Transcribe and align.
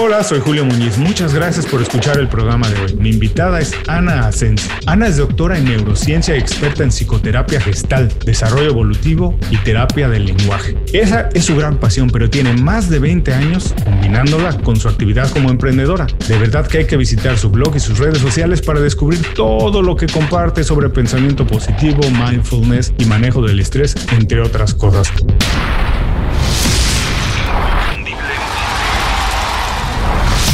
Hola, 0.00 0.22
soy 0.22 0.38
Julio 0.38 0.64
Muñiz. 0.64 0.96
Muchas 0.96 1.34
gracias 1.34 1.66
por 1.66 1.82
escuchar 1.82 2.20
el 2.20 2.28
programa 2.28 2.68
de 2.68 2.80
hoy. 2.80 2.94
Mi 2.94 3.10
invitada 3.10 3.58
es 3.58 3.74
Ana 3.88 4.28
Asensio. 4.28 4.70
Ana 4.86 5.08
es 5.08 5.16
doctora 5.16 5.58
en 5.58 5.64
neurociencia 5.64 6.36
y 6.36 6.38
experta 6.38 6.84
en 6.84 6.90
psicoterapia 6.90 7.60
gestal, 7.60 8.08
desarrollo 8.24 8.68
evolutivo 8.68 9.36
y 9.50 9.56
terapia 9.56 10.08
del 10.08 10.26
lenguaje. 10.26 10.76
Esa 10.92 11.28
es 11.34 11.46
su 11.46 11.56
gran 11.56 11.78
pasión, 11.78 12.10
pero 12.10 12.30
tiene 12.30 12.52
más 12.52 12.88
de 12.88 13.00
20 13.00 13.34
años 13.34 13.74
combinándola 13.82 14.56
con 14.58 14.76
su 14.76 14.88
actividad 14.88 15.28
como 15.32 15.50
emprendedora. 15.50 16.06
De 16.28 16.38
verdad 16.38 16.68
que 16.68 16.78
hay 16.78 16.86
que 16.86 16.96
visitar 16.96 17.36
su 17.36 17.50
blog 17.50 17.74
y 17.74 17.80
sus 17.80 17.98
redes 17.98 18.18
sociales 18.18 18.62
para 18.62 18.78
descubrir 18.78 19.20
todo 19.34 19.82
lo 19.82 19.96
que 19.96 20.06
comparte 20.06 20.62
sobre 20.62 20.90
pensamiento 20.90 21.44
positivo, 21.44 22.02
mindfulness 22.08 22.92
y 22.98 23.04
manejo 23.06 23.42
del 23.42 23.58
estrés, 23.58 23.96
entre 24.12 24.42
otras 24.42 24.74
cosas. 24.74 25.12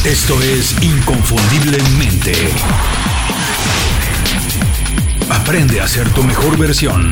Esto 0.05 0.35
es 0.43 0.77
Inconfundiblemente. 0.83 2.33
Aprende 5.31 5.81
a 5.81 5.89
ser 5.89 6.07
tu 6.11 6.23
mejor 6.23 6.59
versión. 6.59 7.11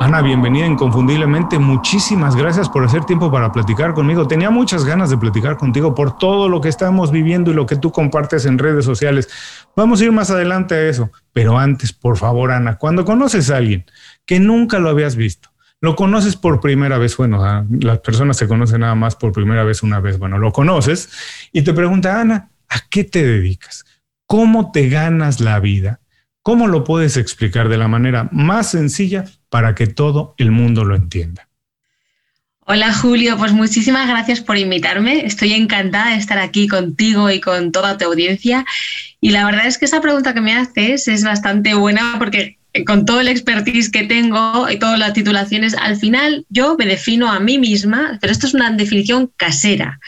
Ana, 0.00 0.22
bienvenida 0.22 0.66
inconfundiblemente. 0.66 1.60
Muchísimas 1.60 2.34
gracias 2.34 2.68
por 2.68 2.84
hacer 2.84 3.04
tiempo 3.04 3.30
para 3.30 3.52
platicar 3.52 3.94
conmigo. 3.94 4.26
Tenía 4.26 4.50
muchas 4.50 4.84
ganas 4.84 5.08
de 5.08 5.18
platicar 5.18 5.56
contigo 5.56 5.94
por 5.94 6.18
todo 6.18 6.48
lo 6.48 6.60
que 6.60 6.68
estamos 6.68 7.12
viviendo 7.12 7.52
y 7.52 7.54
lo 7.54 7.66
que 7.66 7.76
tú 7.76 7.92
compartes 7.92 8.46
en 8.46 8.58
redes 8.58 8.84
sociales. 8.84 9.28
Vamos 9.76 10.00
a 10.00 10.04
ir 10.04 10.10
más 10.10 10.32
adelante 10.32 10.74
a 10.74 10.88
eso. 10.88 11.12
Pero 11.32 11.56
antes, 11.56 11.92
por 11.92 12.16
favor, 12.16 12.50
Ana, 12.50 12.76
cuando 12.76 13.04
conoces 13.04 13.50
a 13.50 13.58
alguien 13.58 13.84
que 14.26 14.40
nunca 14.40 14.80
lo 14.80 14.88
habías 14.88 15.14
visto, 15.14 15.49
lo 15.80 15.96
conoces 15.96 16.36
por 16.36 16.60
primera 16.60 16.98
vez, 16.98 17.16
bueno, 17.16 17.42
ah, 17.44 17.64
las 17.80 18.00
personas 18.00 18.36
se 18.36 18.46
conocen 18.46 18.80
nada 18.80 18.94
más 18.94 19.16
por 19.16 19.32
primera 19.32 19.64
vez 19.64 19.82
una 19.82 20.00
vez, 20.00 20.18
bueno, 20.18 20.38
lo 20.38 20.52
conoces 20.52 21.10
y 21.52 21.62
te 21.62 21.72
pregunta, 21.72 22.20
Ana, 22.20 22.50
¿a 22.68 22.80
qué 22.90 23.04
te 23.04 23.24
dedicas? 23.24 23.84
¿Cómo 24.26 24.72
te 24.72 24.88
ganas 24.88 25.40
la 25.40 25.58
vida? 25.58 26.00
¿Cómo 26.42 26.68
lo 26.68 26.84
puedes 26.84 27.16
explicar 27.16 27.68
de 27.68 27.78
la 27.78 27.88
manera 27.88 28.28
más 28.30 28.70
sencilla 28.70 29.24
para 29.48 29.74
que 29.74 29.86
todo 29.86 30.34
el 30.38 30.50
mundo 30.50 30.84
lo 30.84 30.94
entienda? 30.94 31.48
Hola 32.66 32.94
Julio, 32.94 33.36
pues 33.36 33.52
muchísimas 33.52 34.06
gracias 34.06 34.40
por 34.40 34.56
invitarme. 34.56 35.26
Estoy 35.26 35.54
encantada 35.54 36.10
de 36.10 36.16
estar 36.18 36.38
aquí 36.38 36.68
contigo 36.68 37.28
y 37.28 37.40
con 37.40 37.72
toda 37.72 37.98
tu 37.98 38.04
audiencia. 38.04 38.64
Y 39.20 39.30
la 39.30 39.44
verdad 39.44 39.66
es 39.66 39.76
que 39.76 39.86
esa 39.86 40.00
pregunta 40.00 40.34
que 40.34 40.40
me 40.40 40.54
haces 40.54 41.08
es 41.08 41.24
bastante 41.24 41.74
buena 41.74 42.14
porque 42.18 42.59
con 42.86 43.04
todo 43.04 43.20
el 43.20 43.28
expertise 43.28 43.90
que 43.90 44.04
tengo 44.04 44.68
y 44.70 44.78
todas 44.78 44.98
las 44.98 45.12
titulaciones, 45.12 45.74
al 45.74 45.96
final 45.96 46.46
yo 46.48 46.76
me 46.78 46.86
defino 46.86 47.30
a 47.30 47.40
mí 47.40 47.58
misma, 47.58 48.18
pero 48.20 48.32
esto 48.32 48.46
es 48.46 48.54
una 48.54 48.70
definición 48.70 49.30
casera, 49.36 49.98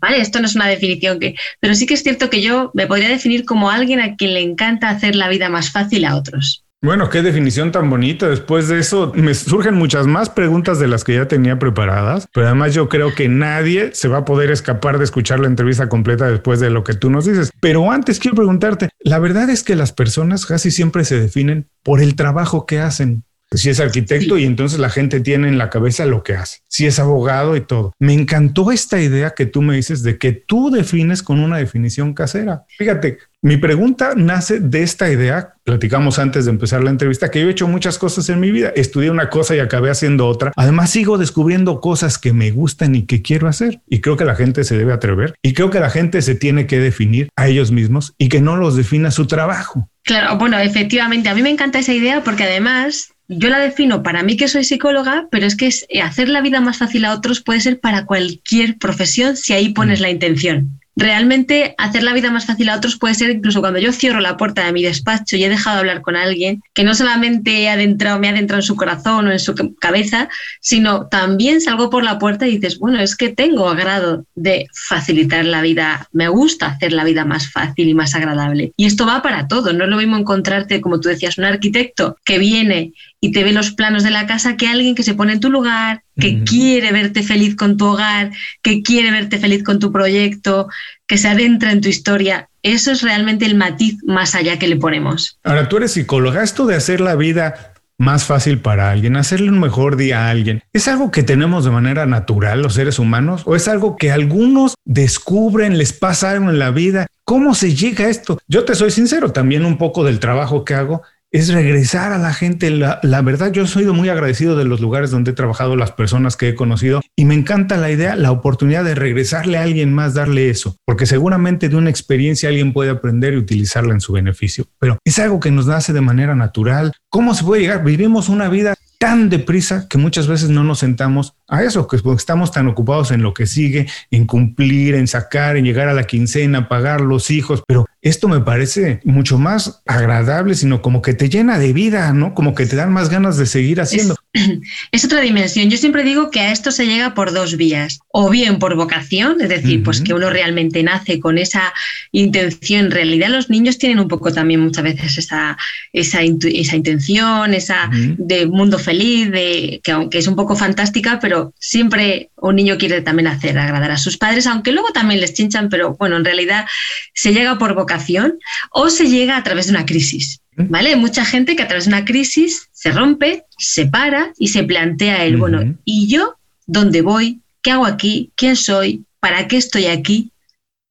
¿vale? 0.00 0.20
Esto 0.20 0.40
no 0.40 0.46
es 0.46 0.54
una 0.54 0.66
definición 0.66 1.18
que... 1.18 1.34
Pero 1.60 1.74
sí 1.74 1.86
que 1.86 1.94
es 1.94 2.02
cierto 2.02 2.30
que 2.30 2.42
yo 2.42 2.70
me 2.74 2.86
podría 2.86 3.08
definir 3.08 3.44
como 3.44 3.70
alguien 3.70 4.00
a 4.00 4.16
quien 4.16 4.34
le 4.34 4.40
encanta 4.40 4.88
hacer 4.88 5.16
la 5.16 5.28
vida 5.28 5.48
más 5.48 5.70
fácil 5.70 6.04
a 6.04 6.16
otros. 6.16 6.61
Bueno, 6.84 7.08
qué 7.10 7.22
definición 7.22 7.70
tan 7.70 7.88
bonita. 7.88 8.28
Después 8.28 8.66
de 8.66 8.80
eso, 8.80 9.12
me 9.14 9.34
surgen 9.34 9.74
muchas 9.76 10.08
más 10.08 10.30
preguntas 10.30 10.80
de 10.80 10.88
las 10.88 11.04
que 11.04 11.14
ya 11.14 11.28
tenía 11.28 11.56
preparadas, 11.56 12.26
pero 12.34 12.46
además 12.46 12.74
yo 12.74 12.88
creo 12.88 13.14
que 13.14 13.28
nadie 13.28 13.94
se 13.94 14.08
va 14.08 14.18
a 14.18 14.24
poder 14.24 14.50
escapar 14.50 14.98
de 14.98 15.04
escuchar 15.04 15.38
la 15.38 15.46
entrevista 15.46 15.88
completa 15.88 16.26
después 16.26 16.58
de 16.58 16.70
lo 16.70 16.82
que 16.82 16.94
tú 16.94 17.08
nos 17.08 17.24
dices. 17.24 17.52
Pero 17.60 17.92
antes 17.92 18.18
quiero 18.18 18.34
preguntarte, 18.34 18.88
la 18.98 19.20
verdad 19.20 19.48
es 19.48 19.62
que 19.62 19.76
las 19.76 19.92
personas 19.92 20.44
casi 20.44 20.72
siempre 20.72 21.04
se 21.04 21.20
definen 21.20 21.68
por 21.84 22.00
el 22.00 22.16
trabajo 22.16 22.66
que 22.66 22.80
hacen. 22.80 23.22
Si 23.54 23.70
es 23.70 23.80
arquitecto 23.80 24.38
y 24.38 24.44
entonces 24.44 24.78
la 24.78 24.90
gente 24.90 25.20
tiene 25.20 25.48
en 25.48 25.58
la 25.58 25.70
cabeza 25.70 26.06
lo 26.06 26.22
que 26.22 26.34
hace. 26.34 26.58
Si 26.68 26.86
es 26.86 26.98
abogado 26.98 27.56
y 27.56 27.60
todo. 27.60 27.92
Me 27.98 28.14
encantó 28.14 28.72
esta 28.72 29.00
idea 29.00 29.30
que 29.30 29.46
tú 29.46 29.62
me 29.62 29.76
dices 29.76 30.02
de 30.02 30.18
que 30.18 30.32
tú 30.32 30.70
defines 30.70 31.22
con 31.22 31.40
una 31.40 31.58
definición 31.58 32.14
casera. 32.14 32.64
Fíjate, 32.78 33.18
mi 33.44 33.56
pregunta 33.56 34.12
nace 34.16 34.60
de 34.60 34.84
esta 34.84 35.10
idea, 35.10 35.54
platicamos 35.64 36.20
antes 36.20 36.44
de 36.44 36.52
empezar 36.52 36.84
la 36.84 36.90
entrevista, 36.90 37.28
que 37.28 37.40
yo 37.40 37.48
he 37.48 37.50
hecho 37.50 37.66
muchas 37.66 37.98
cosas 37.98 38.28
en 38.28 38.38
mi 38.38 38.52
vida, 38.52 38.72
estudié 38.76 39.10
una 39.10 39.30
cosa 39.30 39.56
y 39.56 39.58
acabé 39.58 39.90
haciendo 39.90 40.28
otra. 40.28 40.52
Además, 40.54 40.90
sigo 40.90 41.18
descubriendo 41.18 41.80
cosas 41.80 42.18
que 42.18 42.32
me 42.32 42.52
gustan 42.52 42.94
y 42.94 43.02
que 43.02 43.20
quiero 43.20 43.48
hacer. 43.48 43.80
Y 43.88 44.00
creo 44.00 44.16
que 44.16 44.24
la 44.24 44.36
gente 44.36 44.62
se 44.62 44.78
debe 44.78 44.92
atrever 44.92 45.34
y 45.42 45.54
creo 45.54 45.70
que 45.70 45.80
la 45.80 45.90
gente 45.90 46.22
se 46.22 46.36
tiene 46.36 46.68
que 46.68 46.78
definir 46.78 47.30
a 47.34 47.48
ellos 47.48 47.72
mismos 47.72 48.14
y 48.16 48.28
que 48.28 48.40
no 48.40 48.56
los 48.56 48.76
defina 48.76 49.10
su 49.10 49.26
trabajo. 49.26 49.88
Claro, 50.04 50.36
bueno, 50.36 50.58
efectivamente, 50.58 51.28
a 51.28 51.34
mí 51.34 51.42
me 51.42 51.50
encanta 51.50 51.80
esa 51.80 51.92
idea 51.92 52.22
porque 52.22 52.44
además 52.44 53.11
yo 53.28 53.48
la 53.48 53.58
defino 53.58 54.02
para 54.02 54.22
mí 54.22 54.36
que 54.36 54.48
soy 54.48 54.64
psicóloga, 54.64 55.28
pero 55.30 55.46
es 55.46 55.56
que 55.56 55.70
hacer 56.02 56.28
la 56.28 56.40
vida 56.40 56.60
más 56.60 56.78
fácil 56.78 57.04
a 57.04 57.14
otros 57.14 57.40
puede 57.40 57.60
ser 57.60 57.80
para 57.80 58.04
cualquier 58.04 58.78
profesión 58.78 59.36
si 59.36 59.52
ahí 59.52 59.70
pones 59.70 60.00
mm. 60.00 60.02
la 60.02 60.10
intención 60.10 60.82
realmente 60.96 61.74
hacer 61.78 62.02
la 62.02 62.12
vida 62.12 62.30
más 62.30 62.46
fácil 62.46 62.68
a 62.68 62.76
otros 62.76 62.98
puede 62.98 63.14
ser 63.14 63.30
incluso 63.30 63.60
cuando 63.60 63.78
yo 63.78 63.92
cierro 63.92 64.20
la 64.20 64.36
puerta 64.36 64.64
de 64.64 64.72
mi 64.72 64.82
despacho 64.82 65.36
y 65.36 65.44
he 65.44 65.48
dejado 65.48 65.76
de 65.76 65.80
hablar 65.80 66.02
con 66.02 66.16
alguien 66.16 66.62
que 66.74 66.84
no 66.84 66.94
solamente 66.94 67.62
he 67.62 67.68
adentrado, 67.68 68.18
me 68.18 68.28
ha 68.28 68.32
adentrado 68.32 68.60
en 68.60 68.66
su 68.66 68.76
corazón 68.76 69.26
o 69.26 69.32
en 69.32 69.38
su 69.38 69.54
cabeza, 69.80 70.28
sino 70.60 71.06
también 71.06 71.60
salgo 71.60 71.88
por 71.90 72.04
la 72.04 72.18
puerta 72.18 72.46
y 72.46 72.58
dices, 72.58 72.78
bueno, 72.78 73.00
es 73.00 73.16
que 73.16 73.30
tengo 73.30 73.68
agrado 73.68 74.26
de 74.34 74.66
facilitar 74.88 75.44
la 75.44 75.62
vida, 75.62 76.08
me 76.12 76.28
gusta 76.28 76.66
hacer 76.66 76.92
la 76.92 77.04
vida 77.04 77.24
más 77.24 77.50
fácil 77.50 77.88
y 77.88 77.94
más 77.94 78.14
agradable. 78.14 78.72
Y 78.76 78.86
esto 78.86 79.06
va 79.06 79.22
para 79.22 79.48
todo, 79.48 79.72
no 79.72 79.84
es 79.84 79.90
lo 79.90 79.96
mismo 79.96 80.16
encontrarte, 80.16 80.80
como 80.80 81.00
tú 81.00 81.08
decías, 81.08 81.38
un 81.38 81.44
arquitecto 81.44 82.16
que 82.24 82.38
viene 82.38 82.92
y 83.24 83.30
te 83.30 83.44
ve 83.44 83.52
los 83.52 83.70
planos 83.70 84.02
de 84.02 84.10
la 84.10 84.26
casa 84.26 84.56
que 84.56 84.66
alguien 84.66 84.96
que 84.96 85.04
se 85.04 85.14
pone 85.14 85.34
en 85.34 85.40
tu 85.40 85.48
lugar, 85.48 86.02
que 86.18 86.42
quiere 86.42 86.90
verte 86.90 87.22
feliz 87.22 87.54
con 87.54 87.76
tu 87.76 87.86
hogar, 87.86 88.32
que 88.62 88.82
quiere 88.82 89.12
verte 89.12 89.38
feliz 89.38 89.62
con 89.62 89.78
tu 89.78 89.92
proyecto, 89.92 90.68
que 91.06 91.16
se 91.18 91.28
adentra 91.28 91.70
en 91.70 91.80
tu 91.80 91.88
historia. 91.88 92.48
Eso 92.62 92.90
es 92.90 93.00
realmente 93.00 93.46
el 93.46 93.54
matiz 93.54 93.96
más 94.04 94.34
allá 94.34 94.58
que 94.58 94.66
le 94.66 94.74
ponemos. 94.74 95.38
Ahora, 95.44 95.68
tú 95.68 95.76
eres 95.76 95.92
psicóloga. 95.92 96.42
Esto 96.42 96.66
de 96.66 96.74
hacer 96.74 97.00
la 97.00 97.14
vida 97.14 97.74
más 97.96 98.24
fácil 98.24 98.58
para 98.58 98.90
alguien, 98.90 99.16
hacerle 99.16 99.50
un 99.50 99.60
mejor 99.60 99.96
día 99.96 100.26
a 100.26 100.30
alguien, 100.30 100.64
¿es 100.72 100.88
algo 100.88 101.12
que 101.12 101.22
tenemos 101.22 101.64
de 101.64 101.70
manera 101.70 102.04
natural 102.06 102.60
los 102.60 102.74
seres 102.74 102.98
humanos 102.98 103.42
o 103.44 103.54
es 103.54 103.68
algo 103.68 103.96
que 103.96 104.10
algunos 104.10 104.74
descubren, 104.84 105.78
les 105.78 105.92
pasa 105.92 106.32
algo 106.32 106.50
en 106.50 106.58
la 106.58 106.72
vida? 106.72 107.06
¿Cómo 107.22 107.54
se 107.54 107.76
llega 107.76 108.06
a 108.06 108.08
esto? 108.08 108.40
Yo 108.48 108.64
te 108.64 108.74
soy 108.74 108.90
sincero, 108.90 109.30
también 109.30 109.64
un 109.64 109.78
poco 109.78 110.02
del 110.02 110.18
trabajo 110.18 110.64
que 110.64 110.74
hago 110.74 111.02
es 111.32 111.52
regresar 111.52 112.12
a 112.12 112.18
la 112.18 112.34
gente. 112.34 112.70
La, 112.70 113.22
verdad, 113.22 113.50
yo 113.52 113.66
soy 113.66 113.86
muy 113.86 114.10
agradecido 114.10 114.54
de 114.54 114.64
los 114.64 114.80
lugares 114.80 115.10
donde 115.10 115.30
he 115.30 115.34
trabajado, 115.34 115.76
las 115.76 115.92
personas 115.92 116.36
que 116.36 116.50
he 116.50 116.54
conocido 116.54 117.00
y 117.16 117.24
me 117.24 117.34
encanta 117.34 117.78
la 117.78 117.90
idea, 117.90 118.16
la 118.16 118.30
oportunidad 118.30 118.84
de 118.84 118.94
regresarle 118.94 119.56
a 119.56 119.62
alguien 119.62 119.92
más, 119.92 120.14
darle 120.14 120.50
eso, 120.50 120.76
porque 120.84 121.06
seguramente 121.06 121.68
de 121.68 121.76
una 121.76 121.90
experiencia 121.90 122.50
alguien 122.50 122.72
puede 122.72 122.90
aprender 122.90 123.32
y 123.32 123.38
utilizarla 123.38 123.94
en 123.94 124.00
su 124.00 124.12
beneficio, 124.12 124.66
pero 124.78 124.98
es 125.04 125.18
algo 125.18 125.40
que 125.40 125.50
nos 125.50 125.66
nace 125.66 125.92
de 125.92 126.00
manera 126.02 126.34
natural. 126.34 126.92
¿Cómo 127.08 127.34
se 127.34 127.44
puede 127.44 127.62
llegar? 127.62 127.82
Vivimos 127.82 128.28
una 128.28 128.48
vida 128.48 128.74
tan 129.02 129.28
deprisa 129.28 129.88
que 129.88 129.98
muchas 129.98 130.28
veces 130.28 130.50
no 130.50 130.62
nos 130.62 130.78
sentamos 130.78 131.34
a 131.48 131.64
eso, 131.64 131.88
que 131.88 131.96
estamos 132.16 132.52
tan 132.52 132.68
ocupados 132.68 133.10
en 133.10 133.20
lo 133.20 133.34
que 133.34 133.48
sigue, 133.48 133.88
en 134.12 134.28
cumplir, 134.28 134.94
en 134.94 135.08
sacar, 135.08 135.56
en 135.56 135.64
llegar 135.64 135.88
a 135.88 135.92
la 135.92 136.04
quincena, 136.04 136.68
pagar 136.68 137.00
los 137.00 137.32
hijos, 137.32 137.64
pero 137.66 137.84
esto 138.00 138.28
me 138.28 138.38
parece 138.38 139.00
mucho 139.02 139.38
más 139.38 139.82
agradable, 139.86 140.54
sino 140.54 140.82
como 140.82 141.02
que 141.02 141.14
te 141.14 141.28
llena 141.28 141.58
de 141.58 141.72
vida, 141.72 142.12
¿no? 142.12 142.32
Como 142.32 142.54
que 142.54 142.64
te 142.64 142.76
dan 142.76 142.92
más 142.92 143.10
ganas 143.10 143.36
de 143.38 143.46
seguir 143.46 143.80
haciendo. 143.80 144.14
Es, 144.92 145.04
otra 145.04 145.20
dimensión. 145.20 145.68
Yo 145.68 145.76
siempre 145.76 146.04
digo 146.04 146.30
que 146.30 146.40
a 146.40 146.52
esto 146.52 146.70
se 146.70 146.86
llega 146.86 147.14
por 147.14 147.32
dos 147.32 147.56
vías. 147.56 148.00
O 148.08 148.30
bien 148.30 148.58
por 148.58 148.76
vocación, 148.76 149.40
es 149.40 149.48
decir, 149.48 149.82
pues 149.82 150.00
que 150.00 150.14
uno 150.14 150.30
realmente 150.30 150.82
nace 150.82 151.20
con 151.20 151.38
esa 151.38 151.72
intención. 152.12 152.86
En 152.86 152.90
realidad 152.90 153.28
los 153.28 153.50
niños 153.50 153.78
tienen 153.78 154.00
un 154.00 154.08
poco 154.08 154.32
también 154.32 154.60
muchas 154.60 154.84
veces 154.84 155.18
esa, 155.18 155.56
esa, 155.92 156.22
intención, 156.22 157.54
esa 157.54 157.90
de 157.92 158.46
mundo 158.46 158.78
feliz, 158.78 159.30
de, 159.30 159.80
que 159.82 159.92
aunque 159.92 160.18
es 160.18 160.26
un 160.26 160.36
poco 160.36 160.56
fantástica, 160.56 161.18
pero 161.20 161.54
siempre 161.58 162.30
un 162.36 162.56
niño 162.56 162.76
quiere 162.78 163.02
también 163.02 163.28
hacer 163.28 163.58
agradar 163.58 163.90
a 163.90 163.96
sus 163.96 164.18
padres, 164.18 164.46
aunque 164.46 164.72
luego 164.72 164.88
también 164.92 165.20
les 165.20 165.34
chinchan, 165.34 165.68
pero 165.68 165.94
bueno, 165.94 166.16
en 166.16 166.24
realidad 166.24 166.66
se 167.14 167.32
llega 167.32 167.58
por 167.58 167.74
vocación 167.74 168.38
o 168.70 168.90
se 168.90 169.08
llega 169.08 169.36
a 169.36 169.42
través 169.42 169.66
de 169.66 169.72
una 169.72 169.86
crisis. 169.86 170.42
¿Vale? 170.56 170.90
Hay 170.90 170.96
mucha 170.96 171.24
gente 171.24 171.56
que 171.56 171.62
a 171.62 171.68
través 171.68 171.86
de 171.86 171.90
una 171.90 172.04
crisis 172.04 172.68
se 172.72 172.92
rompe, 172.92 173.44
se 173.58 173.86
para 173.86 174.32
y 174.38 174.48
se 174.48 174.64
plantea 174.64 175.24
el, 175.24 175.38
bueno, 175.38 175.76
¿y 175.84 176.08
yo 176.08 176.36
dónde 176.66 177.00
voy? 177.00 177.40
¿Qué 177.62 177.70
hago 177.70 177.86
aquí? 177.86 178.30
¿Quién 178.36 178.56
soy? 178.56 179.04
¿Para 179.20 179.48
qué 179.48 179.56
estoy 179.56 179.86
aquí? 179.86 180.30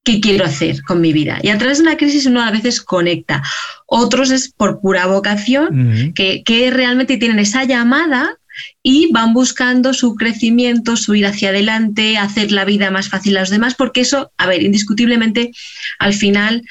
¿Qué 0.04 0.20
quiero 0.20 0.46
hacer 0.46 0.82
con 0.82 1.00
mi 1.00 1.14
vida? 1.14 1.40
Y 1.44 1.50
a 1.50 1.58
través 1.60 1.78
de 1.78 1.84
una 1.84 1.98
crisis 1.98 2.26
uno 2.26 2.42
a 2.42 2.50
veces 2.50 2.82
conecta. 2.82 3.44
Otros 3.86 4.32
es 4.32 4.52
por 4.52 4.82
pura 4.82 5.06
vocación, 5.06 6.14
que, 6.16 6.42
que 6.44 6.72
realmente 6.72 7.18
tienen 7.18 7.38
esa 7.38 7.64
llamada 7.66 8.38
y 8.82 9.12
van 9.12 9.34
buscando 9.34 9.94
su 9.94 10.16
crecimiento, 10.16 10.98
su 10.98 11.14
ir 11.14 11.28
hacia 11.28 11.50
adelante, 11.50 12.18
hacer 12.18 12.52
la 12.52 12.66
vida 12.66 12.90
más 12.90 13.10
fácil 13.10 13.38
a 13.38 13.42
los 13.42 13.52
demás, 13.52 13.76
porque 13.76 14.02
eso, 14.02 14.32
a 14.38 14.48
ver, 14.48 14.64
indiscutiblemente, 14.64 15.52
al 16.00 16.14
final 16.14 16.64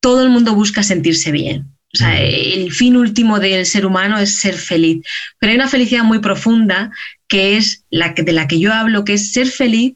todo 0.00 0.22
el 0.22 0.30
mundo 0.30 0.54
busca 0.54 0.84
sentirse 0.84 1.32
bien. 1.32 1.66
O 1.94 1.96
sea, 1.96 2.20
el 2.20 2.70
fin 2.72 2.96
último 2.96 3.38
del 3.38 3.64
ser 3.64 3.86
humano 3.86 4.18
es 4.18 4.36
ser 4.36 4.54
feliz. 4.54 5.04
Pero 5.38 5.50
hay 5.50 5.56
una 5.56 5.68
felicidad 5.68 6.04
muy 6.04 6.18
profunda 6.18 6.90
que 7.28 7.56
es 7.56 7.84
la 7.90 8.14
que, 8.14 8.22
de 8.22 8.32
la 8.32 8.46
que 8.46 8.58
yo 8.58 8.72
hablo, 8.72 9.04
que 9.04 9.14
es 9.14 9.32
ser 9.32 9.48
feliz 9.48 9.94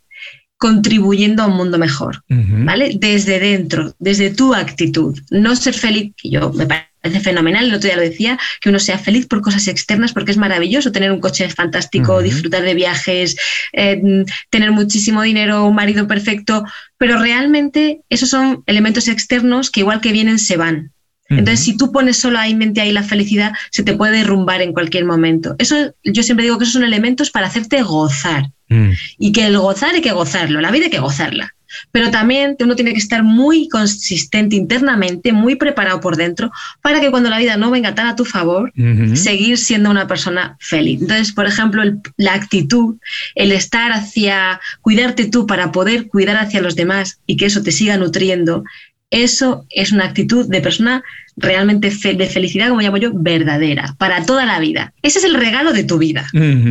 contribuyendo 0.62 1.42
a 1.42 1.48
un 1.48 1.56
mundo 1.56 1.76
mejor, 1.76 2.22
¿vale? 2.28 2.92
Desde 2.94 3.40
dentro, 3.40 3.96
desde 3.98 4.30
tu 4.30 4.54
actitud. 4.54 5.18
No 5.30 5.56
ser 5.56 5.74
feliz, 5.74 6.12
que 6.16 6.30
yo 6.30 6.52
me 6.52 6.66
parece 6.66 7.18
fenomenal, 7.18 7.64
el 7.64 7.74
otro 7.74 7.88
día 7.88 7.96
lo 7.96 8.02
decía, 8.02 8.38
que 8.60 8.68
uno 8.68 8.78
sea 8.78 8.96
feliz 8.96 9.26
por 9.26 9.40
cosas 9.40 9.66
externas, 9.66 10.12
porque 10.12 10.30
es 10.30 10.36
maravilloso 10.36 10.92
tener 10.92 11.10
un 11.10 11.18
coche 11.18 11.48
fantástico, 11.50 12.22
disfrutar 12.22 12.62
de 12.62 12.74
viajes, 12.74 13.36
eh, 13.72 14.24
tener 14.50 14.70
muchísimo 14.70 15.22
dinero, 15.22 15.66
un 15.66 15.74
marido 15.74 16.06
perfecto, 16.06 16.64
pero 16.96 17.18
realmente 17.18 18.02
esos 18.08 18.28
son 18.28 18.62
elementos 18.66 19.08
externos 19.08 19.68
que 19.68 19.80
igual 19.80 20.00
que 20.00 20.12
vienen 20.12 20.38
se 20.38 20.56
van. 20.56 20.92
Entonces, 21.38 21.60
si 21.60 21.76
tú 21.76 21.92
pones 21.92 22.16
solo 22.16 22.38
ahí 22.38 22.54
mente 22.54 22.80
ahí 22.80 22.92
la 22.92 23.02
felicidad, 23.02 23.52
se 23.70 23.82
te 23.82 23.94
puede 23.94 24.18
derrumbar 24.18 24.62
en 24.62 24.72
cualquier 24.72 25.04
momento. 25.04 25.54
Eso, 25.58 25.94
yo 26.04 26.22
siempre 26.22 26.44
digo 26.44 26.58
que 26.58 26.64
esos 26.64 26.74
son 26.74 26.84
elementos 26.84 27.30
para 27.30 27.46
hacerte 27.46 27.82
gozar. 27.82 28.50
Mm. 28.68 28.90
Y 29.18 29.32
que 29.32 29.46
el 29.46 29.58
gozar 29.58 29.94
hay 29.94 30.00
que 30.00 30.12
gozarlo, 30.12 30.60
la 30.60 30.70
vida 30.70 30.84
hay 30.84 30.90
que 30.90 30.98
gozarla. 30.98 31.54
Pero 31.90 32.10
también 32.10 32.56
uno 32.60 32.76
tiene 32.76 32.92
que 32.92 32.98
estar 32.98 33.22
muy 33.22 33.68
consistente 33.68 34.56
internamente, 34.56 35.32
muy 35.32 35.56
preparado 35.56 36.00
por 36.00 36.16
dentro, 36.16 36.50
para 36.82 37.00
que 37.00 37.10
cuando 37.10 37.30
la 37.30 37.38
vida 37.38 37.56
no 37.56 37.70
venga 37.70 37.94
tan 37.94 38.06
a 38.06 38.16
tu 38.16 38.24
favor, 38.24 38.72
seguir 39.14 39.56
siendo 39.56 39.90
una 39.90 40.06
persona 40.06 40.56
feliz. 40.60 41.00
Entonces, 41.00 41.32
por 41.32 41.46
ejemplo, 41.46 41.82
la 42.16 42.34
actitud, 42.34 42.96
el 43.34 43.52
estar 43.52 43.90
hacia, 43.92 44.60
cuidarte 44.80 45.26
tú 45.26 45.46
para 45.46 45.72
poder 45.72 46.08
cuidar 46.08 46.36
hacia 46.36 46.60
los 46.60 46.76
demás 46.76 47.20
y 47.26 47.36
que 47.36 47.46
eso 47.46 47.62
te 47.62 47.72
siga 47.72 47.96
nutriendo, 47.96 48.64
eso 49.10 49.66
es 49.68 49.92
una 49.92 50.06
actitud 50.06 50.48
de 50.48 50.60
persona 50.60 51.04
realmente 51.42 51.90
de 51.90 52.26
felicidad, 52.26 52.68
como 52.68 52.80
llamo 52.80 52.96
yo, 52.96 53.10
verdadera, 53.12 53.94
para 53.98 54.24
toda 54.24 54.46
la 54.46 54.58
vida. 54.60 54.92
Ese 55.02 55.18
es 55.18 55.24
el 55.24 55.34
regalo 55.34 55.72
de 55.72 55.84
tu 55.84 55.98
vida. 55.98 56.26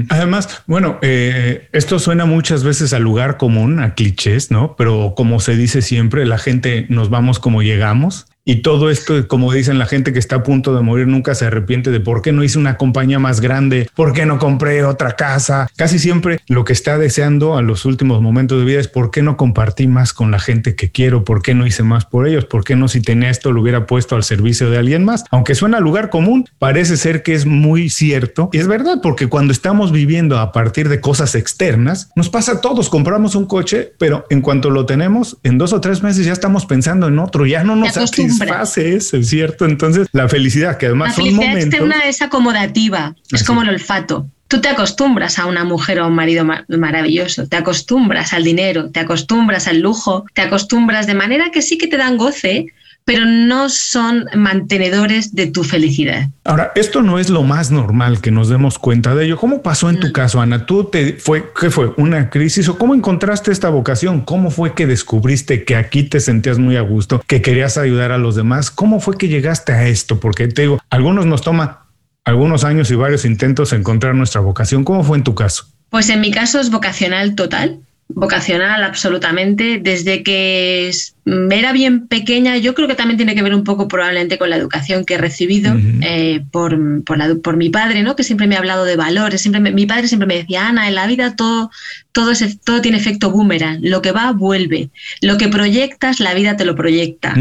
Además, 0.09 0.63
bueno, 0.65 0.97
eh, 1.01 1.67
esto 1.73 1.99
suena 1.99 2.25
muchas 2.25 2.63
veces 2.63 2.93
al 2.93 3.03
lugar 3.03 3.37
común, 3.37 3.79
a 3.79 3.93
clichés, 3.93 4.49
¿no? 4.49 4.75
Pero 4.77 5.13
como 5.15 5.39
se 5.39 5.55
dice 5.55 5.81
siempre, 5.81 6.25
la 6.25 6.37
gente 6.37 6.85
nos 6.89 7.09
vamos 7.09 7.39
como 7.39 7.61
llegamos. 7.61 8.27
Y 8.43 8.63
todo 8.63 8.89
esto, 8.89 9.27
como 9.27 9.53
dicen 9.53 9.77
la 9.77 9.85
gente 9.85 10.13
que 10.13 10.19
está 10.19 10.37
a 10.37 10.43
punto 10.43 10.75
de 10.75 10.81
morir, 10.81 11.07
nunca 11.07 11.35
se 11.35 11.45
arrepiente 11.45 11.91
de 11.91 11.99
por 11.99 12.21
qué 12.21 12.31
no 12.31 12.43
hice 12.43 12.57
una 12.57 12.75
compañía 12.75 13.19
más 13.19 13.39
grande, 13.39 13.89
por 13.95 14.13
qué 14.13 14.25
no 14.25 14.39
compré 14.39 14.83
otra 14.83 15.15
casa. 15.15 15.69
Casi 15.75 15.99
siempre 15.99 16.39
lo 16.47 16.65
que 16.65 16.73
está 16.73 16.97
deseando 16.97 17.55
a 17.55 17.61
los 17.61 17.85
últimos 17.85 18.21
momentos 18.21 18.57
de 18.57 18.65
vida 18.65 18.79
es 18.79 18.87
por 18.87 19.11
qué 19.11 19.21
no 19.21 19.37
compartí 19.37 19.87
más 19.87 20.13
con 20.13 20.31
la 20.31 20.39
gente 20.39 20.75
que 20.75 20.89
quiero, 20.89 21.23
por 21.23 21.43
qué 21.43 21.53
no 21.53 21.67
hice 21.67 21.83
más 21.83 22.05
por 22.05 22.27
ellos, 22.27 22.45
por 22.45 22.63
qué 22.63 22.75
no 22.75 22.87
si 22.87 23.01
tenía 23.01 23.29
esto 23.29 23.51
lo 23.51 23.61
hubiera 23.61 23.85
puesto 23.85 24.15
al 24.15 24.23
servicio 24.23 24.71
de 24.71 24.77
alguien 24.77 25.05
más. 25.05 25.23
Aunque 25.29 25.53
suena 25.53 25.79
lugar 25.79 26.09
común, 26.09 26.49
parece 26.57 26.97
ser 26.97 27.21
que 27.21 27.33
es 27.33 27.45
muy 27.45 27.89
cierto. 27.89 28.49
Y 28.53 28.57
es 28.57 28.67
verdad, 28.67 28.99
porque 29.03 29.27
cuando 29.27 29.53
estamos 29.53 29.91
viviendo 29.91 30.39
a 30.39 30.51
partir 30.51 30.89
de 30.89 30.99
cosas 30.99 31.35
externas, 31.35 32.09
nos 32.15 32.29
pasa 32.29 32.53
a 32.53 32.61
todos, 32.61 32.89
compramos 32.89 33.35
un 33.35 33.45
coche, 33.45 33.93
pero 33.99 34.25
en 34.31 34.41
cuanto 34.41 34.71
lo 34.71 34.87
tenemos, 34.87 35.37
en 35.43 35.59
dos 35.59 35.73
o 35.73 35.81
tres 35.81 36.01
meses 36.01 36.25
ya 36.25 36.33
estamos 36.33 36.65
pensando 36.65 37.07
en 37.07 37.19
otro, 37.19 37.45
ya 37.45 37.63
no 37.63 37.75
nos 37.75 37.95
satisface 38.31 38.95
ese, 38.95 39.23
¿cierto? 39.23 39.65
Entonces, 39.65 40.07
la 40.11 40.27
felicidad, 40.29 40.77
que 40.77 40.87
además 40.87 41.09
la 41.09 41.23
felicidad 41.23 41.57
externa 41.57 42.05
es 42.05 42.21
acomodativa, 42.21 43.15
es 43.31 43.43
como 43.43 43.61
el 43.61 43.69
olfato. 43.69 44.27
Tú 44.47 44.59
te 44.59 44.67
acostumbras 44.67 45.39
a 45.39 45.45
una 45.45 45.63
mujer 45.63 46.01
o 46.01 46.07
un 46.07 46.15
marido 46.15 46.45
maravilloso, 46.67 47.47
te 47.47 47.55
acostumbras 47.55 48.33
al 48.33 48.43
dinero, 48.43 48.91
te 48.91 48.99
acostumbras 48.99 49.67
al 49.67 49.79
lujo, 49.79 50.25
te 50.33 50.41
acostumbras 50.41 51.07
de 51.07 51.13
manera 51.13 51.51
que 51.51 51.61
sí 51.61 51.77
que 51.77 51.87
te 51.87 51.95
dan 51.95 52.17
goce, 52.17 52.67
pero 53.05 53.25
no 53.25 53.69
son 53.69 54.25
mantenedores 54.35 55.33
de 55.33 55.47
tu 55.47 55.63
felicidad. 55.63 56.29
Ahora, 56.43 56.71
esto 56.75 57.01
no 57.01 57.19
es 57.19 57.29
lo 57.29 57.43
más 57.43 57.71
normal 57.71 58.21
que 58.21 58.31
nos 58.31 58.49
demos 58.49 58.79
cuenta 58.79 59.15
de 59.15 59.25
ello. 59.25 59.37
¿Cómo 59.37 59.61
pasó 59.61 59.89
en 59.89 59.99
tu 59.99 60.07
mm. 60.07 60.11
caso, 60.11 60.41
Ana? 60.41 60.65
¿Tú 60.65 60.85
te 60.85 61.13
fue, 61.13 61.51
qué 61.59 61.69
fue? 61.69 61.93
¿Una 61.97 62.29
crisis 62.29 62.69
o 62.69 62.77
cómo 62.77 62.93
encontraste 62.93 63.51
esta 63.51 63.69
vocación? 63.69 64.21
¿Cómo 64.21 64.51
fue 64.51 64.73
que 64.73 64.87
descubriste 64.87 65.63
que 65.63 65.75
aquí 65.75 66.03
te 66.03 66.19
sentías 66.19 66.59
muy 66.59 66.77
a 66.77 66.81
gusto, 66.81 67.21
que 67.27 67.41
querías 67.41 67.77
ayudar 67.77 68.11
a 68.11 68.17
los 68.17 68.35
demás? 68.35 68.71
¿Cómo 68.71 68.99
fue 68.99 69.17
que 69.17 69.27
llegaste 69.27 69.71
a 69.73 69.87
esto? 69.87 70.19
Porque 70.19 70.47
te 70.47 70.63
digo, 70.63 70.79
algunos 70.89 71.25
nos 71.25 71.41
toma 71.41 71.87
algunos 72.23 72.63
años 72.63 72.91
y 72.91 72.95
varios 72.95 73.25
intentos 73.25 73.73
encontrar 73.73 74.15
nuestra 74.15 74.41
vocación. 74.41 74.83
¿Cómo 74.83 75.03
fue 75.03 75.17
en 75.17 75.23
tu 75.23 75.33
caso? 75.33 75.65
Pues 75.89 76.09
en 76.09 76.21
mi 76.21 76.31
caso 76.31 76.59
es 76.59 76.69
vocacional 76.69 77.35
total 77.35 77.79
vocacional 78.15 78.83
absolutamente. 78.83 79.79
Desde 79.81 80.23
que 80.23 80.91
era 81.25 81.71
bien 81.71 82.07
pequeña, 82.07 82.57
yo 82.57 82.73
creo 82.73 82.87
que 82.87 82.95
también 82.95 83.17
tiene 83.17 83.35
que 83.35 83.43
ver 83.43 83.53
un 83.53 83.63
poco 83.63 83.87
probablemente 83.87 84.39
con 84.39 84.49
la 84.49 84.55
educación 84.55 85.05
que 85.05 85.15
he 85.15 85.17
recibido 85.19 85.75
eh, 86.01 86.43
por, 86.51 87.03
por, 87.03 87.57
mi 87.57 87.69
padre, 87.69 88.01
¿no? 88.01 88.15
que 88.15 88.23
siempre 88.23 88.47
me 88.47 88.55
ha 88.55 88.59
hablado 88.59 88.85
de 88.85 88.95
valores. 88.95 89.41
Siempre 89.41 89.71
mi 89.71 89.85
padre 89.85 90.07
siempre 90.07 90.27
me 90.27 90.37
decía, 90.37 90.67
Ana, 90.67 90.87
en 90.87 90.95
la 90.95 91.05
vida 91.05 91.35
todo, 91.35 91.69
todo, 92.11 92.31
todo 92.65 92.81
tiene 92.81 92.97
efecto 92.97 93.29
boomerang. 93.29 93.79
Lo 93.83 94.01
que 94.01 94.11
va, 94.11 94.31
vuelve. 94.31 94.89
Lo 95.21 95.37
que 95.37 95.47
proyectas, 95.47 96.19
la 96.19 96.33
vida 96.33 96.57
te 96.57 96.65
lo 96.65 96.75
proyecta. 96.75 97.35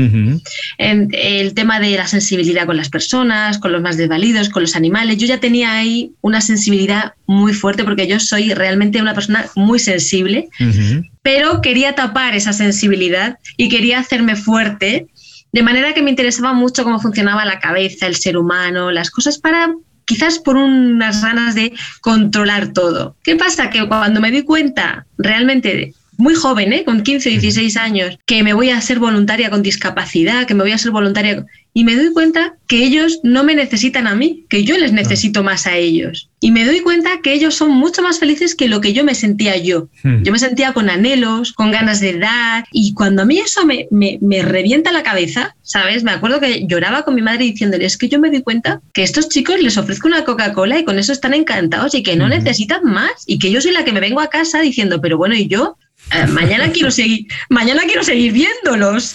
el 0.79 1.55
tema 1.55 1.81
de 1.81 1.97
la 1.97 2.06
sensibilidad 2.06 2.67
con 2.67 2.77
las 2.77 2.91
personas, 2.91 3.59
con 3.59 3.73
los 3.73 3.81
más 3.81 3.97
desvalidos, 3.97 4.50
con 4.50 4.62
los 4.62 4.77
animales. 4.77 5.17
Yo 5.17 5.27
ya 5.27 5.41
tenía 5.41 5.73
ahí 5.73 6.12
una 6.21 6.43
sensibilidad 6.43 7.15
muy 7.27 7.55
fuerte 7.55 7.85
porque 7.85 8.06
yo 8.06 8.21
soy 8.21 8.53
realmente 8.53 9.00
una 9.00 9.15
persona 9.15 9.47
muy 9.55 9.79
sensible 9.79 10.49
pero 11.22 11.61
quería 11.61 11.94
tapar 11.94 12.34
esa 12.34 12.52
sensibilidad 12.52 13.38
y 13.56 13.69
quería 13.69 13.99
hacerme 13.99 14.37
fuerte, 14.37 15.08
de 15.52 15.62
manera 15.62 15.94
que 15.94 16.02
me 16.02 16.11
interesaba 16.11 16.52
mucho 16.52 16.84
cómo 16.84 17.00
funcionaba 17.00 17.44
la 17.44 17.61
cabeza, 17.61 18.06
el 18.06 18.17
ser 18.17 18.37
humano, 18.37 18.90
las 18.90 19.11
cosas 19.11 19.38
para 19.38 19.75
quizás 20.05 20.38
por 20.38 20.56
unas 20.56 21.22
ganas 21.22 21.55
de 21.55 21.72
controlar 22.00 22.72
todo. 22.72 23.17
¿Qué 23.22 23.37
pasa? 23.37 23.70
Que 23.70 23.87
cuando 23.87 24.20
me 24.20 24.32
di 24.32 24.43
cuenta 24.43 25.06
realmente 25.19 25.94
muy 26.17 26.34
joven, 26.34 26.72
¿eh? 26.72 26.84
con 26.84 27.02
15, 27.02 27.31
16 27.31 27.76
años, 27.76 28.19
que 28.26 28.43
me 28.43 28.52
voy 28.52 28.70
a 28.70 28.81
ser 28.81 28.99
voluntaria 28.99 29.50
con 29.50 29.62
discapacidad, 29.62 30.46
que 30.46 30.55
me 30.55 30.62
voy 30.62 30.72
a 30.72 30.78
ser 30.78 30.90
voluntaria 30.93 31.46
y 31.75 31.84
me 31.84 31.96
doy 31.96 32.12
cuenta 32.12 32.55
que 32.67 32.84
ellos 32.84 33.20
no 33.22 33.44
me 33.44 33.55
necesitan 33.55 34.06
a 34.06 34.14
mí, 34.14 34.44
que 34.49 34.64
yo 34.64 34.76
les 34.78 34.93
necesito 34.93 35.43
más 35.43 35.67
a 35.67 35.76
ellos. 35.76 36.30
Y 36.42 36.52
me 36.52 36.64
doy 36.64 36.81
cuenta 36.81 37.20
que 37.22 37.34
ellos 37.34 37.54
son 37.54 37.70
mucho 37.70 38.00
más 38.02 38.19
felices 38.19 38.54
que 38.54 38.66
lo 38.66 38.81
que 38.81 38.94
yo 38.94 39.04
me 39.04 39.14
sentía 39.14 39.58
yo. 39.58 39.88
Hmm. 40.02 40.22
Yo 40.22 40.32
me 40.32 40.38
sentía 40.38 40.72
con 40.72 40.88
anhelos, 40.88 41.52
con 41.52 41.70
ganas 41.70 42.00
de 42.00 42.19
dar, 42.19 42.64
y 42.72 42.94
cuando 42.94 43.22
a 43.22 43.25
mí 43.26 43.38
eso 43.38 43.66
me, 43.66 43.87
me, 43.90 44.42
revienta 44.42 44.90
la 44.90 45.02
cabeza, 45.02 45.54
¿sabes? 45.62 46.02
Me 46.02 46.12
acuerdo 46.12 46.40
que 46.40 46.66
lloraba 46.66 47.04
con 47.04 47.14
mi 47.14 47.20
madre 47.20 47.44
diciéndole, 47.44 47.84
es 47.84 47.98
que 47.98 48.08
yo 48.08 48.19
me 48.19 48.31
doy 48.31 48.42
cuenta 48.42 48.81
que 48.94 49.02
estos 49.02 49.28
chicos 49.28 49.60
les 49.60 49.76
ofrezco 49.76 50.08
una 50.08 50.25
Coca-Cola 50.25 50.78
y 50.78 50.84
con 50.84 50.98
eso 50.98 51.12
están 51.12 51.34
encantados 51.34 51.94
y 51.94 52.02
que 52.02 52.16
no 52.16 52.26
necesitan 52.28 52.84
más, 52.84 53.25
y 53.26 53.38
que 53.38 53.50
yo 53.50 53.60
soy 53.60 53.72
la 53.72 53.84
que 53.84 53.93
me 53.93 54.00
vengo 54.00 54.20
a 54.20 54.31
casa 54.31 54.60
diciendo, 54.62 55.00
pero 55.02 55.19
bueno, 55.19 55.34
¿y 55.34 55.46
yo? 55.46 55.76
Eh, 56.12 56.26
mañana 56.26 56.72
quiero 56.72 56.91
seguir, 56.91 57.26
mañana 57.50 57.82
quiero 57.84 58.03
seguir 58.03 58.32
viéndolos. 58.32 59.15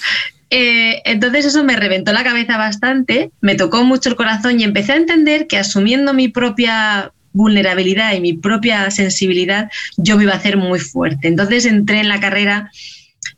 Eh, 0.58 1.02
entonces 1.04 1.48
eso 1.48 1.66
me 1.66 1.76
reventó 1.76 2.14
la 2.14 2.24
cabeza 2.24 2.58
bastante, 2.58 3.30
me 3.42 3.56
tocó 3.56 3.84
mucho 3.84 4.08
el 4.08 4.16
corazón 4.16 4.58
y 4.58 4.64
empecé 4.64 4.94
a 4.94 4.96
entender 4.96 5.48
que 5.48 5.58
asumiendo 5.58 6.14
mi 6.14 6.30
propia 6.30 7.12
vulnerabilidad 7.34 8.14
y 8.14 8.22
mi 8.22 8.32
propia 8.38 8.90
sensibilidad, 8.90 9.70
yo 9.98 10.16
me 10.16 10.24
iba 10.24 10.32
a 10.32 10.38
hacer 10.38 10.56
muy 10.56 10.80
fuerte. 10.80 11.28
Entonces 11.28 11.66
entré 11.66 12.00
en 12.00 12.08
la 12.08 12.22
carrera 12.22 12.72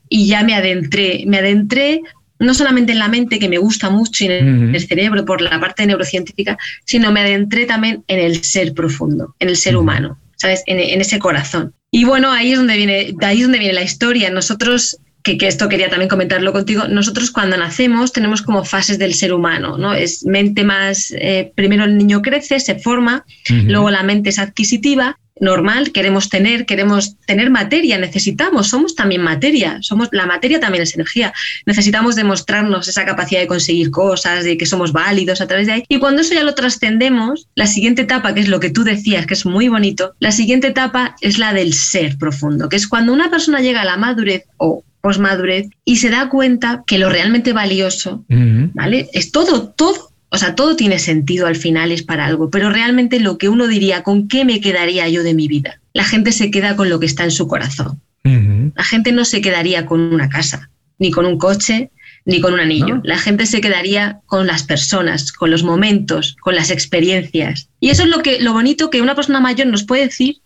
y 0.08 0.28
ya 0.28 0.44
me 0.44 0.54
adentré, 0.54 1.24
me 1.26 1.38
adentré 1.38 2.02
no 2.38 2.54
solamente 2.54 2.92
en 2.92 3.00
la 3.00 3.08
mente, 3.08 3.40
que 3.40 3.48
me 3.48 3.58
gusta 3.58 3.90
mucho, 3.90 4.22
y 4.22 4.28
en 4.28 4.72
el 4.72 4.86
cerebro 4.86 5.24
por 5.24 5.40
la 5.40 5.58
parte 5.58 5.84
neurocientífica, 5.86 6.56
sino 6.84 7.10
me 7.10 7.18
adentré 7.18 7.66
también 7.66 8.04
en 8.06 8.20
el 8.20 8.44
ser 8.44 8.74
profundo, 8.74 9.34
en 9.40 9.48
el 9.48 9.56
ser 9.56 9.76
humano, 9.76 10.20
¿sabes? 10.36 10.62
En, 10.66 10.78
en, 10.78 11.00
ese 11.00 11.18
corazón. 11.18 11.74
Y 11.90 12.04
bueno, 12.04 12.30
ahí 12.30 12.52
es 12.52 12.58
donde 12.58 12.76
viene, 12.76 13.12
ahí 13.22 13.38
es 13.38 13.42
donde 13.42 13.58
viene 13.58 13.74
la 13.74 13.82
historia. 13.82 14.30
Nosotros 14.30 14.98
que, 15.22 15.38
esto 15.46 15.68
quería 15.68 15.90
también 15.90 16.08
comentarlo 16.08 16.52
contigo, 16.52 16.88
nosotros 16.88 17.30
cuando 17.30 17.56
nacemos 17.56 18.12
tenemos 18.12 18.42
como 18.42 18.64
fases 18.64 18.98
del 18.98 19.14
ser 19.14 19.32
humano, 19.32 19.76
¿no? 19.78 19.94
Es 19.94 20.24
mente 20.24 20.64
más, 20.64 21.12
eh, 21.18 21.52
primero 21.54 21.84
el 21.84 21.98
niño 21.98 22.22
crece, 22.22 22.60
se 22.60 22.78
forma, 22.78 23.24
luego 23.48 23.90
la 23.90 24.02
mente 24.02 24.30
es 24.30 24.38
adquisitiva, 24.38 25.18
normal, 25.40 25.92
queremos 25.92 26.28
tener, 26.28 26.66
queremos 26.66 27.16
tener 27.26 27.50
materia, 27.50 27.98
necesitamos, 27.98 28.68
somos 28.68 28.94
también 28.94 29.22
materia, 29.22 29.78
somos, 29.82 30.08
la 30.12 30.26
materia 30.26 30.60
también 30.60 30.82
es 30.82 30.94
energía, 30.94 31.32
necesitamos 31.66 32.16
demostrarnos 32.16 32.88
esa 32.88 33.04
capacidad 33.04 33.40
de 33.40 33.46
conseguir 33.46 33.90
cosas, 33.90 34.44
de 34.44 34.56
que 34.56 34.66
somos 34.66 34.92
válidos 34.92 35.40
a 35.40 35.46
través 35.46 35.66
de 35.66 35.72
ahí. 35.74 35.84
Y 35.88 35.98
cuando 35.98 36.22
eso 36.22 36.34
ya 36.34 36.44
lo 36.44 36.54
trascendemos, 36.54 37.48
la 37.54 37.66
siguiente 37.66 38.02
etapa, 38.02 38.34
que 38.34 38.40
es 38.40 38.48
lo 38.48 38.60
que 38.60 38.70
tú 38.70 38.84
decías, 38.84 39.26
que 39.26 39.34
es 39.34 39.46
muy 39.46 39.68
bonito, 39.68 40.14
la 40.18 40.32
siguiente 40.32 40.68
etapa 40.68 41.16
es 41.20 41.38
la 41.38 41.52
del 41.52 41.72
ser 41.74 42.18
profundo, 42.18 42.68
que 42.68 42.76
es 42.76 42.88
cuando 42.88 43.12
una 43.12 43.30
persona 43.30 43.60
llega 43.60 43.82
a 43.82 43.84
la 43.84 43.96
madurez 43.96 44.44
o 44.56 44.84
posmadurez 45.00 45.68
y 45.84 45.96
se 45.96 46.10
da 46.10 46.28
cuenta 46.28 46.84
que 46.86 46.98
lo 46.98 47.08
realmente 47.08 47.52
valioso, 47.52 48.24
¿vale? 48.28 49.08
Es 49.12 49.32
todo, 49.32 49.68
todo, 49.68 50.12
o 50.28 50.36
sea, 50.36 50.54
todo 50.54 50.76
tiene 50.76 50.98
sentido 50.98 51.46
al 51.46 51.56
final, 51.56 51.92
es 51.92 52.02
para 52.02 52.26
algo, 52.26 52.50
pero 52.50 52.70
realmente 52.70 53.20
lo 53.20 53.38
que 53.38 53.48
uno 53.48 53.66
diría, 53.66 54.02
¿con 54.02 54.28
qué 54.28 54.44
me 54.44 54.60
quedaría 54.60 55.08
yo 55.08 55.22
de 55.22 55.34
mi 55.34 55.48
vida? 55.48 55.80
La 55.94 56.04
gente 56.04 56.32
se 56.32 56.50
queda 56.50 56.76
con 56.76 56.90
lo 56.90 57.00
que 57.00 57.06
está 57.06 57.24
en 57.24 57.30
su 57.30 57.48
corazón. 57.48 58.00
La 58.24 58.84
gente 58.84 59.10
no 59.12 59.24
se 59.24 59.40
quedaría 59.40 59.86
con 59.86 60.00
una 60.00 60.28
casa, 60.28 60.70
ni 60.98 61.10
con 61.10 61.24
un 61.24 61.38
coche, 61.38 61.90
ni 62.26 62.42
con 62.42 62.52
un 62.52 62.60
anillo. 62.60 63.00
La 63.04 63.18
gente 63.18 63.46
se 63.46 63.62
quedaría 63.62 64.20
con 64.26 64.46
las 64.46 64.64
personas, 64.64 65.32
con 65.32 65.50
los 65.50 65.62
momentos, 65.62 66.36
con 66.40 66.54
las 66.54 66.70
experiencias. 66.70 67.70
Y 67.80 67.88
eso 67.88 68.02
es 68.02 68.10
lo, 68.10 68.22
que, 68.22 68.42
lo 68.42 68.52
bonito 68.52 68.90
que 68.90 69.00
una 69.00 69.14
persona 69.14 69.40
mayor 69.40 69.68
nos 69.68 69.84
puede 69.84 70.04
decir 70.04 70.42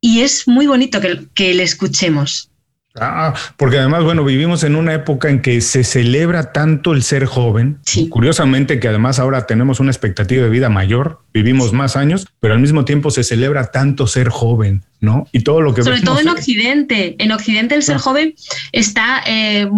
y 0.00 0.20
es 0.20 0.46
muy 0.46 0.68
bonito 0.68 1.00
que, 1.00 1.26
que 1.34 1.54
le 1.54 1.64
escuchemos. 1.64 2.47
Ah, 3.00 3.34
porque 3.56 3.78
además, 3.78 4.04
bueno, 4.04 4.24
vivimos 4.24 4.64
en 4.64 4.76
una 4.76 4.94
época 4.94 5.28
en 5.28 5.42
que 5.42 5.60
se 5.60 5.84
celebra 5.84 6.52
tanto 6.52 6.92
el 6.92 7.02
ser 7.02 7.24
joven. 7.24 7.78
Curiosamente 8.10 8.80
que 8.80 8.88
además 8.88 9.18
ahora 9.18 9.46
tenemos 9.46 9.80
una 9.80 9.90
expectativa 9.90 10.42
de 10.42 10.50
vida 10.50 10.68
mayor, 10.68 11.20
vivimos 11.32 11.72
más 11.72 11.96
años, 11.96 12.26
pero 12.40 12.54
al 12.54 12.60
mismo 12.60 12.84
tiempo 12.84 13.10
se 13.10 13.24
celebra 13.24 13.70
tanto 13.70 14.06
ser 14.06 14.28
joven, 14.28 14.82
¿no? 15.00 15.26
Y 15.32 15.40
todo 15.40 15.60
lo 15.60 15.74
que... 15.74 15.82
Sobre 15.82 16.00
todo 16.00 16.20
en 16.20 16.28
Occidente. 16.28 17.16
En 17.18 17.32
Occidente 17.32 17.74
el 17.74 17.82
ser 17.82 17.96
ah. 17.96 18.00
joven 18.00 18.34
está, 18.72 19.22
eh, 19.26 19.68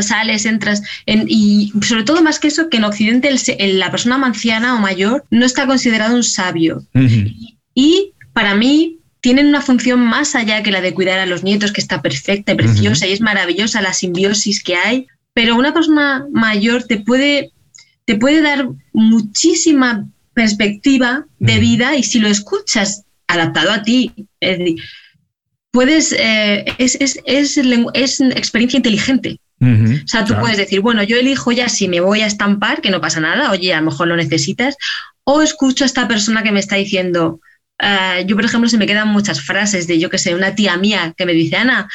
sales, 0.00 0.46
entras, 0.46 0.82
y 1.06 1.72
sobre 1.82 2.04
todo 2.04 2.22
más 2.22 2.38
que 2.38 2.48
eso, 2.48 2.68
que 2.68 2.78
en 2.78 2.84
Occidente 2.84 3.30
la 3.74 3.90
persona 3.90 4.16
anciana 4.24 4.74
o 4.74 4.78
mayor 4.78 5.24
no 5.30 5.46
está 5.46 5.66
considerado 5.66 6.16
un 6.16 6.24
sabio. 6.24 6.82
Y 7.74 8.12
para 8.32 8.54
mí, 8.54 8.98
tienen 9.20 9.46
una 9.46 9.60
función 9.60 10.00
más 10.00 10.34
allá 10.34 10.62
que 10.62 10.70
la 10.70 10.80
de 10.80 10.94
cuidar 10.94 11.18
a 11.18 11.26
los 11.26 11.42
nietos, 11.42 11.72
que 11.72 11.80
está 11.80 12.02
perfecta 12.02 12.52
y 12.52 12.56
preciosa 12.56 13.06
y 13.06 13.12
es 13.12 13.20
maravillosa 13.20 13.82
la 13.82 13.92
simbiosis 13.92 14.62
que 14.62 14.76
hay, 14.76 15.06
pero 15.32 15.56
una 15.56 15.74
persona 15.74 16.26
mayor 16.32 16.84
te 16.84 16.98
puede, 16.98 17.52
te 18.04 18.14
puede 18.16 18.40
dar 18.42 18.68
muchísima 18.92 20.06
perspectiva 20.32 21.26
de 21.38 21.58
vida 21.58 21.96
y 21.96 22.02
si 22.02 22.18
lo 22.18 22.28
escuchas 22.28 23.04
adaptado 23.26 23.72
a 23.72 23.82
ti, 23.82 24.12
puedes, 25.70 26.12
eh, 26.12 26.64
es, 26.78 26.96
es, 27.00 27.20
es, 27.24 27.58
es, 27.58 28.20
experiencia 28.20 28.76
inteligente. 28.76 29.40
o 29.60 30.06
sea, 30.06 30.24
tú 30.24 30.34
puedes 30.38 30.56
decir, 30.56 30.80
bueno, 30.80 31.02
yo 31.02 31.16
elijo 31.16 31.52
ya 31.52 31.68
si 31.68 31.88
me 31.88 32.00
voy 32.00 32.20
a 32.20 32.26
estampar, 32.26 32.80
que 32.80 32.90
no 32.90 33.00
pasa 33.00 33.20
nada, 33.20 33.50
oye, 33.50 33.74
a 33.74 33.80
lo 33.80 33.90
mejor 33.90 34.08
lo 34.08 34.16
necesitas, 34.16 34.76
o 35.24 35.42
escucho 35.42 35.84
a 35.84 35.86
esta 35.86 36.06
persona 36.06 36.42
que 36.42 36.52
me 36.52 36.60
está 36.60 36.76
diciendo, 36.76 37.40
Ah, 37.78 38.20
yo, 38.20 38.36
por 38.36 38.44
ejemplo, 38.44 38.68
se 38.68 38.78
me 38.78 38.86
quedan 38.86 39.08
muchas 39.08 39.40
frases 39.42 39.86
de, 39.86 39.98
yo 39.98 40.10
que 40.10 40.18
sé, 40.18 40.34
una 40.34 40.54
tía 40.54 40.76
mía 40.76 41.14
que 41.16 41.26
me 41.26 41.32
dice, 41.32 41.56
Ana, 41.56 41.88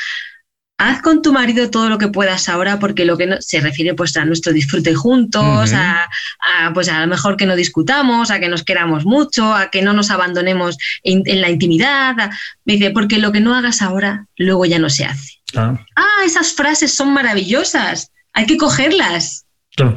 haz 0.81 1.01
con 1.01 1.21
tu 1.21 1.31
marido 1.31 1.69
todo 1.69 1.89
lo 1.89 1.97
que 1.97 2.07
puedas 2.07 2.49
ahora 2.49 2.79
porque 2.79 3.05
lo 3.05 3.17
que 3.17 3.27
no, 3.27 3.35
se 3.39 3.61
refiere 3.61 3.93
pues 3.93 4.17
a 4.17 4.25
nuestro 4.25 4.51
disfrute 4.51 4.95
juntos, 4.95 5.71
a, 5.73 6.09
pues 6.73 6.89
a 6.89 6.99
lo 7.01 7.07
mejor 7.07 7.37
que 7.37 7.45
no 7.45 7.55
discutamos, 7.55 8.31
a 8.31 8.39
que 8.39 8.49
nos 8.49 8.63
queramos 8.63 9.05
mucho, 9.05 9.53
a 9.53 9.69
que 9.69 9.81
no 9.81 9.93
nos 9.93 10.09
abandonemos 10.09 10.77
en, 11.03 11.23
la 11.39 11.49
intimidad. 11.49 12.15
me 12.65 12.73
dice, 12.73 12.91
porque 12.91 13.19
lo 13.19 13.31
que 13.31 13.41
no 13.41 13.55
hagas 13.55 13.81
ahora, 13.81 14.25
luego 14.37 14.65
ya 14.65 14.79
no 14.79 14.89
se 14.89 15.05
hace. 15.05 15.33
Ah, 15.55 15.77
esas 16.25 16.53
frases 16.53 16.93
son 16.93 17.13
maravillosas, 17.13 18.11
hay 18.33 18.45
que 18.45 18.57
cogerlas. 18.57 19.45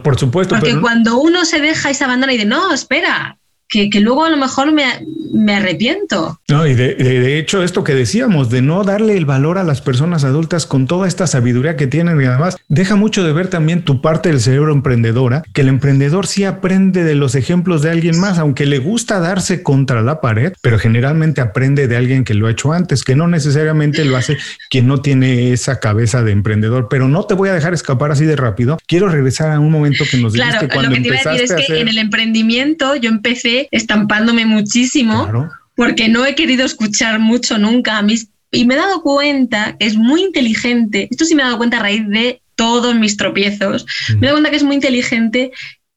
Por 0.03 0.19
supuesto. 0.19 0.55
Porque 0.55 0.81
cuando 0.81 1.19
uno 1.19 1.45
se 1.45 1.61
deja 1.61 1.91
y 1.91 1.95
se 1.95 2.05
abandona 2.05 2.33
y 2.33 2.37
dice, 2.37 2.49
no, 2.49 2.73
espera, 2.73 3.39
que, 3.69 3.89
luego 4.01 4.25
a 4.25 4.31
lo 4.31 4.37
mejor 4.37 4.73
me, 4.73 4.85
me 5.33 5.55
arrepiento. 5.55 6.41
No, 6.49 6.67
y 6.67 6.75
de, 6.75 7.39
hecho 7.39 7.63
esto 7.63 7.83
que 7.83 7.95
decíamos, 7.95 8.51
de 8.51 8.63
no 8.63 8.85
darle 8.85 9.17
el 9.17 9.25
valor 9.25 9.59
a 9.59 9.65
las 9.65 9.81
personas 9.81 10.25
adultas 10.25 10.67
con 10.67 10.87
toda 10.87 11.09
esta 11.09 11.27
sabiduría 11.27 11.77
que 11.77 11.87
tienen 11.87 12.21
y 12.21 12.25
además 12.25 12.57
deja 12.69 12.97
mucho 12.97 13.25
de 13.25 13.33
ver 13.33 13.49
también 13.49 13.83
tu 13.83 14.01
parte 14.01 14.29
del 14.29 14.41
cerebro 14.41 14.73
emprendedora, 14.73 15.43
que 15.53 15.63
el 15.63 15.69
emprendedor 15.69 16.27
sí 16.27 16.45
aprende 16.45 17.03
de 17.05 17.15
los 17.15 17.35
ejemplos 17.35 17.83
de 17.83 17.91
alguien 17.91 18.19
más, 18.19 18.39
aunque 18.39 18.67
le 18.67 18.79
gusta 18.79 19.19
darse 19.19 19.63
contra 19.63 20.03
la 20.03 20.21
pared, 20.21 20.53
pero 20.61 20.79
generalmente 20.79 21.41
aprende 21.41 21.89
de 21.89 21.97
alguien 21.97 22.25
que 22.25 22.35
lo 22.35 22.47
ha 22.47 22.53
hecho 22.53 22.73
antes, 22.73 23.03
que 23.03 23.17
no 23.17 23.27
necesariamente 23.27 24.05
lo 24.05 24.17
hace 24.17 24.37
quien 24.71 24.87
no 24.87 25.01
tiene 25.01 25.53
esa 25.53 25.81
cabeza 25.81 26.23
de 26.23 26.33
emprendedor, 26.33 26.89
pero 26.89 27.09
no 27.09 27.25
te 27.25 27.35
voy 27.35 27.49
a 27.49 27.55
dejar 27.55 27.75
escapar 27.75 28.13
así 28.13 28.25
de 28.25 28.37
rápido. 28.37 28.79
Quiero 28.87 29.09
regresar 29.09 29.51
a 29.51 29.59
un 29.59 29.73
momento 29.73 30.05
que 30.09 30.19
nos 30.19 30.33
dijiste 30.33 30.69
cuando 30.69 30.91
lo 30.91 30.97
que 30.97 31.03
te 31.03 31.09
iba 31.09 31.17
a 31.17 31.33
decir 31.33 31.57
es 31.59 31.67
que 31.67 31.81
en 31.81 31.89
el 31.89 31.99
emprendimiento 31.99 32.95
yo 32.97 33.11
empecé 33.11 33.54
estampándome 33.71 34.47
muchísimo 34.47 35.49
porque 35.75 36.09
no 36.09 36.25
he 36.25 36.35
querido 36.35 36.65
escuchar 36.65 37.19
mucho 37.19 37.59
nunca 37.59 37.99
a 37.99 38.03
mis... 38.03 38.29
Y 38.51 38.67
me 38.67 38.75
he 38.75 38.79
dado 38.79 39.03
cuenta 39.03 39.77
que 39.79 39.87
es 39.87 39.97
muy 39.97 40.23
inteligente, 40.23 41.09
esto 41.11 41.25
sí 41.25 41.35
me 41.35 41.43
he 41.43 41.47
dado 41.47 41.59
cuenta 41.59 41.79
a 41.79 41.83
raíz 41.83 42.09
de 42.09 42.41
todos 42.55 42.95
mis 42.95 43.17
tropiezos, 43.17 43.85
me 44.11 44.19
he 44.19 44.31
dado 44.31 44.35
cuenta 44.35 44.51
que 44.51 44.57
es 44.57 44.63
muy 44.63 44.77
inteligente 44.77 45.51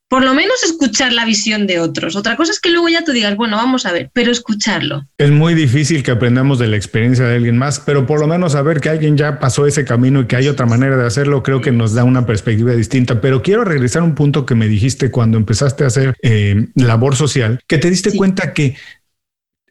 por 0.10 0.24
lo 0.24 0.34
menos 0.34 0.64
escuchar 0.64 1.12
la 1.12 1.26
visión 1.26 1.68
de 1.68 1.80
otros. 1.80 2.16
Otra 2.16 2.38
cosa 2.38 2.52
es 2.52 2.60
que 2.60 2.70
luego 2.70 2.88
ya 2.88 3.04
tú 3.04 3.12
digas, 3.12 3.36
bueno, 3.36 3.58
vamos 3.58 3.86
a 3.86 3.92
ver, 3.92 4.10
pero 4.14 4.32
escucharlo. 4.32 5.06
Es 5.18 5.32
muy 5.32 5.54
difícil 5.54 6.04
que 6.04 6.12
aprendamos 6.12 6.60
de 6.60 6.68
la 6.68 6.78
experiencia 6.78 7.26
de 7.26 7.36
alguien 7.36 7.58
más, 7.58 7.80
pero 7.80 8.06
por 8.06 8.20
lo 8.20 8.28
menos 8.28 8.54
saber 8.54 8.80
que 8.80 8.90
alguien 8.90 9.18
ya 9.18 9.40
pasó 9.40 9.68
ese 9.68 9.84
camino 9.84 10.22
y 10.22 10.28
que 10.28 10.38
hay 10.38 10.48
otra 10.48 10.66
manera 10.66 10.96
de 10.96 11.06
hacerlo, 11.06 11.44
creo 11.44 11.62
que 11.62 11.72
nos 11.72 11.94
da 11.94 12.04
una 12.04 12.26
perspectiva 12.26 12.72
distinta. 12.72 13.20
Pero 13.20 13.42
quiero 13.42 13.66
regresar 13.66 14.02
a 14.02 14.06
un 14.06 14.16
punto 14.16 14.46
que 14.46 14.56
me 14.56 14.68
dijiste 14.68 15.12
cuando 15.12 15.38
empezaste 15.38 15.84
a 15.84 15.88
hacer 15.88 16.16
eh, 16.22 16.68
labor 16.76 17.16
social, 17.16 17.60
que 17.68 17.78
te 17.78 17.90
diste 17.90 18.16
cuenta 18.16 18.54
que 18.54 18.76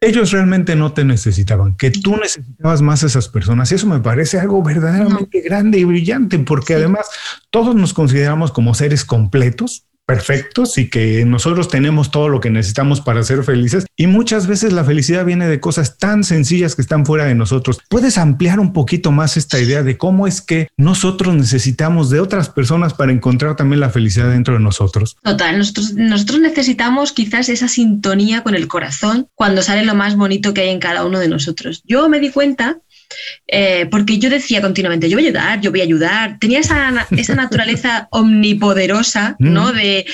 ellos 0.00 0.30
realmente 0.30 0.76
no 0.76 0.92
te 0.92 1.04
necesitaban, 1.04 1.74
que 1.74 1.90
tú 1.90 2.16
necesitabas 2.16 2.82
más 2.82 3.02
a 3.02 3.06
esas 3.06 3.28
personas. 3.28 3.72
Y 3.72 3.76
eso 3.76 3.86
me 3.86 4.00
parece 4.00 4.38
algo 4.38 4.62
verdaderamente 4.62 5.40
grande 5.40 5.78
y 5.78 5.84
brillante, 5.84 6.38
porque 6.38 6.74
además 6.74 7.06
todos 7.50 7.74
nos 7.74 7.94
consideramos 7.94 8.52
como 8.52 8.74
seres 8.74 9.04
completos, 9.04 9.85
perfectos 10.06 10.78
y 10.78 10.88
que 10.88 11.24
nosotros 11.24 11.68
tenemos 11.68 12.10
todo 12.10 12.28
lo 12.28 12.40
que 12.40 12.50
necesitamos 12.50 13.00
para 13.00 13.22
ser 13.24 13.42
felices. 13.42 13.86
Y 13.96 14.06
muchas 14.06 14.46
veces 14.46 14.72
la 14.72 14.84
felicidad 14.84 15.24
viene 15.24 15.48
de 15.48 15.60
cosas 15.60 15.98
tan 15.98 16.22
sencillas 16.24 16.76
que 16.76 16.82
están 16.82 17.04
fuera 17.04 17.24
de 17.24 17.34
nosotros. 17.34 17.80
¿Puedes 17.88 18.16
ampliar 18.16 18.60
un 18.60 18.72
poquito 18.72 19.10
más 19.10 19.36
esta 19.36 19.60
idea 19.60 19.82
de 19.82 19.98
cómo 19.98 20.26
es 20.26 20.40
que 20.40 20.68
nosotros 20.76 21.34
necesitamos 21.34 22.08
de 22.08 22.20
otras 22.20 22.48
personas 22.48 22.94
para 22.94 23.12
encontrar 23.12 23.56
también 23.56 23.80
la 23.80 23.90
felicidad 23.90 24.30
dentro 24.30 24.54
de 24.54 24.60
nosotros? 24.60 25.16
Total, 25.22 25.58
nosotros, 25.58 25.94
nosotros 25.94 26.40
necesitamos 26.40 27.12
quizás 27.12 27.48
esa 27.48 27.68
sintonía 27.68 28.42
con 28.42 28.54
el 28.54 28.68
corazón 28.68 29.28
cuando 29.34 29.62
sale 29.62 29.84
lo 29.84 29.94
más 29.94 30.16
bonito 30.16 30.54
que 30.54 30.62
hay 30.62 30.68
en 30.70 30.80
cada 30.80 31.04
uno 31.04 31.18
de 31.18 31.28
nosotros. 31.28 31.82
Yo 31.84 32.08
me 32.08 32.20
di 32.20 32.30
cuenta 32.30 32.78
eh, 33.46 33.86
porque 33.90 34.18
yo 34.18 34.30
decía 34.30 34.60
continuamente, 34.60 35.08
yo 35.08 35.16
voy 35.16 35.24
a 35.24 35.28
ayudar, 35.28 35.60
yo 35.60 35.70
voy 35.70 35.80
a 35.80 35.84
ayudar. 35.84 36.38
Tenía 36.38 36.60
esa, 36.60 37.06
esa 37.10 37.34
naturaleza 37.36 38.08
omnipoderosa, 38.10 39.36
¿no? 39.38 39.72
Mm. 39.72 39.76
De 39.76 40.06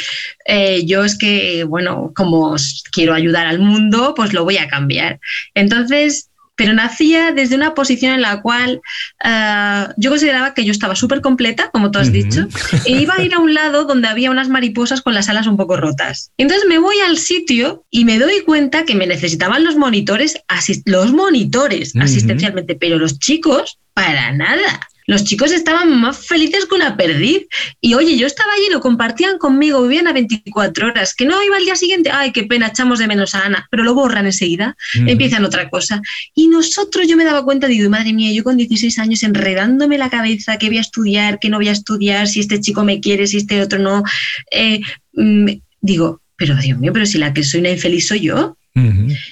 eh, 0.46 0.84
yo 0.84 1.04
es 1.04 1.16
que, 1.16 1.64
bueno, 1.64 2.12
como 2.14 2.56
quiero 2.90 3.14
ayudar 3.14 3.46
al 3.46 3.58
mundo, 3.58 4.14
pues 4.16 4.32
lo 4.32 4.44
voy 4.44 4.58
a 4.58 4.68
cambiar. 4.68 5.20
Entonces, 5.54 6.30
pero 6.56 6.74
nacía 6.74 7.32
desde 7.32 7.56
una 7.56 7.74
posición 7.74 8.12
en 8.12 8.22
la 8.22 8.42
cual 8.42 8.80
eh, 9.24 9.86
yo 9.96 10.10
consideraba 10.10 10.54
que 10.54 10.64
yo 10.64 10.72
estaba 10.72 10.94
súper 10.94 11.20
completa, 11.20 11.70
como 11.70 11.90
tú 11.90 11.98
has 11.98 12.12
dicho, 12.12 12.46
e 12.84 12.92
iba 12.92 13.14
a 13.14 13.22
ir 13.22 13.34
a 13.34 13.38
un 13.38 13.54
lado 13.54 13.84
donde 13.84 14.08
había 14.08 14.30
unas 14.30 14.48
mariposas 14.48 15.00
con 15.02 15.14
las 15.14 15.28
alas 15.28 15.46
un 15.46 15.56
poco 15.56 15.76
rotas. 15.76 16.30
Entonces 16.36 16.66
me 16.68 16.78
voy 16.78 16.96
al 17.00 17.18
sitio 17.18 17.84
y 17.90 18.04
me 18.04 18.18
doy 18.18 18.42
cuenta 18.42 18.84
que 18.84 18.94
me 18.94 19.06
necesitaban 19.06 19.64
los 19.64 19.76
monitores, 19.76 20.36
los 20.84 21.12
monitores 21.12 21.94
asistencialmente, 21.96 22.74
pero 22.74 22.98
los 22.98 23.18
chicos 23.18 23.78
para 23.94 24.32
nada. 24.32 24.88
Los 25.06 25.24
chicos 25.24 25.52
estaban 25.52 26.00
más 26.00 26.26
felices 26.26 26.66
que 26.66 26.74
una 26.74 26.96
perdiz. 26.96 27.46
Y 27.80 27.94
oye, 27.94 28.16
yo 28.16 28.26
estaba 28.26 28.52
allí, 28.52 28.70
lo 28.70 28.80
compartían 28.80 29.38
conmigo, 29.38 29.82
vivían 29.82 30.06
a 30.06 30.12
24 30.12 30.88
horas. 30.88 31.14
Que 31.14 31.24
no 31.24 31.42
iba 31.42 31.56
al 31.56 31.64
día 31.64 31.76
siguiente, 31.76 32.10
ay, 32.12 32.32
qué 32.32 32.44
pena, 32.44 32.68
echamos 32.68 32.98
de 32.98 33.08
menos 33.08 33.34
a 33.34 33.44
Ana, 33.44 33.66
pero 33.70 33.84
lo 33.84 33.94
borran 33.94 34.26
enseguida, 34.26 34.76
empiezan 34.94 35.44
otra 35.44 35.68
cosa. 35.68 36.00
Y 36.34 36.48
nosotros, 36.48 37.08
yo 37.08 37.16
me 37.16 37.24
daba 37.24 37.44
cuenta, 37.44 37.66
digo, 37.66 37.88
madre 37.90 38.12
mía, 38.12 38.32
yo 38.32 38.44
con 38.44 38.56
16 38.56 38.98
años 38.98 39.22
enredándome 39.22 39.98
la 39.98 40.10
cabeza, 40.10 40.56
qué 40.58 40.68
voy 40.68 40.78
a 40.78 40.82
estudiar, 40.82 41.38
qué 41.40 41.48
no 41.48 41.58
voy 41.58 41.68
a 41.68 41.72
estudiar, 41.72 42.28
si 42.28 42.40
este 42.40 42.60
chico 42.60 42.84
me 42.84 43.00
quiere, 43.00 43.26
si 43.26 43.38
este 43.38 43.60
otro 43.62 43.78
no. 43.78 44.02
Eh, 44.50 44.80
mm, 45.14 45.48
digo, 45.80 46.20
pero 46.36 46.56
Dios 46.56 46.78
mío, 46.78 46.92
pero 46.92 47.06
si 47.06 47.18
la 47.18 47.32
que 47.32 47.42
soy 47.42 47.60
una 47.60 47.70
infeliz 47.70 48.06
soy 48.06 48.20
yo. 48.20 48.56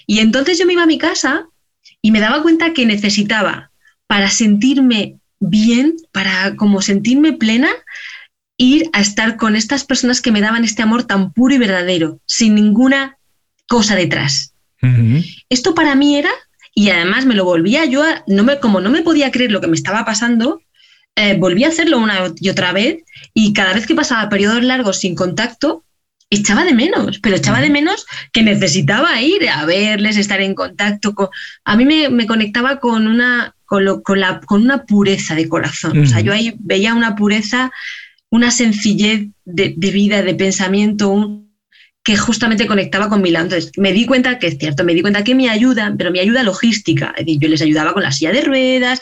Y 0.06 0.18
entonces 0.18 0.58
yo 0.58 0.66
me 0.66 0.74
iba 0.74 0.82
a 0.82 0.86
mi 0.86 0.98
casa 0.98 1.46
y 2.02 2.10
me 2.10 2.20
daba 2.20 2.42
cuenta 2.42 2.74
que 2.74 2.84
necesitaba, 2.84 3.70
para 4.06 4.28
sentirme 4.28 5.19
bien, 5.40 5.96
para 6.12 6.54
como 6.56 6.82
sentirme 6.82 7.32
plena, 7.32 7.70
ir 8.56 8.90
a 8.92 9.00
estar 9.00 9.36
con 9.36 9.56
estas 9.56 9.84
personas 9.84 10.20
que 10.20 10.32
me 10.32 10.42
daban 10.42 10.64
este 10.64 10.82
amor 10.82 11.04
tan 11.04 11.32
puro 11.32 11.54
y 11.54 11.58
verdadero, 11.58 12.20
sin 12.26 12.54
ninguna 12.54 13.16
cosa 13.66 13.96
detrás. 13.96 14.54
Esto 15.48 15.74
para 15.74 15.94
mí 15.94 16.16
era, 16.16 16.30
y 16.74 16.90
además 16.90 17.26
me 17.26 17.34
lo 17.34 17.44
volvía 17.44 17.84
yo, 17.86 18.02
a, 18.02 18.22
no 18.26 18.44
me, 18.44 18.60
como 18.60 18.80
no 18.80 18.90
me 18.90 19.02
podía 19.02 19.30
creer 19.30 19.50
lo 19.50 19.60
que 19.60 19.66
me 19.66 19.76
estaba 19.76 20.04
pasando, 20.04 20.62
eh, 21.16 21.36
volví 21.38 21.64
a 21.64 21.68
hacerlo 21.68 21.98
una 21.98 22.32
y 22.38 22.48
otra 22.48 22.72
vez, 22.72 23.02
y 23.34 23.52
cada 23.52 23.74
vez 23.74 23.86
que 23.86 23.94
pasaba 23.94 24.28
periodos 24.28 24.62
largos 24.62 25.00
sin 25.00 25.14
contacto, 25.14 25.84
echaba 26.30 26.64
de 26.64 26.74
menos, 26.74 27.18
pero 27.18 27.36
echaba 27.36 27.60
de 27.60 27.70
menos 27.70 28.06
que 28.32 28.42
necesitaba 28.42 29.20
ir 29.20 29.48
a 29.48 29.64
verles, 29.64 30.16
estar 30.16 30.40
en 30.40 30.54
contacto. 30.54 31.14
Con... 31.14 31.28
A 31.64 31.76
mí 31.76 31.84
me, 31.84 32.08
me 32.08 32.26
conectaba 32.26 32.78
con 32.78 33.06
una, 33.06 33.54
con, 33.70 34.20
la, 34.20 34.40
con 34.40 34.62
una 34.62 34.84
pureza 34.84 35.36
de 35.36 35.48
corazón. 35.48 36.00
O 36.00 36.06
sea, 36.06 36.20
yo 36.20 36.32
ahí 36.32 36.56
veía 36.58 36.92
una 36.92 37.14
pureza, 37.14 37.70
una 38.28 38.50
sencillez 38.50 39.28
de, 39.44 39.74
vida, 39.76 40.22
de 40.22 40.34
pensamiento, 40.34 41.44
que 42.02 42.16
justamente 42.16 42.66
conectaba 42.66 43.08
con 43.08 43.22
mi 43.22 43.30
lado. 43.30 43.44
Entonces, 43.44 43.70
me 43.76 43.92
di 43.92 44.06
cuenta 44.06 44.40
que 44.40 44.48
es 44.48 44.58
cierto, 44.58 44.82
me 44.82 44.92
di 44.92 45.02
cuenta 45.02 45.22
que 45.22 45.36
mi 45.36 45.48
ayuda, 45.48 45.94
pero 45.96 46.10
mi 46.10 46.18
ayuda 46.18 46.42
logística, 46.42 47.14
es 47.16 47.26
decir, 47.26 47.38
yo 47.38 47.48
les 47.48 47.62
ayudaba 47.62 47.92
con 47.92 48.02
la 48.02 48.10
silla 48.10 48.32
de 48.32 48.40
ruedas, 48.40 49.00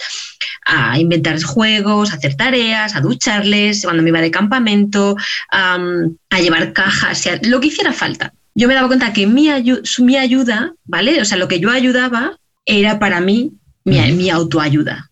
a 0.67 0.99
inventar 0.99 1.43
juegos, 1.43 2.13
a 2.13 2.17
hacer 2.17 2.35
tareas, 2.35 2.95
a 2.95 3.01
ducharles, 3.01 3.85
cuando 3.85 4.03
me 4.03 4.11
iba 4.11 4.21
de 4.21 4.31
campamento, 4.31 5.17
a, 5.51 5.79
llevar 6.43 6.75
cajas, 6.75 7.27
lo 7.43 7.59
que 7.61 7.69
hiciera 7.69 7.95
falta. 7.95 8.35
Yo 8.55 8.69
me 8.69 8.75
daba 8.75 8.89
cuenta 8.89 9.15
que 9.15 9.27
mi, 9.27 9.49
mi 10.01 10.17
ayuda, 10.19 10.75
¿vale? 10.85 11.23
O 11.23 11.25
sea, 11.25 11.39
lo 11.39 11.49
que 11.49 11.59
yo 11.59 11.71
ayudaba 11.71 12.37
era 12.67 12.99
para 12.99 13.23
mí 13.23 13.53
mi, 13.88 14.30
autoayuda. 14.30 15.11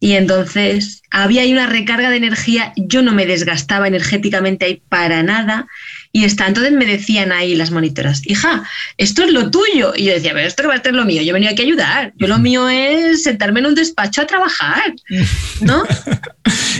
Y 0.00 0.12
entonces 0.12 1.02
había 1.10 1.42
ahí 1.42 1.52
una 1.52 1.66
recarga 1.66 2.10
de 2.10 2.16
energía, 2.16 2.74
yo 2.76 3.00
no 3.00 3.12
me 3.12 3.24
desgastaba 3.24 3.88
energéticamente 3.88 4.66
ahí 4.66 4.82
para 4.88 5.22
nada. 5.22 5.66
Y 6.12 6.24
está, 6.24 6.46
entonces 6.46 6.72
me 6.72 6.84
decían 6.84 7.32
ahí 7.32 7.54
las 7.54 7.70
monitoras, 7.70 8.20
hija, 8.26 8.68
esto 8.98 9.24
es 9.24 9.32
lo 9.32 9.50
tuyo. 9.50 9.94
Y 9.96 10.04
yo 10.04 10.12
decía, 10.12 10.32
pero 10.34 10.46
esto 10.46 10.62
que 10.62 10.68
va 10.68 10.74
a 10.74 10.82
ser 10.82 10.94
lo 10.94 11.04
mío, 11.04 11.22
yo 11.22 11.32
venía 11.32 11.50
aquí 11.50 11.62
a 11.62 11.64
ayudar. 11.64 12.12
Yo 12.16 12.26
lo 12.26 12.38
mío 12.38 12.68
es 12.68 13.22
sentarme 13.22 13.60
en 13.60 13.66
un 13.66 13.74
despacho 13.74 14.20
a 14.20 14.26
trabajar, 14.26 14.94
¿no? 15.60 15.84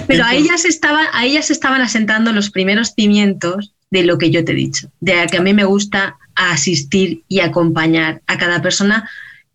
Pero 0.06 0.24
ahí 0.24 0.46
ya 0.46 0.58
se, 0.58 0.68
estaba, 0.68 1.08
ahí 1.12 1.32
ya 1.32 1.42
se 1.42 1.54
estaban 1.54 1.80
asentando 1.80 2.32
los 2.32 2.50
primeros 2.50 2.92
cimientos 2.94 3.72
de 3.90 4.02
lo 4.04 4.18
que 4.18 4.30
yo 4.30 4.44
te 4.44 4.52
he 4.52 4.56
dicho, 4.56 4.88
de 5.00 5.26
que 5.30 5.38
a 5.38 5.42
mí 5.42 5.54
me 5.54 5.64
gusta 5.64 6.16
asistir 6.34 7.22
y 7.28 7.40
acompañar 7.40 8.22
a 8.26 8.38
cada 8.38 8.60
persona. 8.60 9.08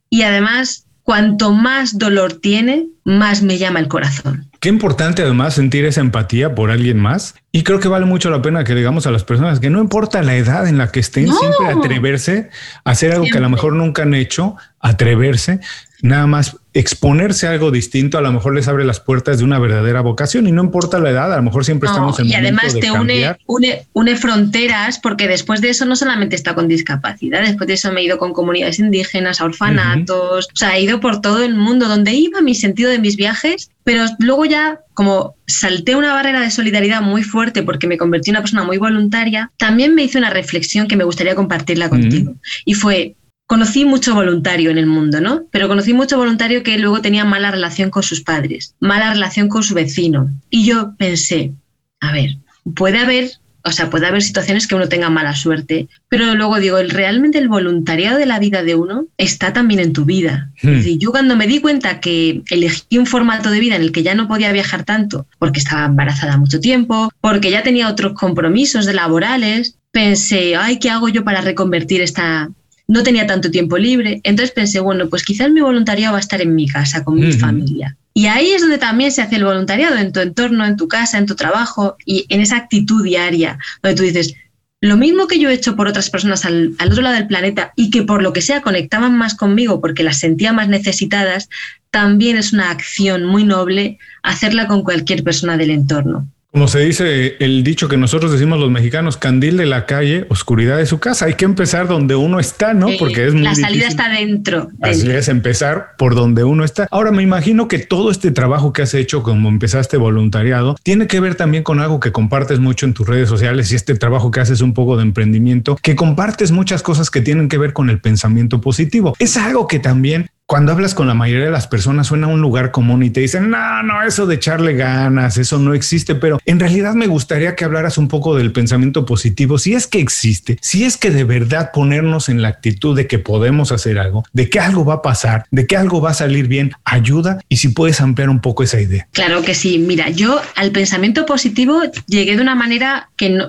Y 0.10 0.24
además, 0.24 0.86
cuanto 1.10 1.54
más 1.54 1.98
dolor 1.98 2.34
tiene, 2.34 2.86
más 3.04 3.42
me 3.42 3.58
llama 3.58 3.80
el 3.80 3.88
corazón. 3.88 4.48
Qué 4.60 4.70
importante 4.70 5.24
además 5.24 5.56
sentir 5.56 5.84
esa 5.86 6.02
empatía 6.02 6.54
por 6.54 6.70
alguien 6.70 7.00
más. 7.00 7.34
Y 7.52 7.64
creo 7.64 7.80
que 7.80 7.88
vale 7.88 8.06
mucho 8.06 8.30
la 8.30 8.44
pena 8.44 8.64
que 8.64 8.76
digamos 8.76 9.08
a 9.08 9.12
las 9.12 9.24
personas 9.24 9.60
que 9.60 9.72
no 9.72 9.80
importa 9.80 10.22
la 10.22 10.36
edad 10.36 10.68
en 10.68 10.78
la 10.78 10.92
que 10.92 11.00
estén, 11.00 11.26
siempre 11.26 11.66
atreverse 11.66 12.52
a 12.84 12.92
hacer 12.92 13.12
algo 13.12 13.26
que 13.26 13.40
a 13.40 13.42
lo 13.42 13.50
mejor 13.50 13.74
nunca 13.74 14.04
han 14.04 14.14
hecho, 14.14 14.56
atreverse, 14.80 15.62
nada 16.04 16.28
más 16.28 16.58
exponerse 16.80 17.46
a 17.46 17.52
algo 17.52 17.72
distinto, 17.72 18.18
a 18.18 18.22
lo 18.22 18.32
mejor 18.32 18.56
les 18.56 18.70
abre 18.70 18.86
las 18.86 19.02
puertas 19.02 19.40
de 19.40 19.44
una 19.44 19.60
verdadera 19.60 20.00
vocación 20.00 20.48
y 20.48 20.54
no 20.54 20.64
importa 20.64 20.98
la 21.00 21.10
edad, 21.10 21.34
a 21.34 21.36
lo 21.36 21.44
mejor 21.44 21.66
siempre 21.66 21.90
estamos 21.90 22.18
en 22.20 22.28
Y 22.28 22.34
además 22.34 22.74
te 22.80 22.90
une, 22.90 23.36
une, 23.48 23.86
une, 23.92 24.16
fronteras 24.16 24.98
porque 24.98 25.28
después 25.28 25.60
de 25.60 25.72
eso 25.72 25.84
no 25.84 25.98
solamente 25.98 26.38
está 26.38 26.56
con 26.56 26.70
discapacidad, 26.70 27.42
después 27.42 27.68
de 27.68 27.74
eso 27.74 27.92
me 27.92 28.00
he 28.00 28.06
ido 28.06 28.18
con 28.18 28.32
comunidades 28.32 28.80
indígenas, 28.80 29.42
a 29.42 29.46
orfanatos, 29.46 30.48
o 30.54 30.56
sea, 30.56 30.78
he 30.78 30.82
ido 30.82 31.02
por 31.02 31.20
todo 31.20 31.44
el 31.44 31.54
mundo, 31.54 31.90
donde 31.90 32.14
iba 32.14 32.40
mi 32.40 32.56
sentido 32.56 32.90
de 32.90 33.00
mis 33.00 33.18
viajes, 33.18 33.72
pero 33.84 34.06
luego 34.20 34.46
ya 34.46 34.80
como 34.94 35.36
salté 35.48 35.96
una 35.96 36.14
barrera 36.14 36.42
de 36.42 36.52
solidaridad 36.52 37.02
muy 37.02 37.24
fuerte 37.24 37.64
porque 37.64 37.88
me 37.88 37.98
convertí 37.98 38.30
en 38.30 38.36
una 38.36 38.42
persona 38.42 38.64
muy 38.64 38.78
voluntaria, 38.78 39.52
también 39.58 39.96
me 39.96 40.04
hice 40.04 40.18
una 40.18 40.30
reflexión 40.30 40.88
que 40.88 40.96
me 40.96 41.04
gustaría 41.04 41.36
compartirla 41.36 41.90
contigo. 41.90 42.36
Y 42.66 42.74
fue, 42.74 43.16
conocí 43.50 43.84
mucho 43.84 44.14
voluntario 44.14 44.70
en 44.70 44.78
el 44.78 44.86
mundo, 44.86 45.22
¿no? 45.22 45.48
Pero 45.50 45.68
conocí 45.68 45.92
mucho 45.92 46.18
voluntario 46.18 46.62
que 46.62 46.78
luego 46.78 47.02
tenía 47.02 47.26
mala 47.26 47.50
relación 47.50 47.90
con 47.90 48.04
sus 48.04 48.22
padres, 48.22 48.76
mala 48.80 49.12
relación 49.12 49.50
con 49.50 49.64
su 49.64 49.74
vecino. 49.74 50.30
Y 50.52 50.66
yo 50.66 50.94
pensé, 51.00 51.54
a 52.00 52.12
ver, 52.12 52.38
puede 52.76 53.00
haber, 53.00 53.32
o 53.64 53.72
sea, 53.72 53.90
puede 53.90 54.06
haber 54.06 54.22
situaciones 54.22 54.68
que 54.68 54.76
uno 54.76 54.88
tenga 54.88 55.10
mala 55.10 55.34
suerte, 55.34 55.88
pero 56.10 56.36
luego 56.36 56.60
digo, 56.60 56.78
realmente 56.90 57.40
el 57.40 57.48
voluntariado 57.48 58.20
de 58.20 58.28
la 58.28 58.38
vida 58.38 58.62
de 58.62 58.76
uno 58.76 59.08
está 59.18 59.52
también 59.52 59.80
en 59.80 59.94
tu 59.94 60.06
vida. 60.06 60.52
Hmm. 60.62 60.82
yo 61.00 61.10
cuando 61.10 61.36
me 61.36 61.48
di 61.48 61.60
cuenta 61.60 62.00
que 62.00 62.44
elegí 62.52 63.00
un 63.00 63.08
formato 63.08 63.50
de 63.50 63.60
vida 63.60 63.76
en 63.76 63.82
el 63.82 63.92
que 63.92 64.04
ya 64.04 64.14
no 64.14 64.28
podía 64.28 64.52
viajar 64.52 64.84
tanto, 64.84 65.26
porque 65.40 65.60
estaba 65.60 65.88
embarazada 65.88 66.38
mucho 66.38 66.60
tiempo, 66.60 67.10
porque 67.20 67.50
ya 67.50 67.64
tenía 67.64 67.90
otros 67.90 68.14
compromisos 68.14 68.86
de 68.86 68.94
laborales, 68.94 69.80
pensé, 69.90 70.56
ay, 70.56 70.78
¿qué 70.78 70.92
hago 70.92 71.10
yo 71.10 71.24
para 71.24 71.42
reconvertir 71.42 72.02
esta, 72.02 72.52
no 72.90 73.04
tenía 73.04 73.28
tanto 73.28 73.52
tiempo 73.52 73.78
libre, 73.78 74.20
entonces 74.24 74.52
pensé, 74.52 74.80
bueno, 74.80 75.10
pues 75.10 75.24
quizás 75.24 75.52
mi 75.52 75.62
voluntariado 75.62 76.14
va 76.14 76.18
a 76.18 76.22
estar 76.22 76.42
en 76.42 76.56
mi 76.56 76.68
casa, 76.68 77.04
con 77.04 77.20
mi 77.20 77.32
familia. 77.32 77.96
Y 78.16 78.26
ahí 78.26 78.50
es 78.50 78.62
donde 78.62 78.80
también 78.80 79.12
se 79.12 79.22
hace 79.22 79.36
el 79.36 79.46
voluntariado, 79.46 79.96
en 79.96 80.12
tu 80.12 80.20
entorno, 80.20 80.66
en 80.66 80.76
tu 80.76 80.88
casa, 80.88 81.20
en 81.20 81.28
tu 81.28 81.36
trabajo 81.36 81.98
y 82.04 82.26
en 82.30 82.42
esa 82.42 82.58
actitud 82.58 83.04
diaria, 83.04 83.60
donde 83.84 83.96
tú 83.96 84.02
dices, 84.02 84.34
lo 84.82 84.98
mismo 84.98 85.28
que 85.28 85.38
yo 85.40 85.50
he 85.50 85.54
hecho 85.54 85.76
por 85.76 85.88
otras 85.88 86.10
personas 86.10 86.46
al, 86.46 86.74
al, 86.80 86.92
otro 86.92 87.04
lado 87.04 87.16
del 87.16 87.28
planeta 87.28 87.74
y 87.76 87.92
que 87.92 88.02
por 88.02 88.24
lo 88.24 88.34
que 88.34 88.42
sea 88.42 88.62
conectaban 88.62 89.16
más 89.16 89.36
conmigo 89.36 89.82
porque 89.82 90.04
las 90.04 90.18
sentía 90.18 90.52
más 90.52 90.68
necesitadas, 90.68 91.48
también 91.92 92.38
es 92.38 92.54
una 92.54 92.72
acción 92.72 93.24
muy 93.24 93.44
noble 93.44 94.00
hacerla 94.24 94.66
con 94.66 94.84
cualquier 94.84 95.24
persona 95.24 95.58
del 95.58 95.70
entorno. 95.70 96.28
Como 96.52 96.68
se 96.68 96.80
dice 96.80 97.36
el 97.40 97.64
dicho 97.64 97.88
que 97.88 97.96
nosotros 97.96 98.32
decimos 98.32 98.60
los 98.60 98.72
mexicanos, 98.72 99.18
candil 99.18 99.56
de 99.58 99.68
la 99.68 99.86
calle, 99.86 100.26
oscuridad 100.30 100.78
de 100.78 100.88
su 100.88 101.00
casa. 101.00 101.26
Hay 101.26 101.36
que 101.36 101.46
empezar 101.46 101.88
donde 101.88 102.16
uno 102.16 102.40
está, 102.40 102.74
¿no? 102.74 102.88
Porque 102.98 103.28
es 103.28 103.36
muy 103.36 103.44
La 103.44 103.54
salida 103.54 103.88
está 103.88 104.10
dentro, 104.10 104.70
Así 104.82 105.12
es, 105.12 105.28
empezar 105.28 105.92
por 105.96 106.16
donde 106.16 106.44
uno 106.44 106.64
está. 106.64 106.88
Ahora 106.90 107.12
me 107.12 107.22
imagino 107.22 107.68
que 107.68 107.78
todo 107.78 108.10
este 108.10 108.32
trabajo 108.32 108.74
que 108.74 108.82
has 108.82 108.96
hecho, 108.96 109.22
como 109.22 109.48
empezaste 109.48 109.98
voluntariado, 109.98 110.76
tiene 110.82 111.06
que 111.06 111.20
ver 111.20 111.36
también 111.36 111.62
con 111.62 111.80
algo 111.80 112.00
que 112.00 112.12
compartes 112.12 112.60
mucho 112.60 112.88
en 112.88 112.96
tus 112.96 113.08
redes 113.08 113.30
sociales 113.30 113.72
y 113.72 113.76
este 113.76 113.94
trabajo 113.94 114.32
que 114.32 114.40
haces 114.40 114.62
un 114.62 114.74
poco 114.74 114.98
de 114.98 115.04
emprendimiento, 115.04 115.76
que 115.76 115.96
compartes 115.96 116.52
muchas 116.52 116.82
cosas 116.82 117.12
que 117.12 117.22
tienen 117.22 117.48
que 117.48 117.60
ver 117.60 117.74
con 117.74 117.92
el 117.92 118.02
pensamiento 118.02 118.60
positivo. 118.60 119.14
Es 119.20 119.38
algo 119.38 119.68
que 119.68 119.78
también 119.78 120.32
cuando 120.50 120.72
hablas 120.72 120.96
con 120.96 121.06
la 121.06 121.14
mayoría 121.14 121.46
de 121.46 121.52
las 121.52 121.68
personas 121.68 122.08
suena 122.08 122.26
a 122.26 122.32
un 122.32 122.42
lugar 122.42 122.72
común 122.72 123.04
y 123.04 123.12
te 123.12 123.20
dicen, 123.20 123.52
no, 123.52 123.84
no, 123.84 124.02
eso 124.02 124.26
de 124.26 124.34
echarle 124.34 124.74
ganas, 124.74 125.38
eso 125.38 125.60
no 125.60 125.76
existe, 125.76 126.16
pero 126.16 126.40
en 126.44 126.60
realidad 126.60 126.96
me 126.96 127.06
gustaría 127.06 127.56
que 127.56 127.66
hablaras 127.66 128.00
un 128.00 128.08
poco 128.08 128.36
del 128.36 128.52
pensamiento 128.52 129.06
positivo, 129.06 129.60
si 129.60 129.76
es 129.76 129.86
que 129.86 130.00
existe, 130.00 130.58
si 130.60 130.86
es 130.86 130.98
que 130.98 131.12
de 131.12 131.24
verdad 131.24 131.70
ponernos 131.72 132.30
en 132.30 132.42
la 132.42 132.48
actitud 132.48 132.96
de 132.96 133.06
que 133.06 133.20
podemos 133.20 133.72
hacer 133.72 134.00
algo, 134.00 134.24
de 134.34 134.50
que 134.50 134.60
algo 134.60 134.84
va 134.84 134.96
a 134.96 135.02
pasar, 135.04 135.46
de 135.52 135.68
que 135.68 135.78
algo 135.78 136.02
va 136.02 136.10
a 136.10 136.16
salir 136.16 136.48
bien, 136.48 136.72
ayuda 136.84 137.38
y 137.48 137.58
si 137.58 137.68
puedes 137.68 138.02
ampliar 138.02 138.32
un 138.32 138.42
poco 138.42 138.64
esa 138.64 138.82
idea. 138.82 139.08
Claro 139.12 139.44
que 139.44 139.54
sí, 139.54 139.78
mira, 139.78 140.10
yo 140.10 140.42
al 140.56 140.72
pensamiento 140.72 141.28
positivo 141.28 141.80
llegué 142.08 142.36
de 142.36 142.42
una 142.42 142.56
manera 142.56 143.12
que 143.18 143.30
no, 143.30 143.48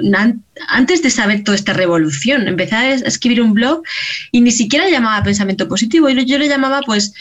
antes 0.69 1.03
de 1.03 1.11
saber 1.11 1.45
toda 1.45 1.57
esta 1.57 1.73
revolución. 1.73 2.49
Empecé 2.49 2.77
a 2.77 2.95
escribir 2.95 3.43
un 3.43 3.55
blog 3.55 3.83
y 4.33 4.41
ni 4.41 4.51
siquiera 4.51 4.89
llamaba 4.89 5.23
pensamiento 5.23 5.69
positivo, 5.69 6.09
yo 6.09 6.39
le 6.39 6.49
llamaba 6.49 6.83
pues 6.91 7.15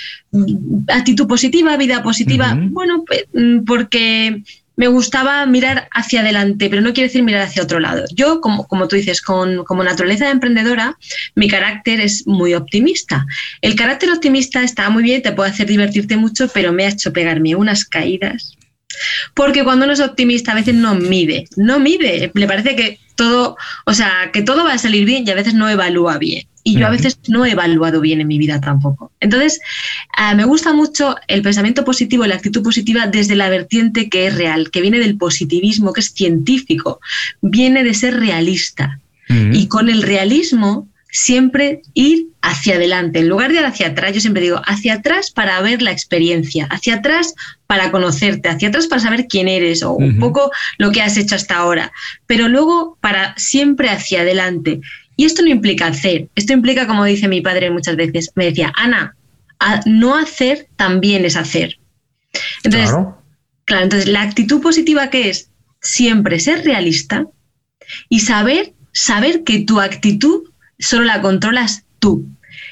actitud 0.88 1.28
positiva, 1.28 1.78
vida 1.78 2.02
positiva. 2.02 2.58
Bueno, 2.72 3.04
mm, 3.34 3.66
porque 3.66 4.42
me 4.76 4.88
gustaba 4.88 5.46
mirar 5.46 5.88
hacia 5.92 6.22
adelante, 6.22 6.72
pero 6.72 6.82
no 6.82 6.92
quiere 6.92 7.10
decir 7.10 7.22
mirar 7.22 7.44
hacia 7.44 7.62
otro 7.62 7.80
lado. 7.80 8.06
Yo, 8.16 8.42
como, 8.42 8.68
como 8.68 8.88
tú 8.88 8.96
dices, 8.96 9.22
con, 9.22 9.64
como 9.64 9.84
naturaleza 9.84 10.26
de 10.26 10.32
emprendedora, 10.32 10.98
mi 11.36 11.48
carácter 11.48 12.02
es 12.02 12.26
muy 12.26 12.56
optimista. 12.56 13.28
El 13.62 13.76
carácter 13.76 14.10
optimista 14.10 14.64
está 14.64 14.90
muy 14.90 15.04
bien, 15.04 15.22
te 15.22 15.34
puede 15.34 15.52
hacer 15.52 15.68
divertirte 15.68 16.18
mucho, 16.18 16.48
pero 16.52 16.74
me 16.74 16.86
ha 16.86 16.90
hecho 16.90 17.14
pegarme 17.14 17.56
unas 17.56 17.86
caídas. 17.86 18.58
Porque 19.34 19.64
cuando 19.64 19.86
uno 19.86 19.94
es 19.94 20.00
optimista 20.00 20.52
a 20.52 20.56
veces 20.56 20.76
no 20.76 20.96
mide, 20.96 21.48
no 21.56 21.80
mide, 21.80 22.32
le 22.34 22.48
parece 22.48 22.76
que 22.76 23.00
todo, 23.16 23.58
o 23.86 23.94
sea, 23.94 24.32
que 24.32 24.42
todo 24.42 24.64
va 24.64 24.74
a 24.74 24.78
salir 24.78 25.06
bien 25.06 25.26
y 25.28 25.32
a 25.32 25.36
veces 25.36 25.54
no 25.54 25.70
evalúa 25.70 26.18
bien. 26.18 26.48
Y 26.64 26.78
yo 26.78 26.88
a 26.88 26.92
veces 26.92 27.20
no 27.28 27.46
he 27.46 27.52
evaluado 27.52 28.00
bien 28.00 28.22
en 28.22 28.28
mi 28.28 28.38
vida 28.38 28.62
tampoco. 28.62 29.12
Entonces, 29.20 29.60
ah, 30.16 30.36
me 30.36 30.44
gusta 30.44 30.72
mucho 30.72 31.16
el 31.28 31.42
pensamiento 31.42 31.84
positivo, 31.84 32.28
la 32.28 32.36
actitud 32.36 32.62
positiva 32.62 33.08
desde 33.08 33.36
la 33.36 33.50
vertiente 33.50 34.10
que 34.10 34.28
es 34.28 34.36
real, 34.36 34.70
que 34.70 34.82
viene 34.82 35.00
del 35.00 35.18
positivismo, 35.18 35.94
que 35.94 36.02
es 36.02 36.12
científico, 36.14 37.00
viene 37.42 37.84
de 37.84 37.94
ser 37.94 38.20
realista. 38.20 39.00
Y 39.52 39.68
con 39.68 39.90
el 39.90 40.02
realismo 40.02 40.88
siempre 41.12 41.84
ir 41.94 42.29
hacia 42.42 42.76
adelante. 42.76 43.20
En 43.20 43.30
lugar 43.30 43.52
de 43.52 43.60
ir 43.60 43.66
hacia 43.66 43.88
atrás, 43.88 44.14
yo 44.14 44.22
siempre 44.22 44.42
digo, 44.42 44.62
hacia 44.66 44.96
atrás 44.96 45.32
para 45.32 45.60
ver 45.62 45.82
la 45.82 45.92
experiencia, 45.92 46.68
hacia 46.70 46.96
atrás 46.96 47.34
para 47.68 47.92
conocerte, 47.92 48.50
hacia 48.50 48.70
atrás 48.70 48.88
para 48.88 49.02
saber 49.02 49.28
quién 49.28 49.48
eres 49.48 49.84
o 49.84 49.94
un 49.94 50.20
poco 50.20 50.52
lo 50.78 50.92
que 50.92 51.02
has 51.02 51.18
hecho 51.18 51.36
hasta 51.36 51.58
ahora, 51.58 51.92
pero 52.28 52.48
luego 52.48 52.98
para 53.02 53.36
siempre 53.38 53.90
hacia 53.90 54.22
adelante. 54.22 54.80
Y 55.16 55.26
esto 55.26 55.42
no 55.42 55.50
implica 55.50 55.88
hacer, 55.88 56.30
esto 56.36 56.54
implica, 56.54 56.88
como 56.88 57.04
dice 57.04 57.28
mi 57.28 57.42
padre 57.42 57.70
muchas 57.70 57.98
veces, 57.98 58.32
me 58.36 58.46
decía, 58.46 58.72
Ana, 58.76 59.16
no 59.86 60.16
hacer 60.16 60.68
también 60.78 61.26
es 61.26 61.36
hacer. 61.36 61.78
Entonces, 62.64 62.92
claro, 63.66 63.84
entonces 63.84 64.08
la 64.08 64.22
actitud 64.22 64.62
positiva 64.62 65.10
que 65.10 65.30
es 65.30 65.50
siempre 65.82 66.40
ser 66.40 66.64
realista 66.64 67.26
y 68.08 68.22
saber, 68.22 68.74
saber 68.94 69.44
que 69.44 69.60
tu 69.60 69.82
actitud 69.82 70.44
solo 70.78 71.04
la 71.04 71.22
controlas 71.22 71.84
tú, 72.00 72.26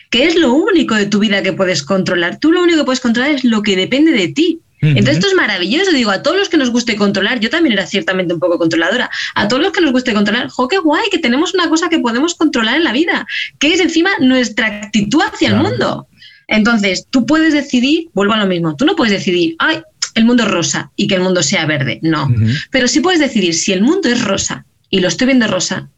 que 0.10 0.26
es 0.26 0.36
lo 0.36 0.54
único 0.54 0.96
de 0.96 1.06
tu 1.06 1.20
vida 1.20 1.44
que 1.44 1.54
puedes 1.54 1.84
controlar. 1.84 2.40
Tú 2.40 2.52
lo 2.52 2.63
único 2.63 2.80
que 2.80 2.86
puedes 2.86 3.00
controlar 3.00 3.32
es 3.32 3.44
lo 3.44 3.62
que 3.62 3.76
depende 3.76 4.12
de 4.12 4.30
ti. 4.30 4.62
Entonces 4.80 5.16
esto 5.16 5.28
es 5.28 5.34
maravilloso, 5.34 5.92
digo, 5.92 6.12
a 6.12 6.22
todos 6.22 6.38
los 6.38 6.50
que 6.50 6.58
nos 6.58 6.70
guste 6.70 6.96
controlar, 6.96 7.40
yo 7.40 7.50
también 7.50 7.74
era 7.74 7.88
ciertamente 7.88 8.36
un 8.36 8.40
poco 8.40 8.60
controladora, 8.60 9.10
a 9.34 9.48
todos 9.48 9.63
los 9.63 9.72
que 9.72 9.82
nos 9.82 9.92
guste 9.92 10.13
controlar, 10.13 10.50
jo, 10.50 10.68
qué 10.68 10.78
guay, 10.78 11.10
que 11.12 11.18
tenemos 11.18 11.56
una 11.56 11.68
cosa 11.68 11.90
que 11.90 11.98
podemos 11.98 12.36
controlar 12.36 12.78
en 12.78 12.84
la 12.84 12.94
vida, 12.94 13.26
que 13.58 13.74
es 13.74 13.80
encima 13.80 14.12
nuestra 14.20 14.68
actitud 14.68 15.22
hacia 15.22 15.50
el 15.50 15.56
mundo. 15.56 16.08
Entonces, 16.48 17.08
tú 17.10 17.26
puedes 17.26 17.54
decidir, 17.54 18.10
vuelvo 18.13 18.34
a 18.34 18.38
lo 18.38 18.46
mismo, 18.46 18.76
tú 18.76 18.86
no 18.86 18.96
puedes 18.96 19.13
decidir, 19.13 19.56
ay, 19.58 19.82
el 20.13 20.26
mundo 20.26 20.44
es 20.44 20.52
rosa 20.52 20.92
y 20.96 21.08
que 21.08 21.16
el 21.16 21.22
mundo 21.22 21.42
sea 21.42 21.66
verde, 21.66 22.00
no, 22.04 22.28
pero 22.70 22.88
sí 22.88 23.00
puedes 23.00 23.20
decidir, 23.20 23.56
si 23.56 23.74
el 23.74 23.82
mundo 23.82 24.10
es 24.10 24.24
rosa 24.24 24.66
y 24.92 25.00
lo 25.00 25.08
estoy 25.08 25.26
viendo 25.28 25.48
rosa, 25.48 25.90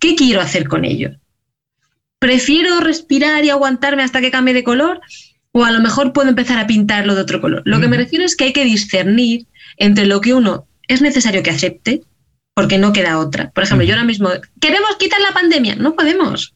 ¿qué 0.00 0.16
quiero 0.16 0.40
hacer 0.40 0.66
con 0.66 0.84
ello? 0.84 1.12
Prefiero 2.18 2.80
respirar 2.80 3.44
y 3.44 3.50
aguantarme 3.50 4.02
hasta 4.02 4.20
que 4.20 4.30
cambie 4.30 4.54
de 4.54 4.64
color 4.64 5.00
o 5.52 5.64
a 5.64 5.70
lo 5.70 5.80
mejor 5.80 6.12
puedo 6.12 6.28
empezar 6.28 6.58
a 6.58 6.66
pintarlo 6.66 7.14
de 7.14 7.22
otro 7.22 7.40
color. 7.40 7.62
Lo 7.64 7.80
que 7.80 7.88
me 7.88 7.96
refiero 7.96 8.24
es 8.24 8.36
que 8.36 8.44
hay 8.44 8.52
que 8.52 8.64
discernir 8.64 9.46
entre 9.78 10.04
lo 10.06 10.20
que 10.20 10.34
uno 10.34 10.66
es 10.86 11.00
necesario 11.00 11.42
que 11.42 11.50
acepte, 11.50 12.02
porque 12.54 12.78
no 12.78 12.92
queda 12.92 13.18
otra. 13.18 13.50
Por 13.50 13.64
ejemplo, 13.64 13.86
yo 13.86 13.94
ahora 13.94 14.06
mismo, 14.06 14.28
¿queremos 14.60 14.96
quitar 14.98 15.20
la 15.20 15.32
pandemia? 15.32 15.76
No 15.76 15.94
podemos. 15.94 16.54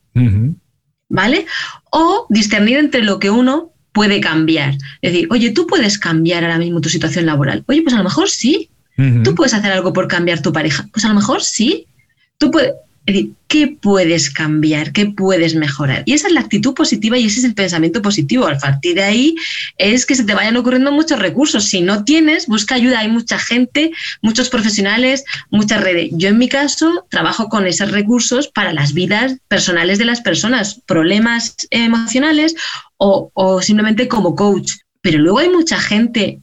¿Vale? 1.08 1.46
O 1.90 2.26
discernir 2.28 2.76
entre 2.76 3.02
lo 3.02 3.18
que 3.18 3.30
uno 3.30 3.72
puede 3.92 4.20
cambiar. 4.20 4.74
Es 5.02 5.12
decir, 5.12 5.28
oye, 5.30 5.50
tú 5.50 5.66
puedes 5.66 5.98
cambiar 5.98 6.44
ahora 6.44 6.58
mismo 6.58 6.80
tu 6.80 6.88
situación 6.88 7.26
laboral. 7.26 7.64
Oye, 7.68 7.82
pues 7.82 7.94
a 7.94 7.98
lo 7.98 8.04
mejor 8.04 8.28
sí. 8.28 8.70
Tú 9.24 9.34
puedes 9.34 9.54
hacer 9.54 9.72
algo 9.72 9.94
por 9.94 10.08
cambiar 10.08 10.42
tu 10.42 10.52
pareja. 10.52 10.86
Pues 10.92 11.06
a 11.06 11.08
lo 11.08 11.14
mejor 11.14 11.42
sí. 11.42 11.86
Tú 12.36 12.50
puedes, 12.50 12.74
¿qué 13.48 13.76
puedes 13.80 14.30
cambiar? 14.30 14.92
¿Qué 14.92 15.06
puedes 15.06 15.54
mejorar? 15.54 16.02
Y 16.06 16.12
esa 16.12 16.28
es 16.28 16.32
la 16.32 16.40
actitud 16.40 16.74
positiva 16.74 17.18
y 17.18 17.26
ese 17.26 17.40
es 17.40 17.44
el 17.44 17.54
pensamiento 17.54 18.02
positivo. 18.02 18.46
Al 18.46 18.58
partir 18.58 18.94
de 18.94 19.02
ahí 19.02 19.34
es 19.76 20.06
que 20.06 20.14
se 20.14 20.24
te 20.24 20.34
vayan 20.34 20.56
ocurriendo 20.56 20.92
muchos 20.92 21.18
recursos. 21.18 21.64
Si 21.64 21.80
no 21.80 22.04
tienes, 22.04 22.46
busca 22.46 22.76
ayuda. 22.76 23.00
Hay 23.00 23.08
mucha 23.08 23.38
gente, 23.38 23.90
muchos 24.22 24.48
profesionales, 24.48 25.24
muchas 25.50 25.82
redes. 25.82 26.10
Yo 26.12 26.28
en 26.28 26.38
mi 26.38 26.48
caso 26.48 27.06
trabajo 27.10 27.48
con 27.48 27.66
esos 27.66 27.90
recursos 27.90 28.48
para 28.48 28.72
las 28.72 28.94
vidas 28.94 29.36
personales 29.48 29.98
de 29.98 30.04
las 30.04 30.20
personas, 30.20 30.80
problemas 30.86 31.56
emocionales 31.70 32.54
o, 32.98 33.60
simplemente 33.62 34.08
como 34.08 34.36
coach. 34.36 34.72
Pero 35.00 35.18
luego 35.18 35.38
hay 35.38 35.48
mucha 35.48 35.80
gente 35.80 36.40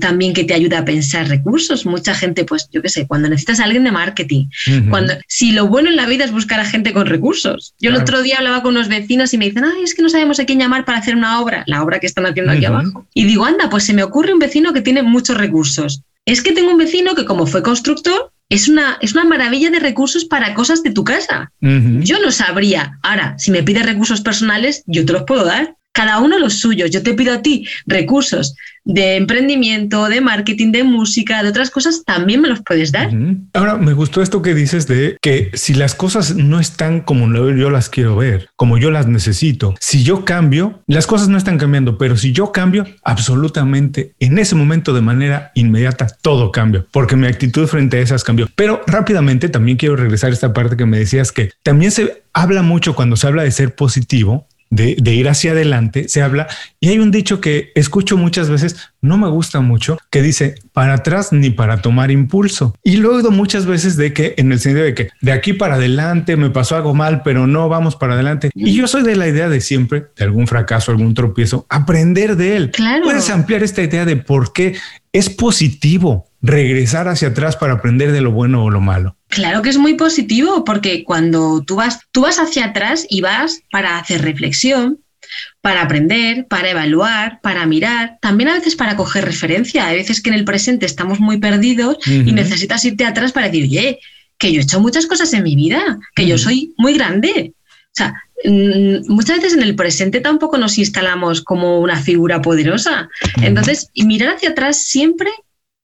también 0.00 0.32
que 0.32 0.44
te 0.44 0.54
ayuda 0.54 0.78
a 0.78 0.84
pensar 0.84 1.28
recursos. 1.28 1.84
Mucha 1.86 2.14
gente, 2.14 2.44
pues 2.44 2.68
yo 2.72 2.82
qué 2.82 2.88
sé, 2.88 3.06
cuando 3.06 3.28
necesitas 3.28 3.60
a 3.60 3.64
alguien 3.64 3.84
de 3.84 3.92
marketing, 3.92 4.46
cuando 4.88 5.14
si 5.28 5.52
lo 5.52 5.66
bueno 5.66 5.90
en 5.90 5.96
la 5.96 6.06
vida 6.06 6.24
es 6.24 6.32
buscar 6.32 6.60
a 6.60 6.64
gente 6.64 6.92
con 6.92 7.06
recursos. 7.06 7.74
Yo 7.80 7.90
el 7.90 7.96
otro 7.96 8.22
día 8.22 8.38
hablaba 8.38 8.62
con 8.62 8.74
unos 8.76 8.88
vecinos 8.88 9.34
y 9.34 9.38
me 9.38 9.46
dicen, 9.46 9.64
ay, 9.64 9.82
es 9.82 9.94
que 9.94 10.02
no 10.02 10.08
sabemos 10.08 10.40
a 10.40 10.44
quién 10.44 10.58
llamar 10.58 10.84
para 10.84 10.98
hacer 10.98 11.14
una 11.14 11.40
obra, 11.40 11.64
la 11.66 11.82
obra 11.82 12.00
que 12.00 12.06
están 12.06 12.26
haciendo 12.26 12.52
aquí 12.52 12.64
abajo. 12.64 13.06
Y 13.14 13.24
digo, 13.24 13.44
anda, 13.44 13.68
pues 13.68 13.84
se 13.84 13.92
me 13.92 14.02
ocurre 14.02 14.32
un 14.32 14.38
vecino 14.38 14.72
que 14.72 14.80
tiene 14.80 15.02
muchos 15.02 15.36
recursos. 15.36 16.02
Es 16.24 16.42
que 16.42 16.52
tengo 16.52 16.70
un 16.70 16.78
vecino 16.78 17.14
que 17.14 17.24
como 17.24 17.46
fue 17.46 17.62
constructor, 17.62 18.32
es 18.48 18.68
una, 18.68 18.98
es 19.00 19.12
una 19.12 19.24
maravilla 19.24 19.70
de 19.70 19.78
recursos 19.78 20.24
para 20.24 20.54
cosas 20.54 20.82
de 20.82 20.90
tu 20.90 21.04
casa. 21.04 21.52
Yo 21.60 22.20
no 22.20 22.32
sabría. 22.32 22.98
Ahora, 23.02 23.38
si 23.38 23.50
me 23.50 23.62
pides 23.62 23.86
recursos 23.86 24.20
personales, 24.20 24.82
yo 24.86 25.04
te 25.06 25.12
los 25.12 25.22
puedo 25.22 25.44
dar 25.44 25.76
cada 25.92 26.20
uno 26.20 26.38
los 26.38 26.54
suyos. 26.54 26.90
Yo 26.90 27.02
te 27.02 27.14
pido 27.14 27.34
a 27.34 27.42
ti 27.42 27.66
recursos 27.86 28.54
de 28.84 29.16
emprendimiento, 29.16 30.08
de 30.08 30.20
marketing, 30.20 30.72
de 30.72 30.84
música, 30.84 31.42
de 31.42 31.50
otras 31.50 31.70
cosas, 31.70 32.02
también 32.04 32.40
me 32.40 32.48
los 32.48 32.60
puedes 32.62 32.92
dar. 32.92 33.10
Ahora, 33.52 33.76
me 33.76 33.92
gustó 33.92 34.22
esto 34.22 34.42
que 34.42 34.54
dices 34.54 34.86
de 34.86 35.16
que 35.20 35.50
si 35.54 35.74
las 35.74 35.94
cosas 35.94 36.34
no 36.34 36.60
están 36.60 37.00
como 37.00 37.30
yo 37.30 37.70
las 37.70 37.88
quiero 37.88 38.16
ver, 38.16 38.48
como 38.56 38.78
yo 38.78 38.90
las 38.90 39.06
necesito, 39.06 39.74
si 39.80 40.02
yo 40.02 40.24
cambio, 40.24 40.82
las 40.86 41.06
cosas 41.06 41.28
no 41.28 41.36
están 41.36 41.58
cambiando, 41.58 41.98
pero 41.98 42.16
si 42.16 42.32
yo 42.32 42.52
cambio, 42.52 42.86
absolutamente 43.04 44.14
en 44.18 44.38
ese 44.38 44.54
momento 44.54 44.94
de 44.94 45.02
manera 45.02 45.52
inmediata, 45.54 46.06
todo 46.22 46.50
cambia, 46.50 46.84
porque 46.90 47.16
mi 47.16 47.26
actitud 47.26 47.66
frente 47.66 47.98
a 47.98 48.00
esas 48.00 48.24
cambió. 48.24 48.48
Pero 48.56 48.82
rápidamente 48.86 49.48
también 49.48 49.76
quiero 49.76 49.96
regresar 49.96 50.30
a 50.30 50.34
esta 50.34 50.52
parte 50.52 50.76
que 50.76 50.86
me 50.86 50.98
decías 50.98 51.32
que 51.32 51.50
también 51.62 51.90
se 51.90 52.22
habla 52.32 52.62
mucho 52.62 52.94
cuando 52.94 53.16
se 53.16 53.26
habla 53.26 53.42
de 53.42 53.50
ser 53.50 53.74
positivo 53.74 54.46
de, 54.70 55.12
ir 55.12 55.28
hacia 55.28 55.50
adelante, 55.50 56.08
se 56.08 56.22
habla 56.22 56.46
y 56.78 56.88
hay 56.88 56.98
un 56.98 57.10
dicho 57.10 57.40
que 57.40 57.72
escucho 57.74 58.16
muchas 58.16 58.48
veces, 58.48 58.76
no 59.02 59.18
me 59.18 59.28
gusta 59.28 59.60
mucho, 59.60 59.98
que 60.10 60.22
dice 60.22 60.54
para 60.72 60.94
atrás 60.94 61.32
ni 61.32 61.50
para 61.50 61.82
tomar 61.82 62.10
impulso. 62.10 62.74
Y 62.82 62.96
luego 62.96 63.30
muchas 63.30 63.66
veces 63.66 63.96
de 63.96 64.12
que 64.12 64.34
en 64.36 64.52
el 64.52 64.60
sentido 64.60 64.84
de 64.84 64.94
que 64.94 65.10
de 65.20 65.32
aquí 65.32 65.52
para 65.52 65.74
adelante 65.74 66.36
me 66.36 66.50
pasó 66.50 66.76
algo 66.76 66.94
mal, 66.94 67.22
pero 67.22 67.46
no 67.46 67.68
vamos 67.68 67.96
para 67.96 68.14
adelante. 68.14 68.50
Y 68.54 68.74
yo 68.74 68.86
soy 68.86 69.02
de 69.02 69.16
la 69.16 69.26
idea 69.26 69.48
de 69.48 69.60
siempre, 69.60 70.06
de 70.16 70.24
algún 70.24 70.46
fracaso, 70.46 70.92
algún 70.92 71.14
tropiezo, 71.14 71.66
aprender 71.68 72.36
de 72.36 72.56
él. 72.56 72.70
Claro. 72.70 73.04
Puedes 73.04 73.28
ampliar 73.30 73.62
esta 73.62 73.82
idea 73.82 74.04
de 74.04 74.16
por 74.16 74.52
qué 74.52 74.76
es 75.12 75.28
positivo 75.28 76.26
regresar 76.40 77.08
hacia 77.08 77.28
atrás 77.28 77.56
para 77.56 77.74
aprender 77.74 78.12
de 78.12 78.20
lo 78.20 78.30
bueno 78.30 78.64
o 78.64 78.70
lo 78.70 78.80
malo. 78.80 79.16
Claro 79.30 79.62
que 79.62 79.70
es 79.70 79.78
muy 79.78 79.94
positivo 79.94 80.64
porque 80.64 81.04
cuando 81.04 81.62
tú 81.64 81.76
vas, 81.76 82.00
tú 82.10 82.22
vas 82.22 82.38
hacia 82.38 82.66
atrás 82.66 83.06
y 83.08 83.20
vas 83.20 83.62
para 83.70 83.96
hacer 83.96 84.22
reflexión, 84.22 84.98
para 85.60 85.82
aprender, 85.82 86.46
para 86.48 86.70
evaluar, 86.70 87.40
para 87.40 87.64
mirar, 87.64 88.18
también 88.20 88.50
a 88.50 88.54
veces 88.54 88.74
para 88.74 88.96
coger 88.96 89.24
referencia. 89.24 89.86
Hay 89.86 89.98
veces 89.98 90.20
que 90.20 90.30
en 90.30 90.34
el 90.34 90.44
presente 90.44 90.84
estamos 90.84 91.20
muy 91.20 91.38
perdidos 91.38 91.98
y 92.06 92.32
necesitas 92.32 92.84
irte 92.84 93.04
atrás 93.04 93.30
para 93.30 93.46
decir, 93.46 93.64
oye, 93.64 94.00
que 94.36 94.52
yo 94.52 94.60
he 94.60 94.64
hecho 94.64 94.80
muchas 94.80 95.06
cosas 95.06 95.32
en 95.32 95.44
mi 95.44 95.54
vida, 95.54 95.98
que 96.16 96.26
yo 96.26 96.36
soy 96.36 96.74
muy 96.76 96.94
grande. 96.94 97.54
O 97.56 97.92
sea, 97.92 98.14
muchas 99.06 99.36
veces 99.36 99.52
en 99.52 99.62
el 99.62 99.76
presente 99.76 100.20
tampoco 100.20 100.58
nos 100.58 100.76
instalamos 100.76 101.42
como 101.42 101.78
una 101.78 102.02
figura 102.02 102.42
poderosa. 102.42 103.08
Entonces, 103.42 103.90
mirar 103.94 104.34
hacia 104.34 104.50
atrás 104.50 104.82
siempre 104.82 105.30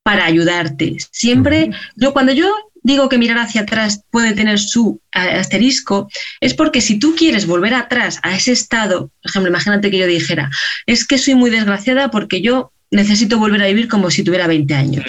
para 0.02 0.24
ayudarte. 0.24 0.96
Siempre, 1.12 1.70
yo 1.96 2.12
cuando 2.12 2.32
yo 2.32 2.52
digo 2.87 3.09
que 3.09 3.18
mirar 3.18 3.38
hacia 3.38 3.62
atrás 3.62 4.05
puede 4.11 4.33
tener 4.33 4.61
su 4.61 5.01
asterisco, 5.12 6.09
es 6.40 6.55
porque 6.55 6.81
si 6.81 7.01
tú 7.01 7.16
quieres 7.16 7.46
volver 7.46 7.75
atrás 7.75 8.20
a 8.22 8.37
ese 8.37 8.53
estado, 8.53 9.11
por 9.22 9.31
ejemplo, 9.31 9.51
imagínate 9.51 9.90
que 9.90 9.99
yo 9.99 10.07
dijera, 10.07 10.51
es 10.87 11.05
que 11.05 11.18
soy 11.18 11.35
muy 11.35 11.51
desgraciada 11.51 12.12
porque 12.12 12.40
yo 12.40 12.70
necesito 12.92 13.38
volver 13.38 13.61
a 13.62 13.66
vivir 13.66 13.88
como 13.88 14.11
si 14.11 14.22
tuviera 14.22 14.46
20 14.46 14.75
años. 14.75 15.05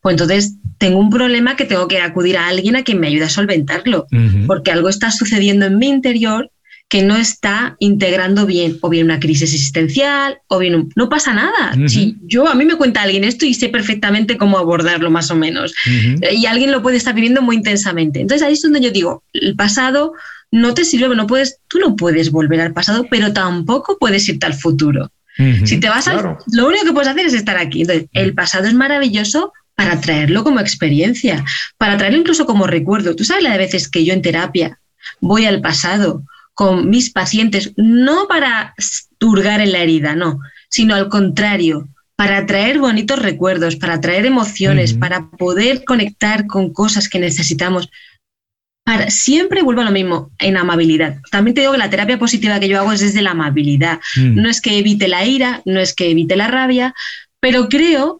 Pues 0.00 0.14
entonces 0.14 0.54
tengo 0.78 0.98
un 0.98 1.10
problema 1.10 1.56
que 1.56 1.66
tengo 1.66 1.86
que 1.88 2.00
acudir 2.00 2.38
a 2.38 2.48
alguien 2.48 2.74
a 2.74 2.84
quien 2.84 3.00
me 3.00 3.08
ayude 3.08 3.24
a 3.24 3.28
solventarlo, 3.28 4.06
porque 4.46 4.72
algo 4.72 4.88
está 4.88 5.10
sucediendo 5.10 5.66
en 5.66 5.76
mi 5.76 5.88
interior 5.88 6.50
que 6.92 7.02
no 7.02 7.16
está 7.16 7.74
integrando 7.78 8.44
bien, 8.44 8.76
o 8.82 8.90
bien 8.90 9.06
una 9.06 9.18
crisis 9.18 9.54
existencial, 9.54 10.40
o 10.48 10.58
bien 10.58 10.90
no 10.94 11.08
pasa 11.08 11.32
nada. 11.32 11.74
Si 11.88 12.18
yo 12.24 12.46
a 12.46 12.54
mí 12.54 12.66
me 12.66 12.76
cuenta 12.76 13.00
alguien 13.00 13.24
esto 13.24 13.46
y 13.46 13.54
sé 13.54 13.70
perfectamente 13.70 14.36
cómo 14.36 14.58
abordarlo 14.58 15.10
más 15.10 15.30
o 15.30 15.34
menos, 15.34 15.72
y 15.86 16.44
alguien 16.44 16.70
lo 16.70 16.82
puede 16.82 16.98
estar 16.98 17.14
viviendo 17.14 17.40
muy 17.40 17.56
intensamente. 17.56 18.20
Entonces 18.20 18.46
ahí 18.46 18.52
es 18.52 18.60
donde 18.60 18.82
yo 18.82 18.90
digo, 18.90 19.24
el 19.32 19.56
pasado 19.56 20.12
no 20.50 20.74
te 20.74 20.84
sirve, 20.84 21.16
no 21.16 21.26
puedes, 21.26 21.60
tú 21.66 21.78
no 21.78 21.96
puedes 21.96 22.30
volver 22.30 22.60
al 22.60 22.74
pasado, 22.74 23.06
pero 23.10 23.32
tampoco 23.32 23.96
puedes 23.98 24.28
irte 24.28 24.44
al 24.44 24.52
futuro. 24.52 25.10
Si 25.64 25.80
te 25.80 25.88
vas 25.88 26.08
a, 26.08 26.36
lo 26.52 26.68
único 26.68 26.84
que 26.84 26.92
puedes 26.92 27.08
hacer 27.08 27.24
es 27.24 27.32
estar 27.32 27.56
aquí. 27.56 27.80
Entonces, 27.80 28.10
el 28.12 28.34
pasado 28.34 28.66
es 28.66 28.74
maravilloso 28.74 29.54
para 29.74 29.98
traerlo 29.98 30.44
como 30.44 30.60
experiencia, 30.60 31.42
para 31.78 31.96
traerlo 31.96 32.18
incluso 32.18 32.44
como 32.44 32.66
recuerdo. 32.66 33.16
Tú 33.16 33.24
sabes 33.24 33.44
la 33.44 33.52
de 33.52 33.58
veces 33.58 33.88
que 33.88 34.04
yo 34.04 34.12
en 34.12 34.20
terapia 34.20 34.78
voy 35.20 35.46
al 35.46 35.62
pasado 35.62 36.22
con 36.54 36.90
mis 36.90 37.10
pacientes, 37.10 37.72
no 37.76 38.26
para 38.28 38.74
turgar 39.18 39.60
en 39.60 39.72
la 39.72 39.78
herida, 39.78 40.14
no, 40.14 40.40
sino 40.68 40.94
al 40.94 41.08
contrario, 41.08 41.88
para 42.16 42.46
traer 42.46 42.78
bonitos 42.78 43.18
recuerdos, 43.18 43.76
para 43.76 44.00
traer 44.00 44.26
emociones, 44.26 44.94
para 44.94 45.30
poder 45.30 45.84
conectar 45.84 46.46
con 46.46 46.72
cosas 46.72 47.08
que 47.08 47.18
necesitamos. 47.18 47.88
Para, 48.84 49.10
siempre 49.10 49.62
vuelvo 49.62 49.80
a 49.80 49.84
lo 49.84 49.90
mismo, 49.90 50.30
en 50.38 50.56
amabilidad. 50.56 51.18
También 51.30 51.54
te 51.54 51.62
digo 51.62 51.72
que 51.72 51.78
la 51.78 51.90
terapia 51.90 52.18
positiva 52.18 52.60
que 52.60 52.68
yo 52.68 52.78
hago 52.78 52.92
es 52.92 53.00
desde 53.00 53.22
la 53.22 53.30
amabilidad. 53.30 54.00
Mm. 54.16 54.42
No 54.42 54.48
es 54.48 54.60
que 54.60 54.78
evite 54.78 55.08
la 55.08 55.24
ira, 55.24 55.62
no 55.64 55.80
es 55.80 55.94
que 55.94 56.10
evite 56.10 56.36
la 56.36 56.48
rabia, 56.48 56.94
pero 57.40 57.68
creo 57.68 58.18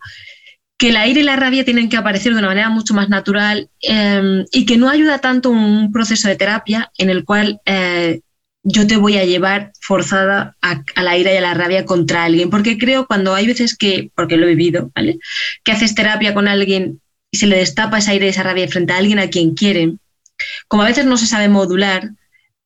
que 0.83 0.89
el 0.89 0.97
aire 0.97 1.21
y 1.21 1.23
la 1.23 1.37
rabia 1.37 1.65
tienen 1.65 1.89
que 1.89 1.97
aparecer 1.97 2.33
de 2.33 2.41
una 2.41 2.49
manera 2.49 2.69
mucho 2.69 2.93
más 2.93 3.09
natural 3.09 3.71
em, 3.83 4.45
y 4.51 4.67
que 4.67 4.77
no 4.77 4.91
ayuda 4.91 5.21
tanto 5.21 5.49
un 5.49 5.93
proceso 5.93 6.27
de 6.27 6.35
terapia 6.35 6.91
en 6.99 7.09
el 7.09 7.25
cual 7.25 7.61
eh, 7.67 8.23
yo 8.65 8.85
te 8.89 8.97
voy 8.97 9.17
a 9.17 9.25
llevar 9.25 9.71
forzada 9.81 10.57
a, 10.61 10.83
la 11.01 11.17
ira 11.17 11.33
y 11.33 11.37
a 11.37 11.41
la 11.41 11.55
rabia 11.55 11.85
contra 11.85 12.25
alguien, 12.25 12.51
porque 12.51 12.79
creo 12.79 13.07
cuando 13.07 13.33
hay 13.33 13.47
veces 13.47 13.77
que, 13.77 14.11
porque 14.17 14.37
lo 14.37 14.47
he 14.47 14.57
vivido, 14.57 14.91
¿vale? 14.93 15.21
Que 15.63 15.71
haces 15.71 15.95
terapia 15.95 16.35
con 16.35 16.49
alguien 16.49 17.01
y 17.31 17.39
se 17.39 17.47
le 17.47 17.59
destapa 17.59 17.99
esa 17.99 18.13
ira 18.13 18.27
y 18.27 18.31
esa 18.31 18.43
rabia 18.43 18.67
frente 18.67 18.93
a 18.93 18.97
alguien 18.97 19.21
a 19.21 19.31
quien 19.31 19.55
quieren, 19.55 20.01
como 20.67 20.83
a 20.83 20.87
veces 20.87 21.05
no 21.05 21.17
se 21.17 21.27
sabe 21.27 21.49
modular, 21.49 22.11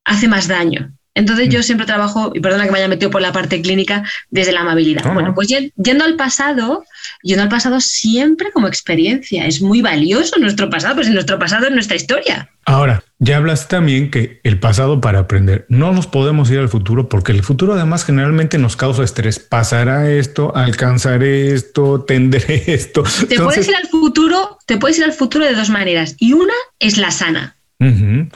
hace 0.06 0.26
más 0.26 0.48
daño. 0.48 0.95
Entonces 1.16 1.48
yo 1.48 1.60
mm. 1.60 1.62
siempre 1.62 1.86
trabajo, 1.86 2.30
y 2.34 2.40
perdona 2.40 2.66
que 2.66 2.70
me 2.70 2.78
haya 2.78 2.88
metido 2.88 3.10
por 3.10 3.22
la 3.22 3.32
parte 3.32 3.60
clínica, 3.62 4.04
desde 4.30 4.52
la 4.52 4.60
amabilidad. 4.60 5.12
Bueno, 5.12 5.34
pues 5.34 5.48
yendo 5.48 6.04
al 6.04 6.14
pasado, 6.14 6.84
yendo 7.22 7.42
al 7.42 7.48
pasado 7.48 7.80
siempre 7.80 8.52
como 8.52 8.68
experiencia. 8.68 9.46
Es 9.46 9.62
muy 9.62 9.82
valioso 9.82 10.38
nuestro 10.38 10.70
pasado, 10.70 10.94
pues 10.94 11.10
nuestro 11.10 11.38
pasado 11.38 11.66
es 11.66 11.72
nuestra 11.72 11.96
historia. 11.96 12.50
Ahora, 12.66 13.02
ya 13.18 13.38
hablas 13.38 13.68
también 13.68 14.10
que 14.10 14.40
el 14.44 14.60
pasado 14.60 15.00
para 15.00 15.20
aprender. 15.20 15.64
No 15.70 15.92
nos 15.92 16.06
podemos 16.06 16.50
ir 16.50 16.58
al 16.58 16.68
futuro 16.68 17.08
porque 17.08 17.32
el 17.32 17.42
futuro 17.42 17.72
además 17.72 18.04
generalmente 18.04 18.58
nos 18.58 18.76
causa 18.76 19.02
estrés. 19.02 19.38
Pasará 19.38 20.10
esto, 20.10 20.54
alcanzaré 20.54 21.54
esto, 21.54 22.04
tendré 22.04 22.64
esto. 22.74 23.04
Te 23.26 23.40
puedes 23.40 23.66
ir 23.66 23.76
al 23.76 23.88
futuro, 23.88 24.58
te 24.66 24.76
puedes 24.76 24.98
ir 24.98 25.04
al 25.04 25.12
futuro 25.14 25.46
de 25.46 25.54
dos 25.54 25.70
maneras 25.70 26.14
y 26.18 26.34
una 26.34 26.54
es 26.78 26.98
la 26.98 27.10
sana. 27.10 27.56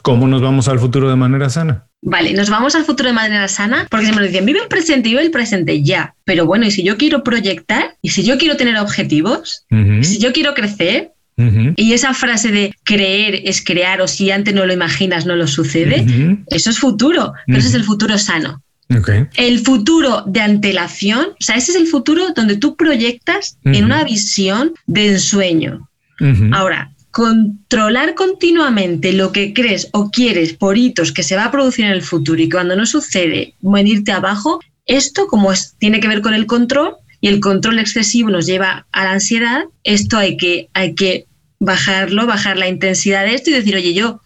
¿Cómo 0.02 0.28
nos 0.28 0.42
vamos 0.42 0.68
al 0.68 0.78
futuro 0.78 1.10
de 1.10 1.16
manera 1.16 1.50
sana? 1.50 1.89
Vale, 2.02 2.32
nos 2.32 2.48
vamos 2.48 2.74
al 2.74 2.84
futuro 2.84 3.08
de 3.08 3.14
manera 3.14 3.46
sana, 3.46 3.86
porque 3.90 4.06
si 4.06 4.12
me 4.12 4.26
dicen, 4.26 4.46
vive 4.46 4.60
el 4.60 4.68
presente, 4.68 5.10
vive 5.10 5.22
el 5.22 5.30
presente 5.30 5.82
ya. 5.82 6.14
Pero 6.24 6.46
bueno, 6.46 6.66
y 6.66 6.70
si 6.70 6.82
yo 6.82 6.96
quiero 6.96 7.22
proyectar, 7.22 7.96
y 8.00 8.10
si 8.10 8.24
yo 8.24 8.38
quiero 8.38 8.56
tener 8.56 8.76
objetivos, 8.76 9.66
y 9.70 10.04
si 10.04 10.18
yo 10.18 10.32
quiero 10.32 10.54
crecer, 10.54 11.12
y 11.76 11.92
esa 11.92 12.12
frase 12.14 12.50
de 12.50 12.74
creer 12.84 13.42
es 13.44 13.62
crear, 13.64 14.00
o 14.00 14.08
si 14.08 14.30
antes 14.30 14.54
no 14.54 14.66
lo 14.66 14.72
imaginas, 14.72 15.26
no 15.26 15.36
lo 15.36 15.46
sucede, 15.46 16.06
eso 16.48 16.70
es 16.70 16.78
futuro, 16.78 17.34
pero 17.46 17.58
ese 17.58 17.68
es 17.68 17.74
el 17.74 17.84
futuro 17.84 18.16
sano. 18.18 18.62
El 19.36 19.60
futuro 19.60 20.24
de 20.26 20.40
antelación, 20.40 21.26
o 21.38 21.44
sea, 21.44 21.56
ese 21.56 21.72
es 21.72 21.76
el 21.76 21.86
futuro 21.86 22.32
donde 22.34 22.56
tú 22.56 22.76
proyectas 22.76 23.58
en 23.64 23.84
una 23.84 24.04
visión 24.04 24.72
de 24.86 25.08
ensueño. 25.08 25.88
Ahora, 26.52 26.92
controlar 27.10 28.14
continuamente 28.14 29.12
lo 29.12 29.32
que 29.32 29.52
crees 29.52 29.88
o 29.92 30.10
quieres 30.10 30.52
por 30.52 30.78
hitos 30.78 31.12
que 31.12 31.22
se 31.22 31.36
va 31.36 31.46
a 31.46 31.50
producir 31.50 31.84
en 31.84 31.92
el 31.92 32.02
futuro 32.02 32.40
y 32.40 32.48
cuando 32.48 32.76
no 32.76 32.86
sucede, 32.86 33.54
venirte 33.60 34.12
abajo, 34.12 34.60
esto 34.86 35.26
como 35.26 35.52
es, 35.52 35.74
tiene 35.78 36.00
que 36.00 36.08
ver 36.08 36.22
con 36.22 36.34
el 36.34 36.46
control 36.46 36.96
y 37.20 37.28
el 37.28 37.40
control 37.40 37.78
excesivo 37.78 38.30
nos 38.30 38.46
lleva 38.46 38.86
a 38.92 39.04
la 39.04 39.12
ansiedad, 39.12 39.64
esto 39.84 40.18
hay 40.18 40.36
que, 40.36 40.68
hay 40.72 40.94
que 40.94 41.26
bajarlo, 41.58 42.26
bajar 42.26 42.56
la 42.56 42.68
intensidad 42.68 43.24
de 43.24 43.34
esto 43.34 43.50
y 43.50 43.54
decir, 43.54 43.76
oye, 43.76 43.92
yo 43.92 44.20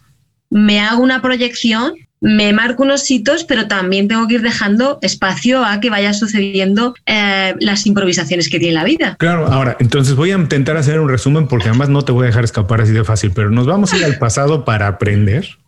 me 0.49 0.79
hago 0.79 1.03
una 1.03 1.21
proyección 1.21 1.95
me 2.25 2.53
marco 2.53 2.81
unos 2.81 3.09
hitos, 3.11 3.43
pero 3.43 3.67
también 3.67 4.07
tengo 4.07 4.27
que 4.27 4.33
ir 4.33 4.41
dejando 4.41 4.97
espacio 5.03 5.63
a 5.63 5.79
que 5.79 5.91
vaya 5.91 6.11
sucediendo 6.11 6.95
eh, 7.05 7.53
las 7.59 7.85
improvisaciones 7.85 8.49
que 8.49 8.57
tiene 8.57 8.73
la 8.73 8.83
vida. 8.83 9.15
Claro, 9.19 9.45
ahora, 9.45 9.77
entonces 9.79 10.15
voy 10.15 10.31
a 10.31 10.35
intentar 10.35 10.75
hacer 10.75 10.99
un 10.99 11.07
resumen 11.07 11.47
porque 11.47 11.69
además 11.69 11.89
no 11.89 12.01
te 12.01 12.11
voy 12.11 12.23
a 12.23 12.27
dejar 12.27 12.43
escapar 12.43 12.81
así 12.81 12.93
de 12.93 13.03
fácil, 13.03 13.31
pero 13.35 13.51
nos 13.51 13.67
vamos 13.67 13.93
a 13.93 13.97
ir 13.97 14.05
al 14.05 14.17
pasado 14.17 14.65
para 14.65 14.87
aprender 14.87 15.59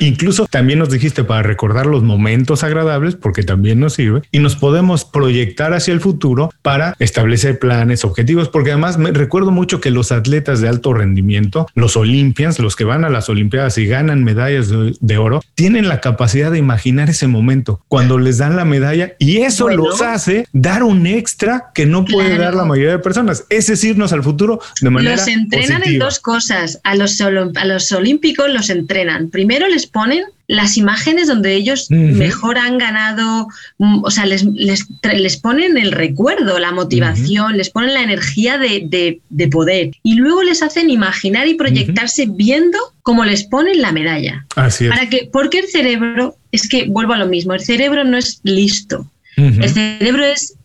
incluso 0.00 0.46
también 0.46 0.78
nos 0.78 0.90
dijiste 0.90 1.24
para 1.24 1.42
recordar 1.42 1.86
los 1.86 2.02
momentos 2.02 2.64
agradables, 2.64 3.14
porque 3.14 3.42
también 3.42 3.80
nos 3.80 3.94
sirve, 3.94 4.22
y 4.30 4.38
nos 4.38 4.56
podemos 4.56 5.04
proyectar 5.04 5.74
hacia 5.74 5.92
el 5.92 6.00
futuro 6.00 6.50
para 6.62 6.94
establecer 6.98 7.58
planes, 7.58 8.04
objetivos, 8.04 8.48
porque 8.48 8.72
además 8.72 8.98
me 8.98 9.10
recuerdo 9.12 9.50
mucho 9.50 9.80
que 9.80 9.90
los 9.90 10.12
atletas 10.12 10.60
de 10.60 10.68
alto 10.68 10.94
rendimiento, 10.94 11.66
los 11.74 11.96
Olympians, 11.96 12.58
los 12.58 12.76
que 12.76 12.84
van 12.84 13.04
a 13.04 13.10
las 13.10 13.28
Olimpiadas 13.28 13.78
y 13.78 13.86
ganan 13.86 14.24
medallas 14.24 14.70
de, 14.70 15.18
oro, 15.18 15.42
tienen 15.54 15.88
la 15.88 16.00
capacidad 16.00 16.50
de 16.50 16.58
imaginar 16.58 17.10
ese 17.10 17.26
momento 17.26 17.80
cuando 17.88 18.18
les 18.18 18.38
dan 18.38 18.56
la 18.56 18.64
medalla 18.64 19.14
y 19.18 19.38
eso 19.38 19.68
los 19.68 20.02
hace 20.02 20.46
dar 20.52 20.82
un 20.82 21.06
extra 21.06 21.70
que 21.74 21.86
no 21.86 22.04
puede 22.04 22.38
dar 22.38 22.54
la 22.54 22.64
mayoría 22.64 22.92
de 22.92 22.98
personas. 22.98 23.44
Es 23.48 23.66
decirnos 23.66 24.12
al 24.12 24.22
futuro 24.22 24.60
de 24.80 24.90
manera. 24.90 25.16
Los 25.16 25.28
entrenan 25.28 25.82
en 25.84 25.98
dos 25.98 26.20
cosas. 26.20 26.80
A 26.84 26.94
los, 26.94 27.20
a 27.20 27.64
los 27.64 27.92
olímpicos 27.92 28.50
los 28.50 28.70
entrenan. 28.70 29.30
Primero, 29.30 29.55
les 29.68 29.86
ponen 29.86 30.24
las 30.48 30.76
imágenes 30.76 31.26
donde 31.26 31.54
ellos 31.54 31.90
mejor 31.90 32.58
han 32.58 32.78
ganado, 32.78 33.48
mm, 33.78 34.04
o 34.04 34.10
sea, 34.10 34.26
les, 34.26 34.44
les, 34.44 35.36
ponen 35.38 35.76
el 35.76 35.90
recuerdo, 35.90 36.58
la 36.58 36.70
motivación, 36.70 37.56
les 37.56 37.70
ponen 37.70 37.94
la 37.94 38.02
energía 38.02 38.58
de, 38.58 39.20
poder. 39.50 39.90
Y 40.02 40.14
luego 40.14 40.42
les 40.42 40.62
hacen 40.62 40.90
imaginar 40.90 41.48
y 41.48 41.54
proyectarse 41.54 42.26
viendo 42.28 42.78
cómo 43.02 43.24
les 43.24 43.44
ponen 43.44 43.80
la 43.80 43.92
medalla. 43.92 44.46
Así 44.54 44.88
Para 44.88 45.08
que, 45.08 45.28
porque 45.32 45.60
el 45.60 45.66
cerebro, 45.66 46.36
es 46.52 46.68
que 46.68 46.86
vuelvo 46.88 47.14
a 47.14 47.18
lo 47.18 47.26
mismo, 47.26 47.54
el 47.54 47.60
cerebro 47.60 48.04
no 48.04 48.16
es 48.16 48.40
listo. 48.44 49.10
El 49.36 49.68
cerebro 49.68 50.24
es 50.24 50.56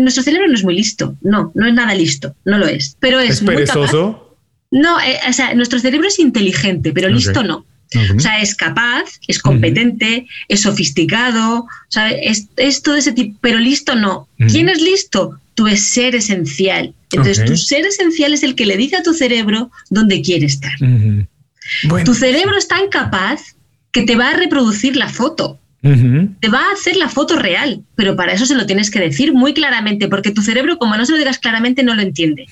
nuestro 0.00 0.22
cerebro 0.22 0.46
no 0.48 0.54
es 0.54 0.64
muy 0.64 0.74
listo, 0.74 1.16
no, 1.22 1.50
no 1.54 1.66
es 1.66 1.74
nada 1.74 1.94
listo, 1.94 2.34
no 2.44 2.58
lo 2.58 2.66
es, 2.66 2.96
pero 3.00 3.20
es, 3.20 3.42
muy 3.42 3.54
perezoso. 3.54 4.36
No, 4.70 5.00
eh, 5.00 5.18
o 5.28 5.32
sea, 5.32 5.54
nuestro 5.54 5.78
cerebro 5.78 6.08
es 6.08 6.18
inteligente, 6.18 6.92
pero 6.92 7.08
listo 7.08 7.42
no. 7.42 7.64
O 8.16 8.20
sea, 8.20 8.40
es 8.40 8.54
capaz, 8.54 9.20
es 9.28 9.38
competente, 9.38 10.26
es 10.48 10.62
sofisticado, 10.62 11.66
Es, 12.22 12.48
es, 12.56 12.82
todo 12.82 12.96
ese 12.96 13.12
tipo, 13.12 13.38
pero 13.40 13.58
listo 13.58 13.94
no. 13.94 14.28
¿Quién 14.48 14.68
es 14.68 14.80
listo? 14.80 15.38
Tu 15.54 15.68
ser 15.76 16.14
esencial. 16.14 16.94
Entonces, 17.10 17.44
tu 17.44 17.56
ser 17.56 17.86
esencial 17.86 18.34
es 18.34 18.42
el 18.42 18.54
que 18.54 18.66
le 18.66 18.76
dice 18.76 18.96
a 18.96 19.02
tu 19.02 19.14
cerebro 19.14 19.70
dónde 19.90 20.22
quiere 20.22 20.46
estar. 20.46 20.72
Tu 22.04 22.14
cerebro 22.14 22.56
es 22.58 22.68
tan 22.68 22.88
capaz 22.88 23.54
que 23.92 24.02
te 24.02 24.16
va 24.16 24.30
a 24.30 24.36
reproducir 24.36 24.96
la 24.96 25.08
foto. 25.08 25.58
Te 26.40 26.48
va 26.48 26.60
a 26.60 26.72
hacer 26.72 26.96
la 26.96 27.10
foto 27.10 27.38
real, 27.38 27.82
pero 27.94 28.16
para 28.16 28.32
eso 28.32 28.46
se 28.46 28.54
lo 28.54 28.64
tienes 28.64 28.90
que 28.90 29.00
decir 29.00 29.34
muy 29.34 29.52
claramente, 29.52 30.08
porque 30.08 30.30
tu 30.30 30.40
cerebro, 30.40 30.78
como 30.78 30.96
no 30.96 31.04
se 31.04 31.12
lo 31.12 31.18
digas 31.18 31.38
claramente, 31.38 31.82
no 31.82 31.94
lo 31.94 32.00
entiende. 32.00 32.46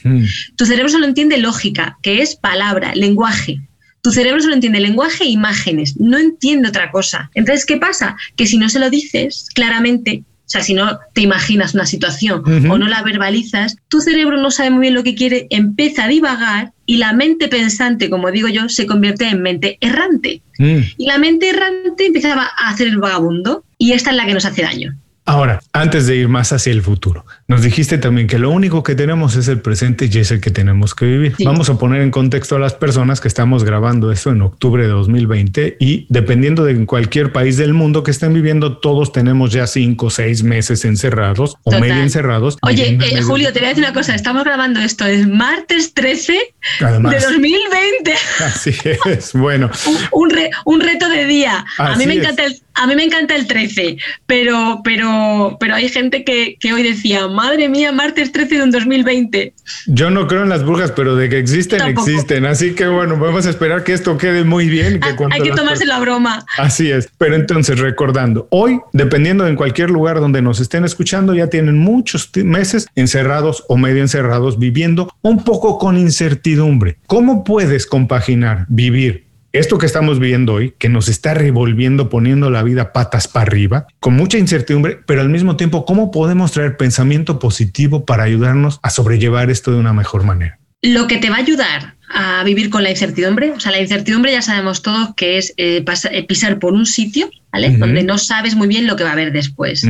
Tu 0.57 0.66
cerebro 0.66 0.90
solo 0.90 1.07
entiende 1.07 1.38
lógica, 1.38 1.98
que 2.02 2.20
es 2.20 2.37
palabra, 2.37 2.94
lenguaje. 2.94 3.61
Tu 4.03 4.11
cerebro 4.11 4.41
solo 4.41 4.55
entiende 4.55 4.81
lenguaje 4.81 5.25
e 5.25 5.29
imágenes, 5.29 5.99
no 6.01 6.19
entiende 6.19 6.69
otra 6.69 6.91
cosa. 6.91 7.31
Entonces, 7.35 7.65
¿qué 7.65 7.77
pasa? 7.77 8.17
Que 8.37 8.47
si 8.47 8.59
no 8.59 8.69
se 8.69 8.81
lo 8.81 8.91
dices 8.91 9.49
claramente, 9.55 10.25
o 10.27 10.51
sea, 10.53 10.62
si 10.62 10.75
no 10.75 10.99
te 11.15 11.23
imaginas 11.23 11.73
una 11.73 11.87
situación 11.87 12.43
o 12.69 12.79
no 12.79 12.88
la 12.88 13.03
verbalizas, 13.03 13.77
tu 13.88 14.01
cerebro 14.01 14.37
no 14.37 14.51
sabe 14.51 14.71
muy 14.71 14.81
bien 14.83 14.95
lo 14.95 15.05
que 15.05 15.15
quiere, 15.15 15.47
empieza 15.51 16.05
a 16.05 16.09
divagar 16.09 16.73
y 16.85 16.97
la 16.97 17.12
mente 17.12 17.49
pensante, 17.49 18.11
como 18.11 18.31
digo 18.31 18.49
yo, 18.49 18.69
se 18.69 18.87
convierte 18.87 19.29
en 19.29 19.41
mente 19.41 19.79
errante. 19.81 20.43
Mm. 20.59 20.81
Y 20.99 21.07
la 21.07 21.19
mente 21.19 21.49
errante 21.49 22.07
empieza 22.07 22.35
a 22.35 22.69
hacer 22.69 22.88
el 22.88 22.99
vagabundo 22.99 23.65
y 23.79 23.93
esta 23.93 24.11
es 24.11 24.17
la 24.17 24.27
que 24.27 24.35
nos 24.35 24.45
hace 24.45 24.62
daño. 24.62 24.95
Ahora, 25.25 25.61
antes 25.73 26.07
de 26.09 26.17
ir 26.17 26.29
más 26.29 26.53
hacia 26.53 26.73
el 26.73 26.83
futuro, 26.83 27.25
nos 27.53 27.61
dijiste 27.61 27.99
también 27.99 28.27
que 28.27 28.38
lo 28.38 28.49
único 28.51 28.83
que 28.83 28.95
tenemos 28.95 29.37
es 29.37 29.47
el 29.47 29.61
presente 29.61 30.09
y 30.11 30.19
es 30.19 30.31
el 30.31 30.41
que 30.41 30.51
tenemos 30.51 30.95
que 30.95 31.05
vivir. 31.05 31.35
Vamos 31.45 31.69
a 31.69 31.77
poner 31.77 32.01
en 32.01 32.11
contexto 32.11 32.57
a 32.57 32.59
las 32.59 32.73
personas 32.73 33.21
que 33.21 33.29
estamos 33.29 33.62
grabando 33.62 34.11
esto 34.11 34.31
en 34.31 34.41
octubre 34.41 34.85
de 34.85 34.88
2020 34.88 35.77
y 35.79 36.07
dependiendo 36.09 36.65
de 36.65 36.87
cualquier 36.87 37.31
país 37.31 37.59
del 37.59 37.75
mundo 37.75 38.05
que 38.05 38.11
estén 38.11 38.33
viviendo, 38.33 38.79
todos 38.79 39.12
tenemos 39.12 39.53
ya 39.53 39.67
cinco 39.67 40.07
o 40.07 40.11
seis 40.11 40.43
meses 40.43 40.87
encerrados 40.87 41.59
o 41.65 41.79
medio 41.79 42.03
encerrados. 42.03 42.57
Oye, 42.62 42.99
eh, 42.99 43.21
Julio, 43.21 43.53
te 43.53 43.59
voy 43.59 43.67
a 43.67 43.69
decir 43.69 43.85
una 43.85 43.93
cosa, 43.93 44.15
estamos 44.15 44.45
grabando 44.45 44.81
esto 44.81 45.05
el 45.05 45.29
martes 45.29 45.93
13 45.93 46.33
de 46.81 47.21
2020. 47.21 48.15
Así 48.47 48.75
es, 49.05 49.35
bueno. 49.35 49.71
un, 50.12 50.33
un, 50.65 50.81
reto 50.81 51.07
de 51.07 51.27
día. 51.27 51.67
a 51.77 51.97
mí 51.97 52.07
me 52.07 52.15
encanta 52.15 52.47
el 52.47 52.62
a 52.75 52.87
mí 52.87 52.95
me 52.95 53.05
encanta 53.05 53.37
el 53.37 53.47
13, 53.47 53.99
pero, 54.27 54.81
pero, 54.83 55.57
pero 55.61 55.75
hay 55.75 55.88
gente 55.88 56.25
que, 56.25 56.57
hoy 56.73 56.83
decía, 56.83 57.29
madre 57.42 57.68
mía, 57.68 57.90
martes 57.90 58.31
13 58.31 58.57
de 58.57 58.62
un 58.62 58.70
2020. 58.70 59.55
Yo 59.87 60.11
no 60.11 60.28
creo 60.28 60.44
en 60.44 60.48
las 60.48 60.64
brujas, 60.64 60.92
pero 60.92 61.16
de 61.16 61.28
que 61.28 61.38
existen, 61.38 61.83
existen. 61.83 62.46
Así 62.46 62.74
que 62.74 62.87
bueno, 62.87 63.16
vamos 63.16 63.46
a 63.46 63.50
esperar 63.50 63.83
que 63.83 63.92
esto 63.92 64.16
quede 64.16 64.44
muy 64.44 64.68
bien. 64.68 65.00
Que 65.00 65.09
ah, 65.09 65.28
hay 65.33 65.42
que 65.42 65.50
tomarse 65.50 65.85
la 65.85 65.98
broma. 65.98 66.44
Así 66.57 66.92
es. 66.92 67.09
Pero 67.18 67.35
entonces, 67.35 67.81
recordando, 67.81 68.46
hoy, 68.50 68.78
dependiendo 68.92 69.42
de 69.42 69.50
en 69.50 69.57
cualquier 69.57 69.90
lugar 69.90 70.20
donde 70.20 70.40
nos 70.40 70.61
estén 70.61 70.85
escuchando, 70.85 71.35
ya 71.35 71.48
tienen 71.48 71.78
muchos 71.78 72.31
meses 72.37 72.87
encerrados 72.94 73.64
o 73.68 73.76
medio 73.76 74.02
encerrados, 74.02 74.61
viviendo 74.61 75.12
un 75.22 75.42
poco 75.42 75.78
con 75.78 75.98
incertidumbre. 75.98 76.98
¿Cómo 77.09 77.42
puedes 77.42 77.87
compaginar 77.87 78.66
vivir 78.68 79.32
esto 79.53 79.79
que 79.79 79.87
estamos 79.87 80.19
viendo 80.19 80.55
hoy, 80.55 80.75
que 80.79 80.88
nos 80.88 81.09
está 81.09 81.35
revolviendo, 81.35 82.09
poniendo 82.09 82.51
la 82.51 82.62
vida 82.62 82.93
patas 82.93 83.29
para 83.29 83.47
arriba, 83.47 83.87
con 84.01 84.15
mucha 84.15 84.38
incertidumbre, 84.38 84.99
pero 85.07 85.21
al 85.21 85.29
mismo 85.29 85.57
tiempo, 85.57 85.85
¿cómo 85.85 86.11
podemos 86.11 86.53
traer 86.53 86.77
pensamiento 86.77 87.38
positivo 87.38 88.05
para 88.05 88.25
ayudarnos 88.25 88.81
a 88.83 88.91
sobrellevar 88.91 89.51
esto 89.51 89.71
de 89.71 89.79
una 89.79 89.93
mejor 89.93 90.25
manera? 90.25 90.59
Lo 90.81 91.07
que 91.07 91.19
te 91.19 91.31
va 91.31 91.37
a 91.37 91.41
ayudar 91.41 91.95
a 92.09 92.43
vivir 92.45 92.71
con 92.71 92.83
la 92.83 92.91
incertidumbre, 92.91 93.53
o 93.53 93.61
sea, 93.61 93.73
la 93.73 93.81
incertidumbre 93.81 94.33
ya 94.33 94.43
sabemos 94.43 94.83
todos 94.83 95.15
que 95.15 95.38
es 95.38 95.55
eh, 95.57 95.85
eh, 96.11 96.27
pisar 96.27 96.59
por 96.59 96.73
un 96.73 96.87
sitio, 96.87 97.31
¿vale? 97.53 97.77
Donde 97.77 98.03
no 98.03 98.19
sabes 98.19 98.55
muy 98.57 98.69
bien 98.69 98.87
lo 98.87 98.97
que 98.97 99.05
va 99.05 99.11
a 99.11 99.12
haber 99.12 99.33
después. 99.33 99.85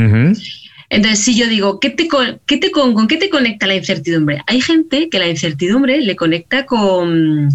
Entonces, 0.92 1.24
si 1.24 1.34
yo 1.34 1.48
digo, 1.48 1.80
¿qué 1.80 1.88
te, 1.88 2.06
qué 2.44 2.58
te, 2.58 2.70
con, 2.70 3.08
qué 3.08 3.16
te 3.16 3.30
conecta 3.30 3.66
la 3.66 3.76
incertidumbre? 3.76 4.42
Hay 4.46 4.60
gente 4.60 5.08
que 5.08 5.18
la 5.18 5.26
incertidumbre 5.26 5.98
le 6.02 6.16
conecta 6.16 6.66
con, 6.66 7.48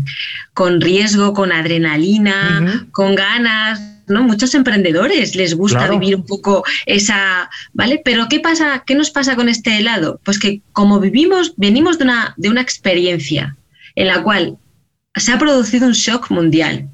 con 0.55 0.81
riesgo, 0.81 1.33
con 1.33 1.51
adrenalina, 1.51 2.87
con 2.91 3.13
ganas, 3.13 3.79
¿no? 4.07 4.23
Muchos 4.23 4.55
emprendedores 4.55 5.35
les 5.35 5.53
gusta 5.53 5.87
vivir 5.87 6.15
un 6.15 6.25
poco 6.25 6.63
esa, 6.87 7.47
¿vale? 7.73 8.01
Pero 8.03 8.27
¿qué 8.27 8.39
pasa? 8.39 8.83
¿Qué 8.87 8.95
nos 8.95 9.11
pasa 9.11 9.35
con 9.35 9.49
este 9.49 9.77
helado? 9.77 10.19
Pues 10.23 10.39
que 10.39 10.61
como 10.73 10.99
vivimos, 10.99 11.53
venimos 11.57 11.99
de 11.99 12.05
una, 12.05 12.33
de 12.37 12.49
una 12.49 12.61
experiencia 12.61 13.55
en 13.93 14.07
la 14.07 14.23
cual 14.23 14.57
se 15.19 15.31
ha 15.31 15.39
producido 15.39 15.87
un 15.87 15.93
shock 15.93 16.29
mundial. 16.29 16.89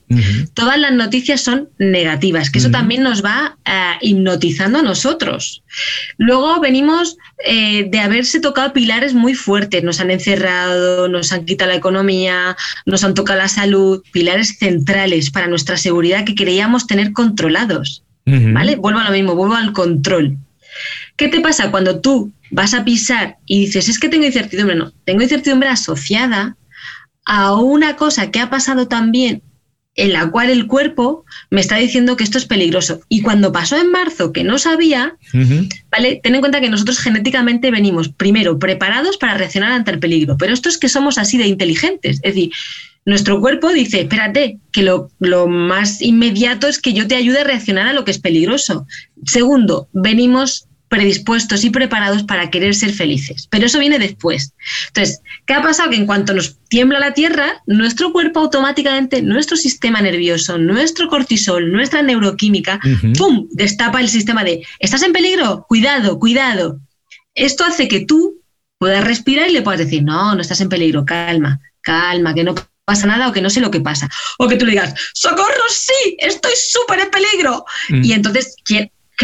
Todas 0.54 0.78
las 0.78 0.94
noticias 0.94 1.42
son 1.42 1.70
negativas, 1.80 2.52
que 2.52 2.60
eso 2.60 2.70
también 2.70 3.02
nos 3.02 3.26
va 3.26 3.58
eh, 3.66 3.94
hipnotizando 4.02 4.80
a 4.80 4.84
nosotros. 4.84 5.64
Luego 6.18 6.60
venimos 6.60 7.18
eh, 7.46 7.88
de 7.90 8.00
haberse 8.00 8.40
tocado 8.40 8.74
pilares 8.74 9.16
muy 9.16 9.34
fuertes, 9.34 9.84
nos 9.84 10.00
han 10.00 10.12
encerrado, 10.12 11.08
nos 11.08 11.32
han 11.32 11.46
quitado 11.46 11.72
la 11.72 11.78
economía, 11.78 12.56
nos 12.86 13.04
han 13.04 13.16
tocado 13.16 13.40
la 13.40 13.48
salud, 13.48 14.04
pilares 14.12 14.58
centrales 14.60 15.32
para 15.32 15.48
nuestra 15.48 15.78
seguridad 15.78 16.26
que 16.26 16.36
creíamos 16.36 16.86
tener 16.86 17.12
controlados. 17.12 18.04
¿Vale? 18.26 18.78
Vuelvo 18.78 19.00
a 19.00 19.06
lo 19.06 19.12
mismo, 19.12 19.36
vuelvo 19.36 19.56
al 19.56 19.74
control. 19.74 20.38
¿Qué 21.18 21.28
te 21.28 21.42
pasa 21.42 21.72
cuando 21.72 22.00
tú 22.00 22.32
vas 22.52 22.74
a 22.74 22.84
pisar 22.84 23.38
y 23.46 23.66
dices, 23.66 23.90
es 23.90 24.00
que 24.00 24.10
tengo 24.10 24.26
incertidumbre? 24.26 24.76
No, 24.76 24.92
tengo 25.06 25.22
incertidumbre 25.22 25.70
asociada 25.70 26.56
a 27.26 27.56
una 27.56 27.96
cosa 27.96 28.32
que 28.32 28.40
ha 28.40 28.50
pasado 28.50 28.88
también 28.88 29.42
en 29.96 30.14
la 30.14 30.32
cual 30.32 30.50
el 30.50 30.68
cuerpo 30.68 31.24
me 31.50 31.62
está 31.62 31.78
diciendo 31.78 32.18
que 32.18 32.24
esto 32.24 32.38
es 32.38 32.46
peligroso. 32.46 33.02
Y 33.10 33.22
cuando 33.22 33.52
pasó 33.52 33.78
en 33.78 33.92
marzo, 33.92 34.34
que 34.34 34.44
no 34.44 34.58
sabía, 34.58 35.18
¿vale? 35.92 36.20
Ten 36.24 36.36
en 36.36 36.42
cuenta 36.42 36.62
que 36.62 36.70
nosotros 36.70 37.00
genéticamente 37.00 37.70
venimos 37.70 38.10
primero 38.10 38.58
preparados 38.58 39.18
para 39.18 39.36
reaccionar 39.36 39.72
ante 39.72 39.92
el 39.92 40.00
peligro, 40.00 40.36
pero 40.38 40.54
esto 40.54 40.70
es 40.70 40.78
que 40.78 40.90
somos 40.90 41.18
así 41.18 41.38
de 41.38 41.48
inteligentes. 41.48 42.18
Es 42.24 42.34
decir, 42.34 42.52
nuestro 43.06 43.40
cuerpo 43.40 43.72
dice, 43.72 44.02
espérate, 44.02 44.58
que 44.72 44.82
lo, 44.82 45.10
lo 45.20 45.48
más 45.48 46.02
inmediato 46.02 46.68
es 46.68 46.80
que 46.80 46.94
yo 46.94 47.08
te 47.08 47.16
ayude 47.16 47.42
a 47.42 47.44
reaccionar 47.44 47.88
a 47.88 47.94
lo 47.94 48.06
que 48.06 48.12
es 48.12 48.20
peligroso. 48.20 48.88
Segundo, 49.26 49.90
venimos 49.94 50.68
predispuestos 50.94 51.64
y 51.64 51.72
preparados 51.72 52.22
para 52.22 52.52
querer 52.52 52.76
ser 52.76 52.94
felices. 52.94 53.48
Pero 53.50 53.66
eso 53.66 53.80
viene 53.80 53.98
después. 53.98 54.54
Entonces, 54.90 55.22
¿qué 55.48 55.56
ha 55.56 55.62
pasado? 55.64 55.90
Que 55.90 55.96
en 55.96 56.06
cuanto 56.06 56.36
nos 56.36 56.60
tiembla 56.68 57.00
la 57.00 57.16
tierra, 57.16 57.64
nuestro 57.66 58.14
cuerpo 58.14 58.42
automáticamente, 58.42 59.24
nuestro 59.24 59.58
sistema 59.58 60.04
nervioso, 60.04 60.60
nuestro 60.60 61.08
cortisol, 61.08 61.72
nuestra 61.72 62.04
neuroquímica, 62.04 62.80
¡pum!, 63.18 63.48
destapa 63.54 64.02
el 64.02 64.08
sistema 64.08 64.44
de, 64.44 64.64
¿estás 64.78 65.02
en 65.02 65.14
peligro? 65.14 65.66
Cuidado, 65.68 66.20
cuidado. 66.20 66.80
Esto 67.34 67.66
hace 67.66 67.88
que 67.88 68.02
tú 68.02 68.44
puedas 68.78 69.04
respirar 69.04 69.50
y 69.50 69.54
le 69.54 69.64
puedas 69.64 69.80
decir, 69.80 70.04
no, 70.04 70.36
no 70.36 70.42
estás 70.42 70.62
en 70.62 70.70
peligro, 70.70 71.06
calma, 71.06 71.60
calma, 71.82 72.36
que 72.36 72.44
no 72.44 72.54
pasa 72.86 73.08
nada 73.08 73.30
o 73.30 73.34
que 73.34 73.42
no 73.42 73.50
sé 73.50 73.62
lo 73.62 73.72
que 73.72 73.82
pasa. 73.82 74.08
O 74.38 74.48
que 74.48 74.58
tú 74.58 74.66
le 74.66 74.74
digas, 74.74 74.94
socorro, 75.16 75.64
sí, 75.72 76.18
estoy 76.20 76.54
súper 76.56 77.00
en 77.00 77.10
peligro. 77.10 77.66
Mm. 77.90 78.04
Y 78.04 78.14
entonces, 78.14 78.56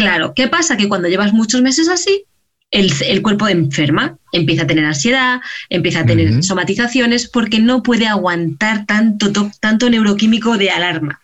claro, 0.00 0.32
¿qué 0.34 0.48
pasa? 0.48 0.76
Que 0.76 0.88
cuando 0.88 1.08
llevas 1.08 1.32
muchos 1.32 1.60
meses 1.60 1.88
así, 1.88 2.24
el, 2.70 3.22
cuerpo 3.22 3.48
enferma, 3.48 4.16
empieza 4.32 4.62
a 4.62 4.66
tener 4.66 4.84
ansiedad, 4.84 5.40
empieza 5.68 6.00
a 6.00 6.06
tener 6.06 6.42
somatizaciones 6.44 7.28
porque 7.28 7.58
no 7.58 7.82
puede 7.82 8.06
aguantar 8.06 8.86
tanto, 8.86 9.32
tanto 9.60 9.90
neuroquímico 9.90 10.56
de 10.56 10.70
alarma. 10.70 11.20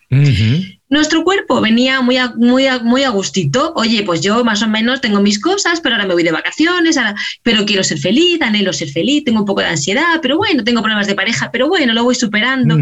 Nuestro 0.89 1.23
cuerpo 1.23 1.61
venía 1.61 2.01
muy 2.01 2.17
a, 2.17 2.33
muy, 2.35 2.65
muy 2.83 3.03
a 3.03 3.09
gustito. 3.09 3.73
Oye, 3.75 4.03
pues 4.03 4.21
yo 4.21 4.43
más 4.43 4.61
o 4.61 4.67
menos 4.67 5.01
tengo 5.01 5.21
mis 5.21 5.39
cosas, 5.39 5.79
pero 5.81 5.95
ahora 5.95 6.07
me 6.07 6.13
voy 6.13 6.23
de 6.23 6.31
vacaciones, 6.31 6.97
pero 7.43 7.65
quiero 7.65 7.83
ser 7.83 7.97
feliz, 7.97 8.41
anhelo 8.41 8.73
ser 8.73 8.89
feliz, 8.89 9.23
tengo 9.23 9.39
un 9.39 9.45
poco 9.45 9.61
de 9.61 9.67
ansiedad, 9.67 10.19
pero 10.21 10.37
bueno, 10.37 10.63
tengo 10.63 10.81
problemas 10.81 11.07
de 11.07 11.15
pareja, 11.15 11.49
pero 11.51 11.67
bueno, 11.67 11.93
lo 11.93 12.03
voy 12.03 12.15
superando. 12.15 12.77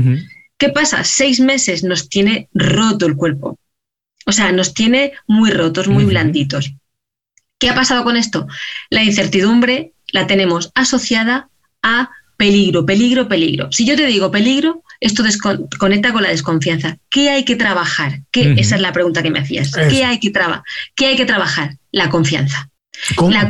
¿Qué 0.58 0.70
pasa? 0.70 1.04
Seis 1.04 1.40
meses 1.40 1.84
nos 1.84 2.10
tiene 2.10 2.50
roto 2.54 3.06
el 3.06 3.16
cuerpo. 3.16 3.60
O 4.26 4.32
sea, 4.32 4.52
nos 4.52 4.74
tiene 4.74 5.14
muy 5.28 5.52
rotos, 5.52 5.88
muy 5.88 6.04
blanditos. 6.04 6.74
¿Qué 7.60 7.70
ha 7.70 7.76
pasado 7.76 8.04
con 8.04 8.18
esto? 8.18 8.48
La 8.90 9.04
incertidumbre 9.04 9.94
la 10.12 10.28
tenemos 10.28 10.72
asociada 10.76 11.50
a 11.82 12.10
peligro, 12.38 12.86
peligro, 12.86 13.28
peligro. 13.28 13.72
Si 13.72 13.86
yo 13.86 13.96
te 13.96 14.06
digo 14.06 14.32
peligro, 14.32 14.84
esto 15.00 15.24
conecta 15.80 16.12
con 16.12 16.24
la 16.24 16.30
desconfianza. 16.30 16.98
¿Qué 17.10 17.30
hay 17.30 17.46
que 17.46 17.56
trabajar? 17.56 18.22
¿Qué? 18.32 18.56
Esa 18.58 18.76
es 18.76 18.82
la 18.82 18.92
pregunta 18.92 19.24
que 19.24 19.32
me 19.32 19.40
hacías. 19.40 19.72
¿Qué 19.72 20.04
hay 20.04 20.20
que, 20.20 20.32
¿Qué 20.96 21.06
hay 21.06 21.16
que 21.16 21.26
trabajar? 21.26 21.78
La 21.92 22.10
confianza. 22.10 22.70
¿Cómo? 23.16 23.32
La 23.32 23.50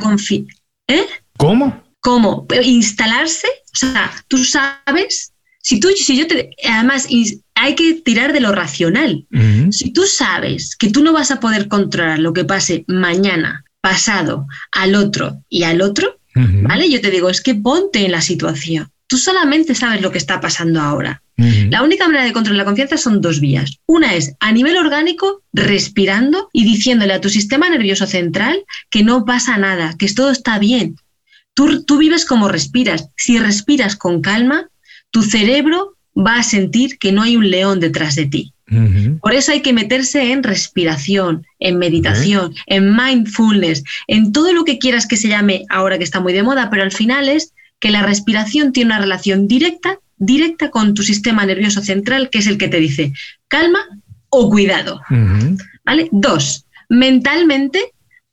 ¿Eh? 0.87 1.05
¿Cómo? 1.37 1.83
¿Cómo? 1.99 2.45
Instalarse, 2.63 3.47
o 3.47 3.75
sea, 3.75 4.11
tú 4.27 4.43
sabes, 4.43 5.33
si 5.65 5.79
tú, 5.79 5.89
si 5.97 6.15
yo 6.15 6.27
te, 6.27 6.51
además 6.63 7.07
hay 7.55 7.73
que 7.73 7.95
tirar 7.95 8.33
de 8.33 8.39
lo 8.39 8.51
racional. 8.51 9.25
Si 9.71 9.91
tú 9.91 10.03
sabes 10.03 10.75
que 10.75 10.91
tú 10.91 11.03
no 11.03 11.11
vas 11.11 11.31
a 11.31 11.39
poder 11.39 11.67
controlar 11.67 12.19
lo 12.19 12.33
que 12.33 12.45
pase 12.45 12.85
mañana, 12.87 13.65
pasado, 13.81 14.45
al 14.71 14.93
otro 14.93 15.41
y 15.49 15.63
al 15.63 15.81
otro, 15.81 16.19
¿vale? 16.35 16.87
Yo 16.91 17.01
te 17.01 17.09
digo, 17.09 17.31
es 17.31 17.41
que 17.41 17.55
ponte 17.55 18.05
en 18.05 18.11
la 18.11 18.21
situación. 18.21 18.91
Tú 19.07 19.17
solamente 19.17 19.73
sabes 19.73 20.03
lo 20.03 20.11
que 20.11 20.19
está 20.19 20.39
pasando 20.39 20.81
ahora. 20.81 21.23
La 21.35 21.81
única 21.81 22.05
manera 22.05 22.25
de 22.25 22.33
controlar 22.33 22.59
la 22.59 22.65
confianza 22.65 22.97
son 22.97 23.19
dos 23.19 23.39
vías. 23.39 23.79
Una 23.87 24.13
es 24.13 24.35
a 24.39 24.51
nivel 24.51 24.77
orgánico, 24.77 25.41
respirando 25.51 26.47
y 26.53 26.63
diciéndole 26.63 27.13
a 27.13 27.21
tu 27.21 27.29
sistema 27.29 27.71
nervioso 27.71 28.05
central 28.05 28.63
que 28.91 29.03
no 29.03 29.25
pasa 29.25 29.57
nada, 29.57 29.95
que 29.97 30.07
todo 30.13 30.29
está 30.29 30.59
bien. 30.59 30.97
Tú, 31.55 31.83
tú 31.85 31.97
vives 31.97 32.23
como 32.23 32.49
respiras. 32.49 33.09
Si 33.17 33.39
respiras 33.39 33.95
con 33.95 34.21
calma, 34.21 34.69
tu 35.15 35.23
cerebro 35.23 35.95
va 36.13 36.35
a 36.39 36.43
sentir 36.43 36.99
que 36.99 37.13
no 37.13 37.21
hay 37.21 37.37
un 37.37 37.49
león 37.49 37.79
detrás 37.79 38.15
de 38.15 38.25
ti. 38.25 38.53
Por 39.21 39.33
eso 39.33 39.53
hay 39.53 39.61
que 39.61 39.71
meterse 39.71 40.33
en 40.33 40.43
respiración, 40.43 41.45
en 41.59 41.77
meditación, 41.77 42.53
en 42.65 42.93
mindfulness, 42.93 43.81
en 44.07 44.33
todo 44.33 44.51
lo 44.51 44.65
que 44.65 44.77
quieras 44.77 45.07
que 45.07 45.15
se 45.15 45.29
llame 45.29 45.63
ahora 45.69 45.97
que 45.97 46.03
está 46.03 46.19
muy 46.19 46.33
de 46.33 46.43
moda, 46.43 46.69
pero 46.69 46.83
al 46.83 46.91
final 46.91 47.29
es 47.29 47.53
que 47.79 47.91
la 47.91 48.01
respiración 48.01 48.73
tiene 48.73 48.89
una 48.89 48.99
relación 48.99 49.47
directa, 49.47 49.99
directa 50.17 50.69
con 50.69 50.93
tu 50.93 51.01
sistema 51.01 51.45
nervioso 51.45 51.79
central, 51.79 52.29
que 52.29 52.39
es 52.39 52.47
el 52.47 52.57
que 52.57 52.67
te 52.67 52.81
dice 52.81 53.13
calma 53.47 53.79
o 54.27 54.49
cuidado. 54.49 54.99
¿Vale? 55.85 56.09
Dos, 56.11 56.65
mentalmente 56.89 57.79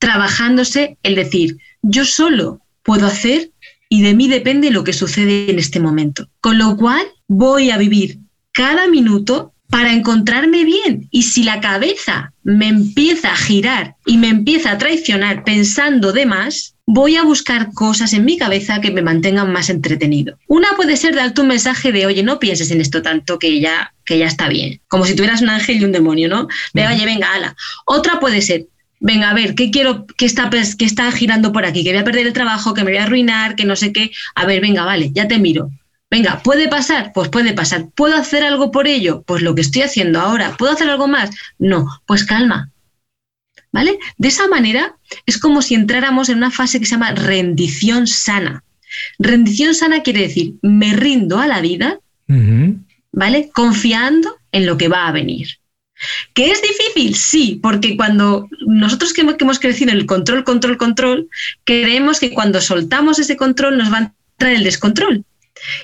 trabajándose 0.01 0.99
el 1.05 1.15
decir, 1.15 1.59
yo 1.83 2.05
solo 2.05 2.61
puedo 2.83 3.07
hacer 3.07 3.52
y 3.93 4.01
de 4.01 4.15
mí 4.15 4.27
depende 4.27 4.71
lo 4.71 4.85
que 4.85 4.95
sucede 4.95 5.51
en 5.51 5.59
este 5.59 5.79
momento. 5.79 6.27
Con 6.41 6.57
lo 6.57 6.79
cual 6.79 7.07
voy 7.29 7.71
a 7.71 7.77
vivir 7.77 8.21
cada 8.51 8.89
minuto 8.89 9.53
para 9.69 9.93
encontrarme 9.93 10.65
bien. 10.65 11.09
Y 11.11 11.25
si 11.25 11.45
la 11.45 11.61
cabeza 11.61 12.33
me 12.43 12.69
empieza 12.69 13.33
a 13.33 13.37
girar 13.37 13.97
y 14.07 14.17
me 14.17 14.29
empieza 14.29 14.71
a 14.71 14.79
traicionar 14.79 15.45
pensando 15.45 16.13
de 16.13 16.25
más, 16.25 16.75
voy 16.87 17.17
a 17.17 17.23
buscar 17.23 17.75
cosas 17.75 18.15
en 18.15 18.25
mi 18.25 18.39
cabeza 18.39 18.81
que 18.81 18.91
me 18.91 19.03
mantengan 19.03 19.53
más 19.53 19.69
entretenido. 19.69 20.39
Una 20.49 20.69
puede 20.75 20.97
ser 20.97 21.15
darte 21.15 21.43
un 21.43 21.49
mensaje 21.49 21.93
de, 21.93 22.07
oye, 22.07 22.23
no 22.23 22.39
pienses 22.39 22.71
en 22.71 22.81
esto 22.81 23.03
tanto 23.03 23.39
que 23.39 23.61
ya, 23.61 23.93
que 24.07 24.19
ya 24.19 24.27
está 24.27 24.49
bien. 24.49 24.81
Como 24.89 25.05
si 25.05 25.15
tuvieras 25.15 25.43
un 25.43 25.51
ángel 25.51 25.83
y 25.83 25.85
un 25.85 25.93
demonio, 25.93 26.31
¿no? 26.31 26.49
Venga, 26.73 26.95
oye, 26.95 27.05
venga, 27.05 27.31
ala. 27.35 27.55
Otra 27.85 28.21
puede 28.21 28.41
ser, 28.41 28.69
venga, 29.03 29.31
a 29.31 29.35
ver, 29.35 29.55
¿qué 29.55 29.71
quiero, 29.71 30.07
qué 30.17 30.25
está, 30.25 30.49
qué 30.51 30.85
está 30.85 31.11
girando 31.13 31.53
por 31.53 31.67
aquí? 31.67 31.85
Que 31.85 31.91
voy 31.91 32.01
a 32.01 32.05
perder 32.05 32.27
el 32.27 32.33
trabajo, 32.33 32.73
que 32.73 32.85
me 32.85 32.93
voy 32.93 32.99
a 32.99 33.05
arruinar, 33.05 33.57
que 33.57 33.65
no 33.65 33.77
sé 33.77 33.93
qué. 33.93 34.13
A 34.35 34.47
ver, 34.47 34.61
venga, 34.63 34.85
vale, 34.85 35.11
ya 35.13 35.29
te 35.29 35.39
miro. 35.39 35.71
Venga, 36.11 36.41
¿puede 36.43 36.69
pasar? 36.69 37.11
Pues 37.13 37.29
puede 37.29 37.53
pasar. 37.53 37.89
¿Puedo 37.95 38.17
hacer 38.17 38.45
algo 38.45 38.71
por 38.71 38.87
ello? 38.87 39.23
Pues 39.27 39.43
lo 39.43 39.55
que 39.55 39.63
estoy 39.63 39.83
haciendo 39.83 40.21
ahora. 40.21 40.57
¿Puedo 40.57 40.73
hacer 40.73 40.89
algo 40.89 41.09
más? 41.09 41.31
No, 41.59 41.89
pues 42.07 42.25
calma. 42.25 42.71
¿Vale? 43.73 43.99
De 44.19 44.29
esa 44.29 44.47
manera 44.47 44.97
es 45.27 45.39
como 45.39 45.63
si 45.63 45.75
entráramos 45.75 46.29
en 46.29 46.37
una 46.37 46.51
fase 46.51 46.79
que 46.79 46.87
se 46.87 46.93
llama 46.93 47.13
rendición 47.13 48.07
sana. 48.07 48.63
Rendición 49.19 49.75
sana 49.75 50.03
quiere 50.03 50.21
decir, 50.23 50.55
me 50.61 50.93
rindo 50.93 51.41
a 51.41 51.47
la 51.47 51.63
vida, 51.63 51.99
¿vale? 53.11 53.51
Confiando 53.55 54.37
en 54.53 54.67
lo 54.67 54.77
que 54.77 54.89
va 54.89 55.09
a 55.09 55.13
venir. 55.13 55.49
¿Que 56.35 56.51
es 56.51 56.61
difícil? 56.63 57.15
Sí, 57.15 57.61
porque 57.63 57.97
cuando 57.97 58.49
nosotros 58.67 59.13
que 59.13 59.23
hemos 59.23 59.59
crecido 59.59 59.93
en 59.93 59.99
el 59.99 60.07
control, 60.07 60.45
control, 60.45 60.77
control, 60.77 61.29
creemos 61.65 62.21
que 62.21 62.33
cuando 62.33 62.61
soltamos 62.61 63.19
ese 63.19 63.37
control 63.37 63.79
nos 63.79 63.93
va 63.93 63.99
a 63.99 64.13
entrar 64.39 64.53
el 64.53 64.65
descontrol. 64.65 65.25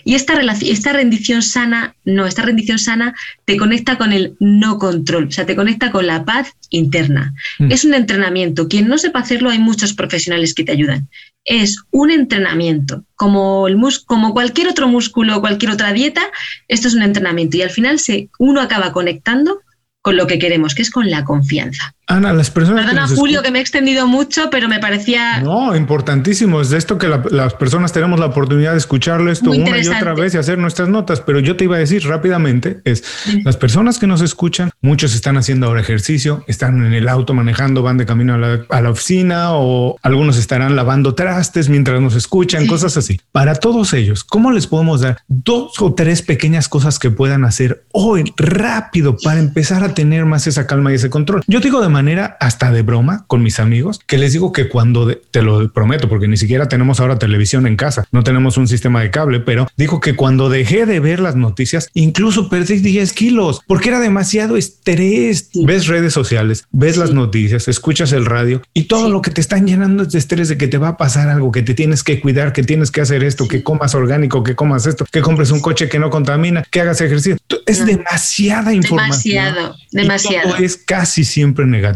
Y 0.05 0.15
esta, 0.15 0.41
esta 0.63 0.93
rendición 0.93 1.43
sana, 1.43 1.95
no, 2.05 2.27
esta 2.27 2.43
rendición 2.43 2.79
sana 2.79 3.15
te 3.45 3.57
conecta 3.57 3.97
con 3.97 4.13
el 4.13 4.37
no 4.41 4.79
control, 4.79 5.29
o 5.29 5.31
sea, 5.31 5.47
te 5.47 5.57
conecta 5.57 5.91
con 5.91 6.07
la 6.07 6.25
paz 6.25 6.53
interna. 6.71 7.35
Mm. 7.59 7.73
Es 7.73 7.85
un 7.85 7.95
entrenamiento. 7.95 8.69
Quien 8.69 8.89
no 8.89 8.99
sepa 8.99 9.21
hacerlo, 9.21 9.51
hay 9.51 9.59
muchos 9.59 9.95
profesionales 9.95 10.55
que 10.55 10.65
te 10.65 10.73
ayudan. 10.73 11.09
Es 11.45 11.77
un 11.91 12.11
entrenamiento. 12.11 13.05
Como, 13.15 13.69
el 13.69 13.79
como 14.07 14.33
cualquier 14.33 14.69
otro 14.69 14.89
músculo 14.89 15.37
o 15.37 15.41
cualquier 15.41 15.71
otra 15.71 15.93
dieta, 15.93 16.23
esto 16.67 16.89
es 16.89 16.95
un 16.95 17.03
entrenamiento. 17.03 17.57
Y 17.57 17.63
al 17.63 17.71
final 17.71 17.99
se, 17.99 18.31
uno 18.39 18.61
acaba 18.61 18.93
conectando 18.93 19.61
con 20.09 20.17
lo 20.17 20.27
que 20.27 20.39
queremos, 20.39 20.75
que 20.75 20.81
es 20.81 20.91
con 20.91 21.11
la 21.11 21.23
confianza. 21.23 21.95
Ana, 22.09 22.33
las 22.33 22.51
personas. 22.51 22.87
Perdona, 22.87 23.07
Julio, 23.07 23.43
que 23.43 23.51
me 23.51 23.59
he 23.59 23.63
extendido 23.63 24.07
mucho, 24.07 24.49
pero 24.51 24.67
me 24.67 24.79
parecía. 24.79 25.41
No, 25.41 25.77
importantísimo. 25.77 26.63
Es 26.63 26.71
de 26.71 26.79
esto 26.79 26.97
que 26.97 27.07
las 27.07 27.53
personas 27.55 27.93
tenemos 27.93 28.19
la 28.19 28.27
oportunidad 28.27 28.73
de 28.73 28.79
escucharlo 28.79 29.31
esto 29.31 29.51
una 29.51 29.79
y 29.79 29.87
otra 29.87 30.15
vez 30.15 30.35
y 30.35 30.39
hacer 30.39 30.57
nuestras 30.57 30.89
notas. 30.89 31.21
Pero 31.21 31.39
yo 31.41 31.57
te 31.57 31.65
iba 31.65 31.77
a 31.77 31.79
decir 31.79 32.07
rápidamente: 32.07 32.81
es 32.85 33.05
las 33.45 33.59
personas 33.59 33.99
que 33.99 34.07
nos 34.07 34.23
escuchan, 34.23 34.71
muchos 34.81 35.15
están 35.15 35.37
haciendo 35.37 35.67
ahora 35.67 35.83
ejercicio, 35.83 36.45
están 36.47 36.85
en 36.85 36.95
el 36.95 37.09
auto 37.09 37.35
manejando, 37.35 37.83
van 37.83 37.99
de 37.99 38.07
camino 38.07 38.35
a 38.35 38.39
la, 38.39 38.61
a 38.71 38.81
la 38.81 38.89
oficina 38.89 39.49
o 39.53 39.99
algunos 40.03 40.39
estarán 40.39 40.77
lavando 40.77 41.15
trastes 41.15 41.69
mientras 41.69 42.01
nos 42.01 42.15
escuchan, 42.15 42.67
cosas 42.67 42.97
así. 42.97 43.21
Para 43.33 43.55
todos 43.57 43.93
ellos, 43.93 44.25
¿cómo 44.25 44.51
les 44.51 44.67
podemos 44.67 45.03
dar 45.03 45.19
dos 45.29 45.73
o 45.81 45.93
tres 45.93 46.23
pequeñas 46.23 46.71
cosas 46.71 46.99
que 46.99 47.11
puedan 47.11 47.45
hacer 47.45 47.85
hoy 47.93 48.33
rápido 48.39 49.17
para 49.23 49.41
empezar 49.41 49.85
a 49.85 49.93
tener 49.93 50.25
más 50.25 50.47
esa 50.47 50.67
calma 50.67 50.91
y 50.91 50.95
ese 50.95 51.11
control? 51.11 51.43
Yo 51.47 51.61
digo 51.61 51.83
de 51.83 51.98
manera 51.99 52.37
hasta 52.39 52.71
de 52.71 52.83
broma 52.83 53.25
con 53.27 53.43
mis 53.43 53.59
amigos 53.59 53.99
que 54.07 54.19
les 54.19 54.33
digo 54.33 54.53
que 54.53 54.69
cuando 54.69 55.09
te 55.33 55.43
lo 55.43 55.73
prometo, 55.73 56.09
porque 56.09 56.29
ni 56.29 56.37
siquiera 56.37 56.69
tenemos 56.69 57.01
ahora 57.01 57.19
televisión 57.19 57.67
en 57.67 57.75
casa, 57.75 58.07
no 58.13 58.23
tenemos 58.23 58.57
un 58.57 58.69
sistema 58.69 59.03
de 59.03 59.11
cable, 59.11 59.41
pero 59.41 59.67
digo 59.77 59.99
que 59.99 60.15
cuando 60.15 60.49
dejé 60.49 60.87
de 60.87 61.01
ver 61.01 61.19
las 61.19 61.35
noticias, 61.35 61.89
incluso 61.95 62.49
perdí 62.49 62.79
10 62.79 63.13
kilos 63.15 63.63
porque 63.67 63.89
era 63.89 63.99
demasiado 63.99 64.57
estrés. 64.57 65.51
Ves 65.55 65.89
redes 65.89 66.13
sociales, 66.13 66.67
ves 66.71 66.97
las 66.97 67.11
noticias, 67.11 67.67
escuchas 67.67 68.13
el 68.13 68.27
radio 68.27 68.63
y 68.75 68.85
todo 68.85 69.09
lo 69.09 69.21
que 69.21 69.33
te 69.33 69.41
están 69.41 69.67
llenando 69.67 70.05
es 70.05 70.13
de 70.13 70.21
estrés 70.21 70.49
de 70.49 70.57
que 70.57 70.69
te 70.69 70.79
va 70.79 70.91
a 70.91 70.97
pasar 70.97 71.29
algo, 71.29 71.51
que 71.51 71.63
te 71.63 71.75
tienes 71.75 72.05
que 72.05 72.21
cuidar, 72.21 72.53
que 72.53 72.63
tienes 72.63 72.93
que 72.93 73.01
hacer 73.01 73.25
esto, 73.25 73.49
que 73.49 73.65
comas 73.65 73.97
orgánico, 73.97 74.45
que 74.45 74.55
comas 74.55 74.87
esto, 74.87 75.05
que 75.11 75.21
compres 75.21 75.51
un 75.51 75.59
coche 75.59 75.89
que 75.89 75.99
no 75.99 76.11
contamina, 76.11 76.63
que 76.71 76.81
hagas 76.81 77.01
ejercicio. 77.01 77.37
Es 77.67 77.85
demasiada 77.85 78.73
información. 78.73 79.35
Demasiado, 79.35 79.77
demasiado. 79.91 80.57
es 80.59 80.77
casi 80.77 81.25
siempre 81.25 81.67
negativo. 81.67 81.88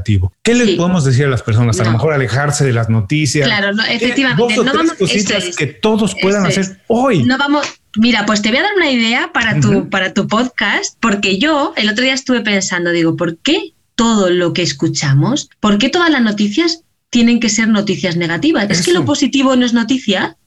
¿Qué 0.43 0.55
les 0.55 0.77
podemos 0.77 1.05
decir 1.05 1.27
a 1.27 1.29
las 1.29 1.43
personas? 1.43 1.79
A 1.81 1.85
lo 1.85 1.93
mejor 1.93 2.13
alejarse 2.13 2.65
de 2.65 2.73
las 2.73 2.89
noticias. 2.89 3.47
Claro, 3.47 3.71
efectivamente. 3.89 4.57
no 4.57 4.65
vamos, 4.65 4.95
cositas 4.95 5.57
que 5.57 5.67
todos 5.67 6.15
puedan 6.21 6.47
hacer 6.47 6.81
hoy. 6.89 7.25
No 7.25 7.39
vamos. 7.39 7.67
Mira, 7.97 8.25
pues 8.25 8.41
te 8.41 8.49
voy 8.49 8.59
a 8.59 8.63
dar 8.63 8.73
una 8.77 8.91
idea 8.91 9.31
para 9.35 9.61
tu, 9.61 9.91
para 9.91 10.15
tu 10.15 10.27
podcast, 10.27 10.97
porque 11.01 11.39
yo 11.39 11.75
el 11.77 11.91
otro 11.91 12.05
día 12.05 12.15
estuve 12.15 12.41
pensando, 12.41 12.91
digo, 12.91 13.17
¿por 13.17 13.37
qué 13.39 13.75
todo 13.95 14.31
lo 14.31 14.53
que 14.53 14.63
escuchamos, 14.63 15.51
por 15.61 15.79
qué 15.79 15.89
todas 15.89 16.11
las 16.11 16.23
noticias 16.23 16.83
tienen 17.13 17.41
que 17.41 17.51
ser 17.51 17.69
noticias 17.69 18.17
negativas. 18.17 18.71
Es 18.71 18.87
que 18.87 18.93
lo 18.93 19.05
positivo 19.05 19.55
no 19.55 19.67
es 19.67 19.75
noticia. 19.75 20.39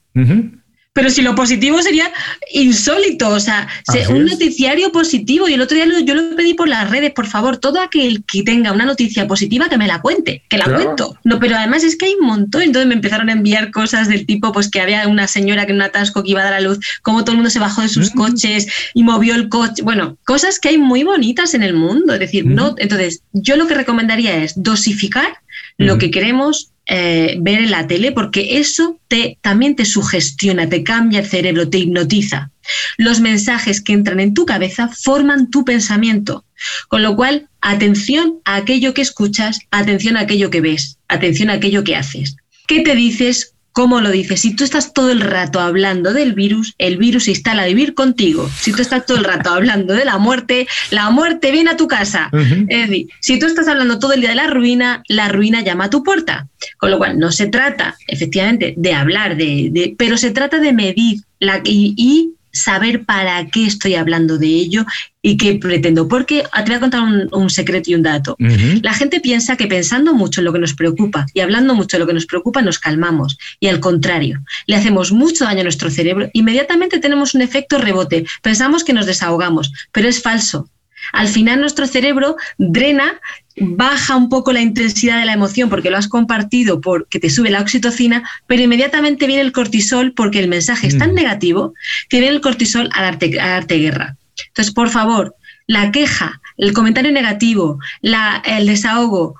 Pero 0.96 1.10
si 1.10 1.20
lo 1.20 1.34
positivo 1.34 1.82
sería 1.82 2.10
insólito, 2.54 3.28
o 3.28 3.38
sea, 3.38 3.68
un 4.08 4.24
noticiario 4.24 4.90
positivo. 4.92 5.46
Y 5.46 5.52
el 5.52 5.60
otro 5.60 5.76
día 5.76 5.86
yo 6.02 6.14
lo 6.14 6.34
pedí 6.34 6.54
por 6.54 6.68
las 6.68 6.90
redes, 6.90 7.12
por 7.12 7.26
favor, 7.26 7.58
todo 7.58 7.82
aquel 7.82 8.24
que 8.24 8.42
tenga 8.42 8.72
una 8.72 8.86
noticia 8.86 9.28
positiva 9.28 9.68
que 9.68 9.76
me 9.76 9.86
la 9.86 10.00
cuente, 10.00 10.42
que 10.48 10.56
la 10.56 10.64
cuento. 10.64 11.18
No, 11.22 11.38
pero 11.38 11.54
además 11.54 11.84
es 11.84 11.96
que 11.96 12.06
hay 12.06 12.14
un 12.18 12.26
montón. 12.26 12.62
Entonces 12.62 12.88
me 12.88 12.94
empezaron 12.94 13.28
a 13.28 13.32
enviar 13.32 13.70
cosas 13.72 14.08
del 14.08 14.24
tipo, 14.24 14.52
pues 14.52 14.70
que 14.70 14.80
había 14.80 15.06
una 15.06 15.28
señora 15.28 15.66
que 15.66 15.72
en 15.72 15.76
un 15.76 15.82
atasco 15.82 16.22
que 16.22 16.30
iba 16.30 16.40
a 16.40 16.44
dar 16.44 16.54
a 16.54 16.60
luz, 16.60 16.78
cómo 17.02 17.24
todo 17.24 17.32
el 17.32 17.36
mundo 17.36 17.50
se 17.50 17.58
bajó 17.58 17.82
de 17.82 17.90
sus 17.90 18.14
mm. 18.14 18.16
coches 18.16 18.66
y 18.94 19.02
movió 19.02 19.34
el 19.34 19.50
coche. 19.50 19.82
Bueno, 19.82 20.16
cosas 20.24 20.58
que 20.58 20.70
hay 20.70 20.78
muy 20.78 21.04
bonitas 21.04 21.52
en 21.52 21.62
el 21.62 21.74
mundo. 21.74 22.14
Es 22.14 22.20
decir, 22.20 22.46
no. 22.46 22.74
Entonces, 22.78 23.20
yo 23.34 23.56
lo 23.56 23.66
que 23.66 23.74
recomendaría 23.74 24.42
es 24.42 24.54
dosificar 24.56 25.40
lo 25.78 25.98
que 25.98 26.10
queremos 26.10 26.72
eh, 26.88 27.36
ver 27.40 27.58
en 27.58 27.70
la 27.72 27.86
tele, 27.88 28.12
porque 28.12 28.58
eso 28.58 29.00
te, 29.08 29.38
también 29.40 29.74
te 29.74 29.84
sugestiona, 29.84 30.68
te 30.68 30.84
cambia 30.84 31.20
el 31.20 31.26
cerebro, 31.26 31.68
te 31.68 31.78
hipnotiza. 31.78 32.50
Los 32.96 33.20
mensajes 33.20 33.80
que 33.80 33.92
entran 33.92 34.20
en 34.20 34.34
tu 34.34 34.46
cabeza 34.46 34.88
forman 34.88 35.50
tu 35.50 35.64
pensamiento. 35.64 36.44
Con 36.88 37.02
lo 37.02 37.16
cual, 37.16 37.48
atención 37.60 38.40
a 38.44 38.56
aquello 38.56 38.94
que 38.94 39.02
escuchas, 39.02 39.58
atención 39.70 40.16
a 40.16 40.20
aquello 40.20 40.50
que 40.50 40.60
ves, 40.60 40.98
atención 41.08 41.50
a 41.50 41.54
aquello 41.54 41.82
que 41.84 41.96
haces. 41.96 42.36
¿Qué 42.66 42.82
te 42.82 42.94
dices? 42.94 43.54
¿Cómo 43.76 44.00
lo 44.00 44.10
dices? 44.10 44.40
Si 44.40 44.56
tú 44.56 44.64
estás 44.64 44.94
todo 44.94 45.10
el 45.10 45.20
rato 45.20 45.60
hablando 45.60 46.14
del 46.14 46.32
virus, 46.32 46.74
el 46.78 46.96
virus 46.96 47.24
se 47.24 47.32
instala 47.32 47.64
a 47.64 47.66
vivir 47.66 47.92
contigo. 47.92 48.48
Si 48.58 48.72
tú 48.72 48.80
estás 48.80 49.04
todo 49.04 49.18
el 49.18 49.24
rato 49.24 49.50
hablando 49.50 49.92
de 49.92 50.06
la 50.06 50.16
muerte, 50.16 50.66
la 50.90 51.10
muerte 51.10 51.50
viene 51.50 51.72
a 51.72 51.76
tu 51.76 51.86
casa. 51.86 52.30
Es 52.32 52.88
decir, 52.88 53.08
si 53.20 53.38
tú 53.38 53.44
estás 53.44 53.68
hablando 53.68 53.98
todo 53.98 54.14
el 54.14 54.20
día 54.22 54.30
de 54.30 54.36
la 54.36 54.46
ruina, 54.46 55.02
la 55.08 55.28
ruina 55.28 55.60
llama 55.60 55.84
a 55.84 55.90
tu 55.90 56.02
puerta. 56.02 56.48
Con 56.78 56.90
lo 56.90 56.96
cual, 56.96 57.18
no 57.18 57.30
se 57.32 57.48
trata, 57.48 57.94
efectivamente, 58.08 58.72
de 58.78 58.94
hablar, 58.94 59.36
de, 59.36 59.94
pero 59.98 60.16
se 60.16 60.30
trata 60.30 60.58
de 60.58 60.72
medir 60.72 61.20
la, 61.38 61.60
y 61.62 62.32
saber 62.56 63.04
para 63.04 63.46
qué 63.46 63.66
estoy 63.66 63.94
hablando 63.94 64.38
de 64.38 64.48
ello 64.48 64.84
y 65.22 65.36
qué 65.36 65.54
pretendo. 65.54 66.08
Porque 66.08 66.42
te 66.42 66.62
voy 66.62 66.74
a 66.74 66.80
contar 66.80 67.02
un, 67.32 67.50
secreto 67.50 67.90
y 67.90 67.94
un 67.94 68.02
dato. 68.02 68.36
La 68.82 68.94
gente 68.94 69.20
piensa 69.20 69.56
que 69.56 69.66
pensando 69.66 70.14
mucho 70.14 70.40
en 70.40 70.44
lo 70.44 70.52
que 70.52 70.58
nos 70.58 70.74
preocupa 70.74 71.26
y 71.34 71.40
hablando 71.40 71.74
mucho 71.74 71.96
de 71.96 72.00
lo 72.00 72.06
que 72.06 72.14
nos 72.14 72.26
preocupa 72.26 72.62
nos 72.62 72.78
calmamos. 72.78 73.38
Y 73.60 73.68
al 73.68 73.80
contrario, 73.80 74.42
le 74.66 74.76
hacemos 74.76 75.12
mucho 75.12 75.44
daño 75.44 75.60
a 75.60 75.64
nuestro 75.64 75.90
cerebro. 75.90 76.30
Inmediatamente 76.32 76.98
tenemos 76.98 77.34
un 77.34 77.42
efecto 77.42 77.78
rebote. 77.78 78.26
Pensamos 78.42 78.84
que 78.84 78.92
nos 78.92 79.06
desahogamos, 79.06 79.72
pero 79.92 80.08
es 80.08 80.22
falso. 80.22 80.68
Al 81.12 81.28
final 81.28 81.60
nuestro 81.60 81.86
cerebro 81.86 82.36
drena 82.58 83.20
baja 83.58 84.16
un 84.16 84.28
poco 84.28 84.52
la 84.52 84.60
intensidad 84.60 85.18
de 85.18 85.24
la 85.24 85.32
emoción 85.32 85.70
porque 85.70 85.90
lo 85.90 85.96
has 85.96 86.08
compartido, 86.08 86.80
porque 86.80 87.18
te 87.18 87.30
sube 87.30 87.50
la 87.50 87.60
oxitocina, 87.60 88.28
pero 88.46 88.62
inmediatamente 88.62 89.26
viene 89.26 89.42
el 89.42 89.52
cortisol 89.52 90.12
porque 90.12 90.38
el 90.38 90.48
mensaje 90.48 90.86
es 90.86 90.98
tan 90.98 91.12
mm. 91.12 91.14
negativo 91.14 91.74
que 92.08 92.20
viene 92.20 92.34
el 92.34 92.42
cortisol 92.42 92.90
a 92.94 93.02
darte, 93.02 93.78
guerra. 93.78 94.16
Entonces, 94.48 94.74
por 94.74 94.90
favor, 94.90 95.34
la 95.66 95.90
queja, 95.90 96.40
el 96.58 96.72
comentario 96.72 97.12
negativo, 97.12 97.78
el 98.02 98.66
desahogo, 98.66 99.36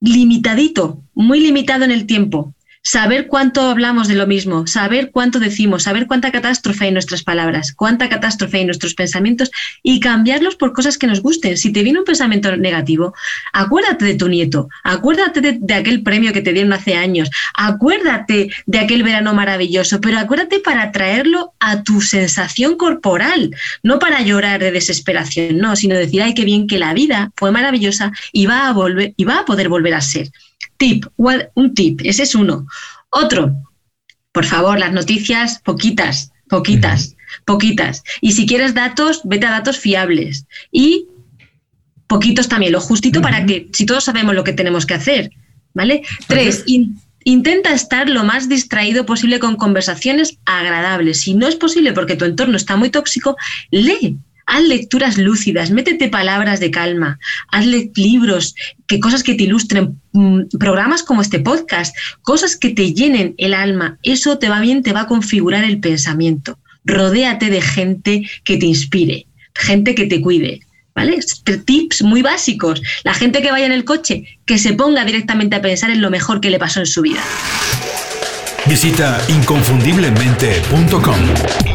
limitadito, 0.00 1.02
muy 1.14 1.40
limitado 1.40 1.84
en 1.84 1.90
el 1.90 2.06
tiempo, 2.06 2.54
saber 2.82 3.28
cuánto 3.28 3.62
hablamos 3.62 4.08
de 4.08 4.16
lo 4.16 4.26
mismo, 4.26 4.66
saber 4.66 5.10
cuánto 5.12 5.38
decimos, 5.38 5.84
saber 5.84 6.06
cuánta 6.06 6.32
catástrofe 6.32 6.84
hay 6.84 6.88
en 6.88 6.94
nuestras 6.94 7.22
palabras, 7.22 7.72
cuánta 7.72 8.08
catástrofe 8.08 8.56
hay 8.56 8.62
en 8.62 8.66
nuestros 8.66 8.94
pensamientos 8.94 9.50
y 9.82 10.00
cambiarlos 10.00 10.56
por 10.56 10.72
cosas 10.72 10.98
que 10.98 11.06
nos 11.06 11.22
gusten. 11.22 11.56
Si 11.56 11.72
te 11.72 11.82
viene 11.82 12.00
un 12.00 12.04
pensamiento 12.04 12.54
negativo, 12.56 13.14
acuérdate 13.52 14.04
de 14.04 14.14
tu 14.14 14.28
nieto, 14.28 14.68
acuérdate 14.82 15.40
de, 15.40 15.74
aquel 15.74 16.02
premio 16.02 16.32
que 16.32 16.42
te 16.42 16.52
dieron 16.52 16.72
hace 16.72 16.94
años, 16.94 17.30
acuérdate 17.54 18.50
de 18.66 18.78
aquel 18.78 19.04
verano 19.04 19.32
maravilloso, 19.32 20.00
pero 20.00 20.18
acuérdate 20.18 20.58
para 20.58 20.90
traerlo 20.90 21.54
a 21.60 21.82
tu 21.82 22.00
sensación 22.00 22.76
corporal, 22.76 23.54
no 23.82 23.98
para 24.00 24.22
llorar 24.22 24.60
de 24.60 24.72
desesperación, 24.72 25.58
no, 25.58 25.76
sino 25.76 25.94
decir, 25.94 26.22
ay, 26.22 26.34
qué 26.34 26.44
bien 26.44 26.66
que 26.66 26.78
la 26.78 26.94
vida 26.94 27.30
fue 27.36 27.52
maravillosa 27.52 28.12
y 28.32 28.46
va 28.46 28.68
a 28.68 28.72
volver 28.72 29.14
y 29.16 29.24
va 29.24 29.40
a 29.40 29.44
poder 29.44 29.68
volver 29.68 29.94
a 29.94 30.00
ser. 30.00 30.30
Tip, 30.76 31.06
un 31.16 31.74
tip, 31.74 32.00
ese 32.04 32.24
es 32.24 32.34
uno. 32.34 32.66
Otro, 33.10 33.54
por 34.32 34.44
favor, 34.44 34.78
las 34.78 34.92
noticias 34.92 35.60
poquitas, 35.64 36.32
poquitas, 36.48 37.16
poquitas. 37.44 38.02
Y 38.20 38.32
si 38.32 38.46
quieres 38.46 38.74
datos, 38.74 39.20
vete 39.24 39.46
a 39.46 39.50
datos 39.50 39.78
fiables. 39.78 40.46
Y 40.70 41.06
poquitos 42.06 42.48
también, 42.48 42.72
lo 42.72 42.80
justito 42.80 43.20
para 43.20 43.46
que, 43.46 43.68
si 43.72 43.86
todos 43.86 44.04
sabemos 44.04 44.34
lo 44.34 44.44
que 44.44 44.52
tenemos 44.52 44.86
que 44.86 44.94
hacer, 44.94 45.30
¿vale? 45.74 46.02
Tres, 46.26 46.64
intenta 47.24 47.72
estar 47.72 48.08
lo 48.08 48.24
más 48.24 48.48
distraído 48.48 49.06
posible 49.06 49.38
con 49.38 49.56
conversaciones 49.56 50.38
agradables. 50.44 51.20
Si 51.20 51.34
no 51.34 51.46
es 51.46 51.56
posible 51.56 51.92
porque 51.92 52.16
tu 52.16 52.24
entorno 52.24 52.56
está 52.56 52.76
muy 52.76 52.90
tóxico, 52.90 53.36
lee 53.70 54.18
haz 54.52 54.62
lecturas 54.64 55.16
lúcidas, 55.16 55.70
métete 55.70 56.08
palabras 56.08 56.60
de 56.60 56.70
calma, 56.70 57.18
hazle 57.48 57.90
libros, 57.94 58.54
que 58.86 59.00
cosas 59.00 59.22
que 59.22 59.32
te 59.34 59.44
ilustren, 59.44 59.98
mm, 60.12 60.58
programas 60.58 61.02
como 61.02 61.22
este 61.22 61.40
podcast, 61.40 61.96
cosas 62.20 62.56
que 62.56 62.68
te 62.68 62.92
llenen 62.92 63.34
el 63.38 63.54
alma. 63.54 63.96
Eso 64.02 64.36
te 64.36 64.50
va 64.50 64.60
bien, 64.60 64.82
te 64.82 64.92
va 64.92 65.00
a 65.02 65.06
configurar 65.06 65.62
el 65.64 65.80
pensamiento. 65.80 66.58
Rodéate 66.84 67.48
de 67.48 67.62
gente 67.62 68.28
que 68.44 68.58
te 68.58 68.66
inspire, 68.66 69.26
gente 69.54 69.94
que 69.94 70.04
te 70.06 70.20
cuide. 70.20 70.60
¿Vale? 70.94 71.20
Tips 71.64 72.02
muy 72.02 72.20
básicos. 72.20 72.82
La 73.02 73.14
gente 73.14 73.40
que 73.40 73.50
vaya 73.50 73.64
en 73.64 73.72
el 73.72 73.86
coche, 73.86 74.24
que 74.44 74.58
se 74.58 74.74
ponga 74.74 75.06
directamente 75.06 75.56
a 75.56 75.62
pensar 75.62 75.90
en 75.90 76.02
lo 76.02 76.10
mejor 76.10 76.42
que 76.42 76.50
le 76.50 76.58
pasó 76.58 76.80
en 76.80 76.86
su 76.86 77.00
vida. 77.00 77.22
Visita 78.66 79.18
inconfundiblemente.com. 79.30 81.71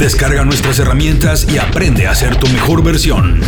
Descarga 0.00 0.46
nuestras 0.46 0.78
herramientas 0.78 1.46
y 1.46 1.58
aprende 1.58 2.06
a 2.06 2.14
ser 2.14 2.34
tu 2.36 2.48
mejor 2.48 2.82
versión. 2.82 3.38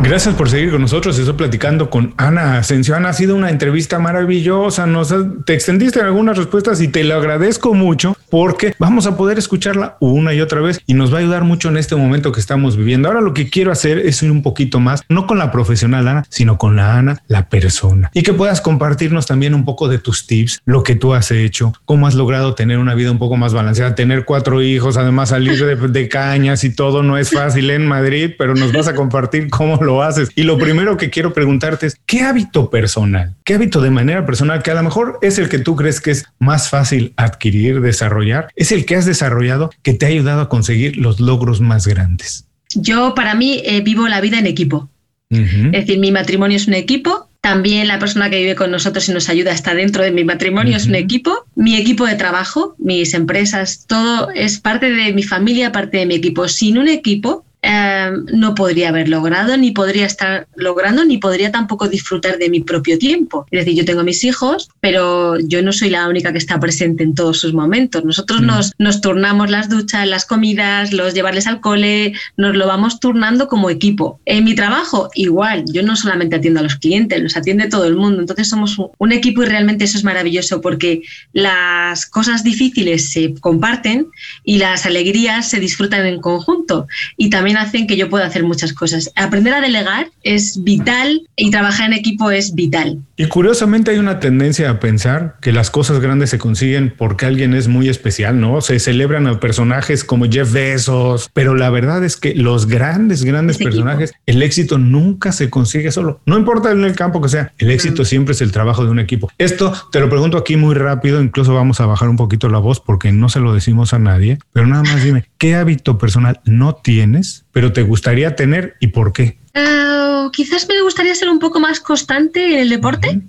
Gracias 0.00 0.34
por 0.34 0.50
seguir 0.50 0.72
con 0.72 0.80
nosotros. 0.80 1.18
Estoy 1.18 1.34
platicando 1.34 1.88
con 1.88 2.14
Ana 2.16 2.58
Asensio. 2.58 2.96
Ana, 2.96 3.10
ha 3.10 3.12
sido 3.12 3.36
una 3.36 3.50
entrevista 3.50 3.98
maravillosa. 3.98 4.86
Nos 4.86 5.14
te 5.44 5.54
extendiste 5.54 6.00
en 6.00 6.06
algunas 6.06 6.36
respuestas 6.36 6.80
y 6.80 6.88
te 6.88 7.04
lo 7.04 7.14
agradezco 7.14 7.74
mucho 7.74 8.16
porque 8.32 8.74
vamos 8.78 9.06
a 9.06 9.16
poder 9.16 9.36
escucharla 9.36 9.98
una 10.00 10.32
y 10.32 10.40
otra 10.40 10.62
vez 10.62 10.80
y 10.86 10.94
nos 10.94 11.12
va 11.12 11.18
a 11.18 11.20
ayudar 11.20 11.44
mucho 11.44 11.68
en 11.68 11.76
este 11.76 11.96
momento 11.96 12.32
que 12.32 12.40
estamos 12.40 12.78
viviendo. 12.78 13.08
Ahora 13.08 13.20
lo 13.20 13.34
que 13.34 13.50
quiero 13.50 13.70
hacer 13.70 13.98
es 13.98 14.22
ir 14.22 14.30
un 14.30 14.42
poquito 14.42 14.80
más, 14.80 15.02
no 15.10 15.26
con 15.26 15.36
la 15.36 15.52
profesional 15.52 16.08
Ana, 16.08 16.24
sino 16.30 16.56
con 16.56 16.74
la 16.74 16.96
Ana, 16.96 17.22
la 17.28 17.50
persona. 17.50 18.10
Y 18.14 18.22
que 18.22 18.32
puedas 18.32 18.62
compartirnos 18.62 19.26
también 19.26 19.54
un 19.54 19.66
poco 19.66 19.86
de 19.86 19.98
tus 19.98 20.26
tips, 20.26 20.62
lo 20.64 20.82
que 20.82 20.94
tú 20.94 21.12
has 21.12 21.30
hecho, 21.30 21.74
cómo 21.84 22.06
has 22.06 22.14
logrado 22.14 22.54
tener 22.54 22.78
una 22.78 22.94
vida 22.94 23.10
un 23.10 23.18
poco 23.18 23.36
más 23.36 23.52
balanceada, 23.52 23.94
tener 23.94 24.24
cuatro 24.24 24.62
hijos, 24.62 24.96
además 24.96 25.28
salir 25.28 25.62
de, 25.62 25.76
de 25.76 26.08
cañas 26.08 26.64
y 26.64 26.74
todo 26.74 27.02
no 27.02 27.18
es 27.18 27.30
fácil 27.30 27.68
en 27.68 27.86
Madrid, 27.86 28.30
pero 28.38 28.54
nos 28.54 28.72
vas 28.72 28.88
a 28.88 28.94
compartir 28.94 29.50
cómo 29.50 29.76
lo 29.76 29.91
haces. 30.00 30.30
Y 30.36 30.44
lo 30.44 30.56
primero 30.56 30.96
que 30.96 31.10
quiero 31.10 31.34
preguntarte 31.34 31.86
es, 31.86 32.00
¿qué 32.06 32.22
hábito 32.22 32.70
personal, 32.70 33.34
qué 33.44 33.54
hábito 33.54 33.80
de 33.80 33.90
manera 33.90 34.24
personal 34.24 34.62
que 34.62 34.70
a 34.70 34.74
lo 34.74 34.84
mejor 34.84 35.18
es 35.22 35.38
el 35.38 35.48
que 35.48 35.58
tú 35.58 35.74
crees 35.74 36.00
que 36.00 36.12
es 36.12 36.24
más 36.38 36.70
fácil 36.70 37.12
adquirir, 37.16 37.80
desarrollar? 37.80 38.48
es 38.54 38.70
el 38.70 38.86
que 38.86 38.94
has 38.94 39.06
desarrollado 39.06 39.70
que 39.82 39.94
te 39.94 40.06
ha 40.06 40.08
ayudado 40.08 40.42
a 40.42 40.48
conseguir 40.48 40.96
los 40.96 41.18
logros 41.18 41.60
más 41.60 41.86
grandes? 41.86 42.46
Yo 42.74 43.14
para 43.14 43.34
mí 43.34 43.60
eh, 43.64 43.80
vivo 43.80 44.06
la 44.08 44.20
vida 44.20 44.38
en 44.38 44.46
equipo. 44.46 44.88
Es 45.30 45.72
decir, 45.72 45.98
mi 45.98 46.12
matrimonio 46.12 46.58
es 46.58 46.68
un 46.68 46.74
equipo, 46.74 47.30
también 47.42 47.88
la 47.88 47.98
persona 47.98 48.30
que 48.30 48.38
vive 48.38 48.54
con 48.54 48.70
nosotros 48.70 49.08
y 49.08 49.12
nos 49.12 49.28
ayuda 49.28 49.50
está 49.50 49.74
dentro 49.74 50.04
de 50.04 50.12
mi 50.12 50.22
matrimonio, 50.22 50.76
es 50.76 50.86
un 50.86 50.94
equipo. 50.94 51.44
Mi 51.56 51.74
equipo 51.74 52.06
de 52.06 52.14
trabajo, 52.14 52.76
mis 52.78 53.14
empresas, 53.14 53.84
todo 53.88 54.30
es 54.30 54.60
parte 54.60 54.92
de 54.92 55.12
mi 55.12 55.24
familia, 55.24 55.72
parte 55.72 55.96
de 55.96 56.06
mi 56.06 56.14
equipo. 56.14 56.46
Sin 56.46 56.78
un 56.78 56.86
equipo, 56.86 57.44
Em, 57.64 58.26
no 58.32 58.56
podría 58.56 58.88
haber 58.88 59.08
logrado, 59.08 59.56
ni 59.56 59.70
podría 59.70 60.04
estar 60.04 60.48
logrando, 60.56 61.04
ni 61.04 61.18
podría 61.18 61.52
tampoco 61.52 61.88
disfrutar 61.88 62.38
de 62.38 62.50
mi 62.50 62.60
propio 62.60 62.98
tiempo. 62.98 63.46
Es 63.52 63.60
decir, 63.60 63.78
yo 63.78 63.84
tengo 63.84 64.02
mis 64.02 64.24
hijos, 64.24 64.68
pero 64.80 65.38
yo 65.38 65.62
no 65.62 65.72
soy 65.72 65.90
la 65.90 66.08
única 66.08 66.32
que 66.32 66.38
está 66.38 66.58
presente 66.58 67.04
en 67.04 67.14
todos 67.14 67.38
sus 67.38 67.54
momentos. 67.54 68.04
Nosotros 68.04 68.40
mm. 68.40 68.46
nos, 68.46 68.72
nos 68.78 69.00
turnamos 69.00 69.48
las 69.48 69.68
duchas, 69.68 70.08
las 70.08 70.26
comidas, 70.26 70.92
los 70.92 71.14
llevarles 71.14 71.46
al 71.46 71.60
cole, 71.60 72.14
nos 72.36 72.56
lo 72.56 72.66
vamos 72.66 72.98
turnando 72.98 73.46
como 73.46 73.70
equipo. 73.70 74.18
En 74.24 74.42
mi 74.42 74.56
trabajo, 74.56 75.10
igual, 75.14 75.64
yo 75.72 75.84
no 75.84 75.94
solamente 75.94 76.34
atiendo 76.34 76.58
a 76.58 76.64
los 76.64 76.74
clientes, 76.74 77.22
los 77.22 77.36
atiende 77.36 77.68
todo 77.68 77.84
el 77.84 77.94
mundo. 77.94 78.22
Entonces 78.22 78.48
somos 78.48 78.76
un 78.98 79.12
equipo 79.12 79.44
y 79.44 79.46
realmente 79.46 79.84
eso 79.84 79.98
es 79.98 80.02
maravilloso 80.02 80.60
porque 80.60 81.02
las 81.32 82.06
cosas 82.06 82.42
difíciles 82.42 83.10
se 83.12 83.34
comparten 83.34 84.08
y 84.42 84.58
las 84.58 84.84
alegrías 84.84 85.48
se 85.48 85.60
disfrutan 85.60 86.06
en 86.06 86.20
conjunto. 86.20 86.88
Y 87.16 87.30
también 87.30 87.51
también 87.52 87.68
hacen 87.68 87.86
que 87.86 87.96
yo 87.96 88.08
pueda 88.08 88.26
hacer 88.26 88.44
muchas 88.44 88.72
cosas. 88.72 89.10
Aprender 89.16 89.52
a 89.54 89.60
delegar 89.60 90.10
es 90.22 90.62
vital 90.62 91.22
y 91.36 91.50
trabajar 91.50 91.86
en 91.86 91.92
equipo 91.94 92.30
es 92.30 92.54
vital. 92.54 92.98
Y 93.16 93.26
curiosamente 93.26 93.90
hay 93.90 93.98
una 93.98 94.20
tendencia 94.20 94.70
a 94.70 94.80
pensar 94.80 95.36
que 95.40 95.52
las 95.52 95.70
cosas 95.70 96.00
grandes 96.00 96.30
se 96.30 96.38
consiguen 96.38 96.94
porque 96.96 97.26
alguien 97.26 97.54
es 97.54 97.68
muy 97.68 97.88
especial, 97.88 98.40
¿no? 98.40 98.60
Se 98.60 98.78
celebran 98.78 99.26
a 99.26 99.38
personajes 99.38 100.04
como 100.04 100.26
Jeff 100.26 100.52
Bezos, 100.52 101.30
pero 101.32 101.54
la 101.54 101.70
verdad 101.70 102.04
es 102.04 102.16
que 102.16 102.34
los 102.34 102.66
grandes, 102.66 103.24
grandes 103.24 103.58
personajes, 103.58 104.12
el 104.26 104.42
éxito 104.42 104.78
nunca 104.78 105.32
se 105.32 105.50
consigue 105.50 105.92
solo. 105.92 106.20
No 106.26 106.38
importa 106.38 106.72
en 106.72 106.84
el 106.84 106.96
campo 106.96 107.20
que 107.20 107.28
sea, 107.28 107.52
el 107.58 107.70
éxito 107.70 108.04
siempre 108.04 108.32
es 108.32 108.40
el 108.40 108.50
trabajo 108.50 108.84
de 108.84 108.90
un 108.90 108.98
equipo. 108.98 109.30
Esto 109.38 109.72
te 109.92 110.00
lo 110.00 110.08
pregunto 110.08 110.38
aquí 110.38 110.56
muy 110.56 110.74
rápido, 110.74 111.22
incluso 111.22 111.54
vamos 111.54 111.80
a 111.80 111.86
bajar 111.86 112.08
un 112.08 112.16
poquito 112.16 112.48
la 112.48 112.58
voz 112.58 112.80
porque 112.80 113.12
no 113.12 113.28
se 113.28 113.40
lo 113.40 113.52
decimos 113.52 113.92
a 113.92 113.98
nadie, 113.98 114.38
pero 114.52 114.66
nada 114.66 114.82
más 114.82 115.04
dime, 115.04 115.24
¿qué 115.42 115.56
hábito 115.56 115.98
personal 115.98 116.40
no 116.44 116.76
tienes, 116.76 117.46
pero 117.50 117.72
te 117.72 117.82
gustaría 117.82 118.36
tener 118.36 118.76
y 118.78 118.86
por 118.86 119.12
qué? 119.12 119.40
Uh, 119.56 120.30
quizás 120.30 120.68
me 120.68 120.80
gustaría 120.82 121.16
ser 121.16 121.28
un 121.28 121.40
poco 121.40 121.58
más 121.58 121.80
constante 121.80 122.54
en 122.54 122.60
el 122.60 122.68
deporte. 122.68 123.22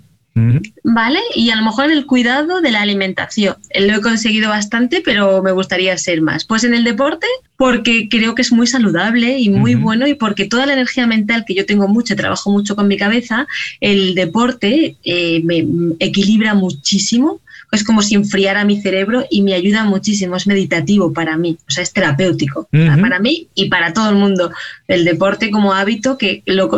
¿Vale? 0.82 1.20
Y 1.36 1.50
a 1.50 1.56
lo 1.56 1.62
mejor 1.62 1.86
en 1.86 1.92
el 1.92 2.06
cuidado 2.06 2.60
de 2.60 2.72
la 2.72 2.82
alimentación. 2.82 3.54
Lo 3.78 3.94
he 3.94 4.00
conseguido 4.00 4.48
bastante, 4.48 5.00
pero 5.04 5.42
me 5.42 5.52
gustaría 5.52 5.96
ser 5.96 6.22
más. 6.22 6.44
Pues 6.44 6.64
en 6.64 6.74
el 6.74 6.82
deporte, 6.82 7.26
porque 7.56 8.08
creo 8.08 8.34
que 8.34 8.42
es 8.42 8.50
muy 8.50 8.66
saludable 8.66 9.38
y 9.38 9.48
muy 9.48 9.76
bueno 9.76 10.08
y 10.08 10.14
porque 10.14 10.46
toda 10.46 10.66
la 10.66 10.72
energía 10.72 11.06
mental 11.06 11.44
que 11.46 11.54
yo 11.54 11.66
tengo 11.66 11.86
mucho, 11.86 12.16
trabajo 12.16 12.50
mucho 12.50 12.74
con 12.74 12.88
mi 12.88 12.96
cabeza, 12.96 13.46
el 13.80 14.14
deporte 14.16 14.96
eh, 15.04 15.40
me 15.44 15.66
equilibra 16.00 16.54
muchísimo 16.54 17.40
es 17.74 17.84
como 17.84 18.02
si 18.02 18.14
enfriara 18.14 18.64
mi 18.64 18.80
cerebro 18.80 19.24
y 19.30 19.42
me 19.42 19.54
ayuda 19.54 19.84
muchísimo, 19.84 20.36
es 20.36 20.46
meditativo 20.46 21.12
para 21.12 21.36
mí, 21.36 21.58
o 21.66 21.70
sea, 21.70 21.82
es 21.82 21.92
terapéutico 21.92 22.68
para 22.70 23.18
mí 23.18 23.48
y 23.54 23.68
para 23.68 23.92
todo 23.92 24.10
el 24.10 24.16
mundo. 24.16 24.50
El 24.88 25.04
deporte 25.04 25.50
como 25.50 25.74
hábito 25.74 26.16
que 26.16 26.42
lo, 26.46 26.70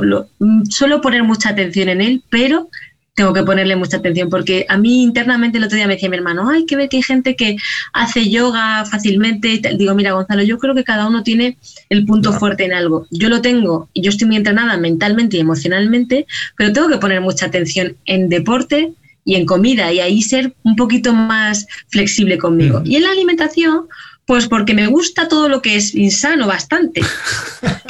suelo 0.69 1.01
poner 1.01 1.23
mucha 1.23 1.51
atención 1.51 1.89
en 1.89 2.01
él, 2.01 2.23
pero 2.31 2.69
tengo 3.17 3.33
que 3.33 3.43
ponerle 3.43 3.77
mucha 3.77 3.97
atención 3.97 4.29
porque 4.29 4.67
a 4.69 4.77
mí 4.77 5.03
internamente 5.03 5.57
el 5.57 5.65
otro 5.65 5.77
día 5.77 5.87
me 5.87 5.95
decía 5.95 6.11
mi 6.11 6.19
hermano, 6.19 6.51
hay 6.51 6.67
que 6.67 6.77
ver 6.77 6.91
que 6.91 6.99
hay 6.99 7.03
gente 7.03 7.35
que 7.35 7.57
hace 7.95 8.29
yoga 8.29 8.85
fácilmente. 8.85 9.59
Digo, 9.77 9.95
mira 9.95 10.13
Gonzalo, 10.13 10.43
yo 10.43 10.59
creo 10.59 10.75
que 10.75 10.85
cada 10.85 11.09
uno 11.09 11.23
tiene 11.23 11.57
el 11.89 12.05
punto 12.05 12.35
fuerte 12.35 12.67
en 12.67 12.75
algo. 12.75 13.07
Yo 13.11 13.31
lo 13.31 13.41
tengo 13.41 13.89
y 13.95 14.03
yo 14.03 14.11
estoy 14.11 14.27
muy 14.29 14.37
entrenada 14.37 14.77
mentalmente 14.77 15.39
y 15.39 15.41
emocionalmente, 15.41 16.27
pero 16.57 16.75
tengo 16.75 16.89
que 16.89 16.99
poner 16.99 17.23
mucha 17.23 17.47
atención 17.47 17.97
en 18.05 18.29
deporte 18.29 18.93
y 19.25 19.35
en 19.37 19.47
comida 19.47 19.91
y 19.95 20.01
ahí 20.01 20.21
ser 20.21 20.55
un 20.63 20.77
poquito 20.77 21.15
más 21.15 21.67
flexible 21.89 22.37
conmigo. 22.37 22.83
Y 22.85 22.97
en 22.97 23.05
la 23.05 23.13
alimentación, 23.13 23.87
pues 24.27 24.47
porque 24.47 24.75
me 24.75 24.89
gusta 24.89 25.27
todo 25.27 25.49
lo 25.49 25.63
que 25.63 25.77
es 25.77 25.95
insano 25.95 26.47
bastante. 26.47 27.01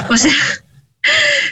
O 0.09 0.17
sea, 0.17 0.33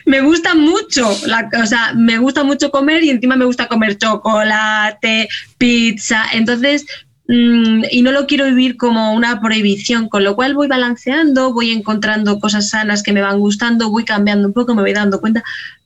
me 0.07 0.21
gusta 0.21 0.55
mucho, 0.55 1.09
o 1.09 1.67
sea, 1.67 1.93
me 1.95 2.19
gusta 2.19 2.45
mucho 2.45 2.71
comer 2.71 3.05
y 3.05 3.11
encima 3.11 3.37
me 3.37 3.45
gusta 3.45 3.69
comer 3.69 3.97
chocolate, 3.99 5.29
pizza, 5.59 6.25
entonces, 6.33 6.87
mm, 7.29 7.85
y 7.91 8.03
no 8.03 8.13
lo 8.13 8.27
quiero 8.27 8.47
vivir 8.47 8.77
como 8.77 9.13
una 9.13 9.41
prohibición, 9.41 10.09
con 10.09 10.25
lo 10.25 10.35
cual 10.37 10.55
voy 10.55 10.69
balanceando, 10.69 11.53
voy 11.53 11.71
encontrando 11.71 12.39
cosas 12.39 12.71
sanas 12.71 13.03
que 13.03 13.13
me 13.13 13.23
van 13.23 13.39
gustando, 13.39 13.91
voy 13.91 14.05
cambiando 14.05 14.49
un 14.49 14.55
poco, 14.55 14.75
me 14.75 14.83
voy 14.83 14.93
dando 14.93 15.21
cuenta, 15.21 15.43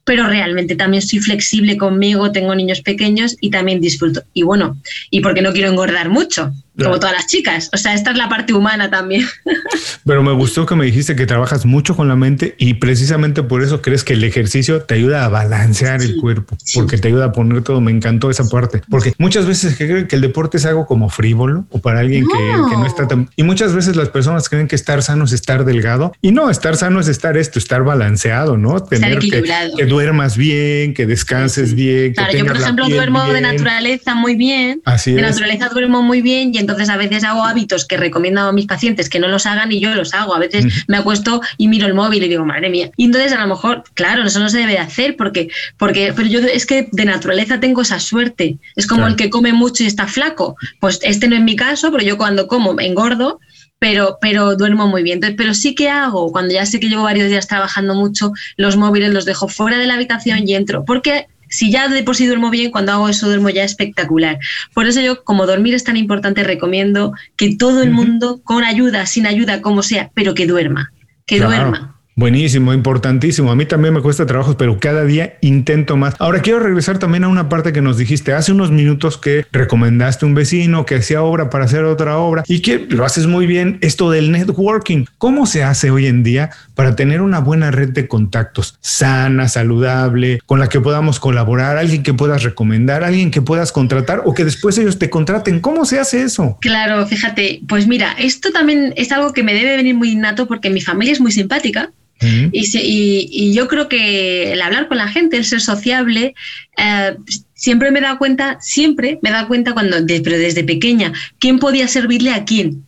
pero 0.08 0.26
realmente 0.26 0.74
también 0.74 1.02
soy 1.02 1.18
flexible 1.18 1.76
conmigo, 1.76 2.32
tengo 2.32 2.54
niños 2.54 2.80
pequeños 2.80 3.36
y 3.42 3.50
también 3.50 3.78
disfruto. 3.78 4.22
Y 4.32 4.42
bueno, 4.42 4.80
y 5.10 5.20
porque 5.20 5.42
no 5.42 5.52
quiero 5.52 5.68
engordar 5.68 6.08
mucho, 6.08 6.50
como 6.84 7.00
todas 7.00 7.14
las 7.14 7.26
chicas. 7.26 7.70
O 7.72 7.76
sea, 7.76 7.94
esta 7.94 8.12
es 8.12 8.16
la 8.16 8.28
parte 8.28 8.52
humana 8.52 8.88
también. 8.88 9.26
Pero 10.04 10.22
me 10.22 10.32
gustó 10.32 10.64
que 10.64 10.76
me 10.76 10.84
dijiste 10.84 11.16
que 11.16 11.26
trabajas 11.26 11.66
mucho 11.66 11.96
con 11.96 12.08
la 12.08 12.16
mente 12.16 12.54
y 12.58 12.74
precisamente 12.74 13.42
por 13.42 13.62
eso 13.62 13.82
crees 13.82 14.04
que 14.04 14.14
el 14.14 14.24
ejercicio 14.24 14.82
te 14.82 14.94
ayuda 14.94 15.24
a 15.24 15.28
balancear 15.28 16.00
el 16.02 16.16
cuerpo, 16.16 16.56
porque 16.74 16.98
te 16.98 17.08
ayuda 17.08 17.26
a 17.26 17.32
poner 17.32 17.62
todo. 17.62 17.80
Me 17.80 17.90
encantó 17.90 18.30
esa 18.30 18.48
parte, 18.48 18.82
porque 18.88 19.12
muchas 19.18 19.46
veces 19.46 19.76
creen 19.76 20.06
que 20.06 20.16
el 20.16 20.22
deporte 20.22 20.58
es 20.58 20.66
algo 20.66 20.86
como 20.86 21.08
frívolo 21.10 21.66
o 21.70 21.80
para 21.80 22.00
alguien 22.00 22.26
Que, 22.26 22.76
no 22.76 22.86
está 22.86 23.08
tan... 23.08 23.28
Y 23.36 23.42
muchas 23.42 23.74
veces 23.74 23.96
las 23.96 24.08
personas 24.08 24.48
creen 24.48 24.68
que 24.68 24.76
estar 24.76 25.02
sano 25.02 25.24
es 25.24 25.32
estar 25.32 25.64
delgado 25.64 26.12
y 26.22 26.32
no, 26.32 26.50
estar 26.50 26.76
sano 26.76 27.00
es 27.00 27.08
estar 27.08 27.36
esto, 27.36 27.58
estar 27.58 27.82
balanceado, 27.82 28.56
¿no? 28.56 28.80
Tener 28.82 29.18
que, 29.18 29.42
que, 29.76 29.84
duermas 29.98 30.36
bien, 30.36 30.94
que 30.94 31.06
descanses 31.06 31.74
bien. 31.74 32.12
Claro, 32.12 32.32
yo 32.32 32.46
por 32.46 32.56
ejemplo 32.56 32.88
duermo 32.88 33.26
de 33.32 33.40
naturaleza 33.40 34.14
muy 34.14 34.36
bien. 34.36 34.80
Así 34.84 35.12
de 35.12 35.22
naturaleza 35.22 35.70
duermo 35.70 36.02
muy 36.02 36.22
bien 36.22 36.54
y 36.54 36.58
entonces 36.58 36.88
a 36.88 36.96
veces 36.96 37.24
hago 37.24 37.44
hábitos 37.44 37.84
que 37.84 37.96
recomiendo 37.96 38.42
a 38.42 38.52
mis 38.52 38.66
pacientes 38.66 39.08
que 39.08 39.18
no 39.18 39.26
los 39.26 39.44
hagan 39.46 39.72
y 39.72 39.80
yo 39.80 39.92
los 39.96 40.14
hago. 40.14 40.36
A 40.36 40.38
veces 40.38 40.84
me 40.86 40.98
acuesto 40.98 41.40
y 41.56 41.66
miro 41.66 41.88
el 41.88 41.94
móvil 41.94 42.22
y 42.22 42.28
digo, 42.28 42.44
madre 42.44 42.70
mía. 42.70 42.92
Y 42.96 43.06
entonces 43.06 43.32
a 43.32 43.40
lo 43.40 43.48
mejor, 43.48 43.82
claro, 43.94 44.22
eso 44.22 44.38
no 44.38 44.48
se 44.48 44.58
debe 44.58 44.72
de 44.72 44.78
hacer 44.78 45.16
porque, 45.16 45.48
porque 45.76 46.12
pero 46.14 46.28
yo 46.28 46.38
es 46.38 46.64
que 46.64 46.88
de 46.92 47.04
naturaleza 47.04 47.58
tengo 47.58 47.82
esa 47.82 47.98
suerte. 47.98 48.58
Es 48.76 48.86
como 48.86 49.08
el 49.08 49.16
que 49.16 49.30
come 49.30 49.52
mucho 49.52 49.82
y 49.82 49.86
está 49.88 50.06
flaco. 50.06 50.56
Pues 50.78 51.00
este 51.02 51.26
no 51.26 51.34
es 51.34 51.42
mi 51.42 51.56
caso, 51.56 51.90
pero 51.90 52.04
yo 52.04 52.16
cuando 52.16 52.46
como 52.46 52.78
engordo 52.78 53.40
pero, 53.78 54.18
pero 54.20 54.56
duermo 54.56 54.86
muy 54.86 55.02
bien. 55.02 55.16
Entonces, 55.16 55.36
pero 55.36 55.54
sí 55.54 55.74
que 55.74 55.88
hago, 55.88 56.32
cuando 56.32 56.54
ya 56.54 56.66
sé 56.66 56.80
que 56.80 56.88
llevo 56.88 57.04
varios 57.04 57.28
días 57.28 57.46
trabajando 57.46 57.94
mucho, 57.94 58.32
los 58.56 58.76
móviles 58.76 59.12
los 59.12 59.24
dejo 59.24 59.48
fuera 59.48 59.78
de 59.78 59.86
la 59.86 59.94
habitación 59.94 60.48
y 60.48 60.54
entro, 60.54 60.84
porque 60.84 61.26
si 61.48 61.70
ya 61.70 61.88
de 61.88 62.02
por 62.02 62.16
sí 62.16 62.26
duermo 62.26 62.50
bien, 62.50 62.70
cuando 62.70 62.92
hago 62.92 63.08
eso 63.08 63.26
duermo 63.26 63.48
ya 63.50 63.64
espectacular. 63.64 64.38
Por 64.74 64.86
eso 64.86 65.00
yo, 65.00 65.24
como 65.24 65.46
dormir 65.46 65.74
es 65.74 65.84
tan 65.84 65.96
importante, 65.96 66.44
recomiendo 66.44 67.14
que 67.36 67.56
todo 67.56 67.82
el 67.82 67.90
mundo, 67.90 68.40
con 68.44 68.64
ayuda, 68.64 69.06
sin 69.06 69.26
ayuda, 69.26 69.62
como 69.62 69.82
sea, 69.82 70.10
pero 70.14 70.34
que 70.34 70.46
duerma, 70.46 70.92
que 71.26 71.40
duerma. 71.40 71.97
Buenísimo, 72.18 72.74
importantísimo. 72.74 73.52
A 73.52 73.54
mí 73.54 73.64
también 73.64 73.94
me 73.94 74.00
cuesta 74.00 74.26
trabajo, 74.26 74.56
pero 74.56 74.80
cada 74.80 75.04
día 75.04 75.38
intento 75.40 75.96
más. 75.96 76.16
Ahora 76.18 76.42
quiero 76.42 76.58
regresar 76.58 76.98
también 76.98 77.22
a 77.22 77.28
una 77.28 77.48
parte 77.48 77.72
que 77.72 77.80
nos 77.80 77.96
dijiste 77.96 78.32
hace 78.32 78.50
unos 78.50 78.72
minutos 78.72 79.18
que 79.18 79.46
recomendaste 79.52 80.26
un 80.26 80.34
vecino 80.34 80.84
que 80.84 80.96
hacía 80.96 81.22
obra 81.22 81.48
para 81.48 81.66
hacer 81.66 81.84
otra 81.84 82.18
obra 82.18 82.42
y 82.48 82.60
que 82.60 82.88
lo 82.90 83.04
haces 83.04 83.28
muy 83.28 83.46
bien, 83.46 83.78
esto 83.82 84.10
del 84.10 84.32
networking. 84.32 85.04
¿Cómo 85.16 85.46
se 85.46 85.62
hace 85.62 85.92
hoy 85.92 86.06
en 86.06 86.24
día 86.24 86.50
para 86.74 86.96
tener 86.96 87.20
una 87.22 87.38
buena 87.38 87.70
red 87.70 87.90
de 87.90 88.08
contactos 88.08 88.78
sana, 88.80 89.46
saludable, 89.46 90.40
con 90.44 90.58
la 90.58 90.68
que 90.68 90.80
podamos 90.80 91.20
colaborar, 91.20 91.76
alguien 91.76 92.02
que 92.02 92.14
puedas 92.14 92.42
recomendar, 92.42 93.04
alguien 93.04 93.30
que 93.30 93.42
puedas 93.42 93.70
contratar 93.70 94.22
o 94.24 94.34
que 94.34 94.44
después 94.44 94.76
ellos 94.76 94.98
te 94.98 95.08
contraten? 95.08 95.60
¿Cómo 95.60 95.84
se 95.84 96.00
hace 96.00 96.22
eso? 96.22 96.58
Claro, 96.62 97.06
fíjate, 97.06 97.60
pues 97.68 97.86
mira, 97.86 98.16
esto 98.18 98.50
también 98.50 98.92
es 98.96 99.12
algo 99.12 99.32
que 99.32 99.44
me 99.44 99.54
debe 99.54 99.76
venir 99.76 99.94
muy 99.94 100.10
innato 100.10 100.48
porque 100.48 100.68
mi 100.68 100.80
familia 100.80 101.12
es 101.12 101.20
muy 101.20 101.30
simpática 101.30 101.92
y, 102.20 103.52
yo 103.52 103.68
creo 103.68 103.88
que 103.88 104.52
el 104.52 104.62
hablar 104.62 104.88
con 104.88 104.98
la 104.98 105.08
gente, 105.08 105.36
el 105.36 105.44
ser 105.44 105.60
sociable, 105.60 106.34
eh, 106.76 107.16
siempre 107.54 107.90
me 107.90 108.00
da 108.00 108.18
cuenta, 108.18 108.58
siempre 108.60 109.18
me 109.22 109.30
da 109.30 109.46
cuenta 109.46 109.72
cuando, 109.72 109.96
pero 110.06 110.38
desde 110.38 110.64
pequeña, 110.64 111.12
quién 111.38 111.58
podía 111.58 111.88
servirle 111.88 112.30
a 112.30 112.44
quién. 112.44 112.84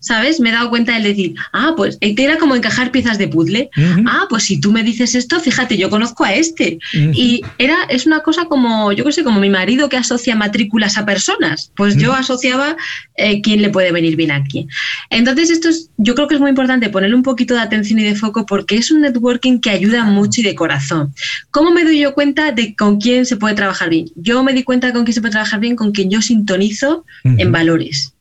¿Sabes? 0.00 0.40
Me 0.40 0.50
he 0.50 0.52
dado 0.52 0.70
cuenta 0.70 0.96
de 0.96 1.08
decir, 1.08 1.34
ah, 1.52 1.74
pues 1.76 1.98
eh, 2.00 2.14
era 2.16 2.38
como 2.38 2.54
encajar 2.54 2.90
piezas 2.90 3.18
de 3.18 3.28
puzzle. 3.28 3.70
Ah, 4.06 4.26
pues 4.28 4.44
si 4.44 4.60
tú 4.60 4.72
me 4.72 4.82
dices 4.82 5.14
esto, 5.14 5.40
fíjate, 5.40 5.76
yo 5.76 5.90
conozco 5.90 6.24
a 6.24 6.34
este. 6.34 6.78
Y 6.92 7.42
era, 7.58 7.76
es 7.88 8.06
una 8.06 8.20
cosa 8.20 8.46
como, 8.46 8.92
yo 8.92 9.04
qué 9.04 9.12
sé, 9.12 9.24
como 9.24 9.40
mi 9.40 9.50
marido 9.50 9.88
que 9.88 9.96
asocia 9.96 10.36
matrículas 10.36 10.98
a 10.98 11.06
personas. 11.06 11.72
Pues 11.76 11.96
yo 11.96 12.12
asociaba 12.12 12.76
eh, 13.16 13.40
quién 13.42 13.62
le 13.62 13.70
puede 13.70 13.92
venir 13.92 14.16
bien 14.16 14.30
aquí. 14.30 14.68
Entonces, 15.10 15.50
esto 15.50 15.68
es, 15.68 15.90
yo 15.96 16.14
creo 16.14 16.28
que 16.28 16.34
es 16.34 16.40
muy 16.40 16.50
importante 16.50 16.88
ponerle 16.90 17.16
un 17.16 17.22
poquito 17.22 17.54
de 17.54 17.60
atención 17.60 17.98
y 17.98 18.04
de 18.04 18.14
foco 18.14 18.46
porque 18.46 18.76
es 18.76 18.90
un 18.90 19.00
networking 19.00 19.60
que 19.60 19.70
ayuda 19.70 20.04
mucho 20.04 20.40
y 20.40 20.44
de 20.44 20.54
corazón. 20.54 21.12
¿Cómo 21.50 21.70
me 21.70 21.84
doy 21.84 22.00
yo 22.00 22.14
cuenta 22.14 22.52
de 22.52 22.74
con 22.76 23.00
quién 23.00 23.26
se 23.26 23.36
puede 23.36 23.54
trabajar 23.54 23.90
bien? 23.90 24.06
Yo 24.14 24.42
me 24.42 24.52
di 24.52 24.62
cuenta 24.62 24.92
con 24.92 25.04
quién 25.04 25.14
se 25.14 25.20
puede 25.20 25.32
trabajar 25.32 25.60
bien, 25.60 25.76
con 25.76 25.92
quien 25.92 26.10
yo 26.10 26.22
sintonizo 26.22 27.04
en 27.24 27.52
valores. 27.52 28.14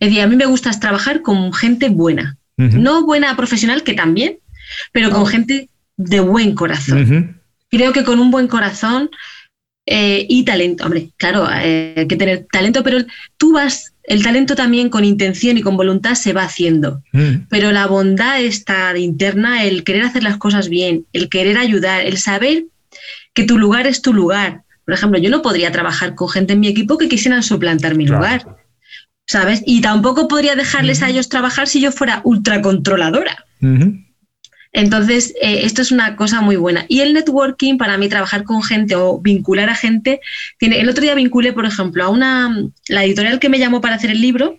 Es 0.00 0.08
decir, 0.08 0.20
a 0.20 0.26
mí 0.26 0.36
me 0.36 0.46
gusta 0.46 0.70
trabajar 0.78 1.22
con 1.22 1.52
gente 1.52 1.88
buena. 1.88 2.36
No 2.56 3.04
buena 3.04 3.34
profesional, 3.36 3.82
que 3.82 3.94
también, 3.94 4.38
pero 4.92 5.10
con 5.10 5.26
gente 5.26 5.68
de 5.96 6.20
buen 6.20 6.54
corazón. 6.54 7.40
Creo 7.68 7.92
que 7.92 8.04
con 8.04 8.20
un 8.20 8.30
buen 8.30 8.46
corazón 8.46 9.10
eh, 9.86 10.24
y 10.28 10.44
talento, 10.44 10.84
hombre, 10.84 11.10
claro, 11.16 11.48
eh, 11.52 11.94
hay 11.96 12.06
que 12.06 12.16
tener 12.16 12.46
talento, 12.50 12.82
pero 12.82 12.98
tú 13.36 13.52
vas, 13.52 13.92
el 14.04 14.22
talento 14.22 14.54
también 14.54 14.88
con 14.88 15.04
intención 15.04 15.58
y 15.58 15.62
con 15.62 15.76
voluntad 15.76 16.14
se 16.14 16.32
va 16.32 16.44
haciendo. 16.44 17.02
Pero 17.48 17.72
la 17.72 17.86
bondad 17.86 18.40
está 18.40 18.96
interna, 18.96 19.64
el 19.64 19.82
querer 19.82 20.04
hacer 20.04 20.22
las 20.22 20.36
cosas 20.36 20.68
bien, 20.68 21.06
el 21.12 21.28
querer 21.28 21.58
ayudar, 21.58 22.02
el 22.06 22.18
saber 22.18 22.66
que 23.34 23.44
tu 23.44 23.58
lugar 23.58 23.86
es 23.86 24.00
tu 24.00 24.14
lugar. 24.14 24.62
Por 24.84 24.94
ejemplo, 24.94 25.18
yo 25.18 25.30
no 25.30 25.42
podría 25.42 25.72
trabajar 25.72 26.14
con 26.14 26.28
gente 26.28 26.52
en 26.52 26.60
mi 26.60 26.68
equipo 26.68 26.96
que 26.98 27.08
quisieran 27.08 27.42
suplantar 27.42 27.96
mi 27.96 28.06
lugar. 28.06 28.63
¿Sabes? 29.26 29.62
Y 29.66 29.80
tampoco 29.80 30.28
podría 30.28 30.54
dejarles 30.54 31.02
a 31.02 31.08
ellos 31.08 31.28
trabajar 31.28 31.68
si 31.68 31.80
yo 31.80 31.92
fuera 31.92 32.20
ultracontroladora. 32.24 33.44
Entonces, 34.72 35.32
eh, 35.40 35.60
esto 35.62 35.82
es 35.82 35.92
una 35.92 36.16
cosa 36.16 36.40
muy 36.40 36.56
buena. 36.56 36.84
Y 36.88 37.00
el 37.00 37.14
networking, 37.14 37.78
para 37.78 37.96
mí, 37.96 38.08
trabajar 38.08 38.42
con 38.42 38.62
gente 38.62 38.96
o 38.96 39.20
vincular 39.20 39.70
a 39.70 39.76
gente, 39.76 40.20
tiene, 40.58 40.80
el 40.80 40.88
otro 40.88 41.02
día 41.02 41.14
vinculé, 41.14 41.52
por 41.52 41.64
ejemplo, 41.64 42.04
a 42.04 42.08
una, 42.08 42.54
la 42.88 43.04
editorial 43.04 43.38
que 43.38 43.48
me 43.48 43.60
llamó 43.60 43.80
para 43.80 43.94
hacer 43.94 44.10
el 44.10 44.20
libro, 44.20 44.58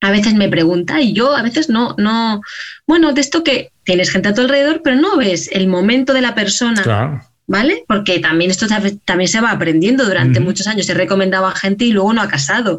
a 0.00 0.10
veces 0.10 0.34
me 0.34 0.48
pregunta 0.48 1.00
y 1.00 1.12
yo 1.12 1.34
a 1.34 1.42
veces 1.42 1.68
no, 1.68 1.94
no, 1.98 2.40
bueno, 2.86 3.12
de 3.12 3.20
esto 3.20 3.42
que 3.42 3.72
tienes 3.84 4.10
gente 4.10 4.28
a 4.28 4.34
tu 4.34 4.42
alrededor, 4.42 4.82
pero 4.82 4.96
no 4.96 5.16
ves 5.16 5.48
el 5.52 5.66
momento 5.66 6.12
de 6.12 6.20
la 6.20 6.34
persona. 6.34 7.24
¿Vale? 7.50 7.84
Porque 7.88 8.18
también 8.18 8.50
esto 8.50 8.66
también 9.06 9.28
se 9.28 9.40
va 9.40 9.52
aprendiendo 9.52 10.04
durante 10.04 10.38
muchos 10.38 10.66
años. 10.66 10.86
He 10.90 10.92
recomendado 10.92 11.46
a 11.46 11.54
gente 11.54 11.86
y 11.86 11.92
luego 11.92 12.12
no 12.12 12.20
ha 12.20 12.28
casado. 12.28 12.78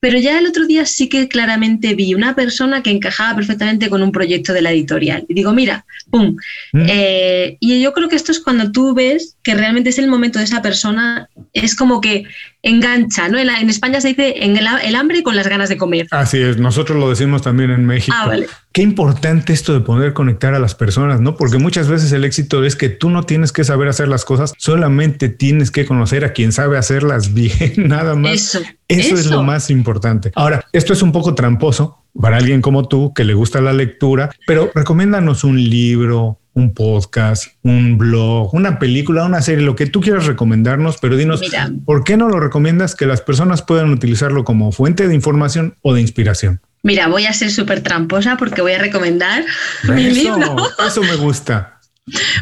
Pero 0.00 0.18
ya 0.18 0.38
el 0.38 0.46
otro 0.46 0.66
día 0.66 0.86
sí 0.86 1.08
que 1.08 1.26
claramente 1.28 1.94
vi 1.94 2.14
una 2.14 2.36
persona 2.36 2.82
que 2.82 2.90
encajaba 2.90 3.34
perfectamente 3.34 3.90
con 3.90 4.02
un 4.02 4.12
proyecto 4.12 4.52
de 4.52 4.62
la 4.62 4.70
editorial. 4.70 5.24
Y 5.28 5.34
digo, 5.34 5.52
mira, 5.52 5.84
¡pum! 6.10 6.36
Mm. 6.72 6.86
Eh, 6.88 7.56
y 7.58 7.80
yo 7.80 7.92
creo 7.92 8.08
que 8.08 8.14
esto 8.14 8.30
es 8.30 8.38
cuando 8.38 8.70
tú 8.70 8.94
ves 8.94 9.36
que 9.42 9.54
realmente 9.54 9.90
es 9.90 9.98
el 9.98 10.06
momento 10.06 10.38
de 10.38 10.44
esa 10.44 10.62
persona, 10.62 11.28
es 11.52 11.74
como 11.74 12.00
que 12.00 12.24
engancha, 12.62 13.28
¿no? 13.28 13.38
En, 13.38 13.48
España 13.70 14.00
se 14.00 14.08
dice 14.08 14.44
en 14.44 14.56
el, 14.56 14.94
hambre 14.96 15.22
con 15.22 15.36
las 15.36 15.48
ganas 15.48 15.68
de 15.68 15.76
comer. 15.76 16.06
Así 16.10 16.38
es, 16.38 16.58
nosotros 16.58 16.98
lo 16.98 17.08
decimos 17.08 17.42
también 17.42 17.70
en 17.70 17.86
México. 17.86 18.16
Ah, 18.18 18.26
vale. 18.26 18.46
Qué 18.72 18.82
importante 18.82 19.52
esto 19.52 19.72
de 19.72 19.80
poder 19.80 20.12
conectar 20.12 20.54
a 20.54 20.58
las 20.58 20.74
personas, 20.74 21.20
¿no? 21.20 21.36
Porque 21.36 21.58
muchas 21.58 21.88
veces 21.88 22.12
el 22.12 22.24
éxito 22.24 22.64
es 22.64 22.76
que 22.76 22.88
tú 22.88 23.10
no 23.10 23.24
tienes 23.24 23.52
que 23.52 23.64
saber 23.64 23.88
hacer 23.88 24.08
las 24.08 24.24
cosas, 24.24 24.54
solamente 24.58 25.28
tienes 25.28 25.70
que 25.70 25.86
conocer 25.86 26.24
a 26.24 26.32
quien 26.32 26.52
sabe 26.52 26.78
hacerlas 26.78 27.34
bien, 27.34 27.74
nada 27.76 28.14
más. 28.14 28.32
Eso, 28.32 28.60
eso, 28.88 29.14
es 29.14 29.26
lo 29.26 29.42
más 29.42 29.70
importante. 29.70 30.32
Ahora, 30.34 30.64
esto 30.72 30.92
es 30.92 31.02
un 31.02 31.12
poco 31.12 31.34
tramposo 31.34 32.04
para 32.20 32.38
alguien 32.38 32.62
como 32.62 32.88
tú 32.88 33.12
que 33.14 33.24
le 33.24 33.34
gusta 33.34 33.60
la 33.60 33.72
lectura, 33.72 34.30
pero 34.46 34.70
recomiéndanos 34.74 35.44
un 35.44 35.62
libro, 35.62 36.40
un 36.58 36.74
podcast, 36.74 37.54
un 37.62 37.98
blog, 37.98 38.54
una 38.54 38.78
película, 38.78 39.24
una 39.24 39.40
serie, 39.42 39.64
lo 39.64 39.76
que 39.76 39.86
tú 39.86 40.00
quieras 40.00 40.26
recomendarnos, 40.26 40.98
pero 40.98 41.16
dinos, 41.16 41.40
¿por 41.84 42.04
qué 42.04 42.16
no 42.16 42.28
lo 42.28 42.40
recomiendas 42.40 42.94
que 42.94 43.06
las 43.06 43.20
personas 43.20 43.62
puedan 43.62 43.90
utilizarlo 43.90 44.44
como 44.44 44.72
fuente 44.72 45.08
de 45.08 45.14
información 45.14 45.76
o 45.82 45.94
de 45.94 46.00
inspiración? 46.00 46.60
Mira, 46.82 47.08
voy 47.08 47.26
a 47.26 47.32
ser 47.32 47.50
súper 47.50 47.82
tramposa 47.82 48.36
porque 48.36 48.62
voy 48.62 48.72
a 48.72 48.78
recomendar 48.78 49.44
mi 49.84 50.10
libro. 50.10 50.56
Eso 50.86 51.02
me 51.02 51.16
gusta. 51.16 51.77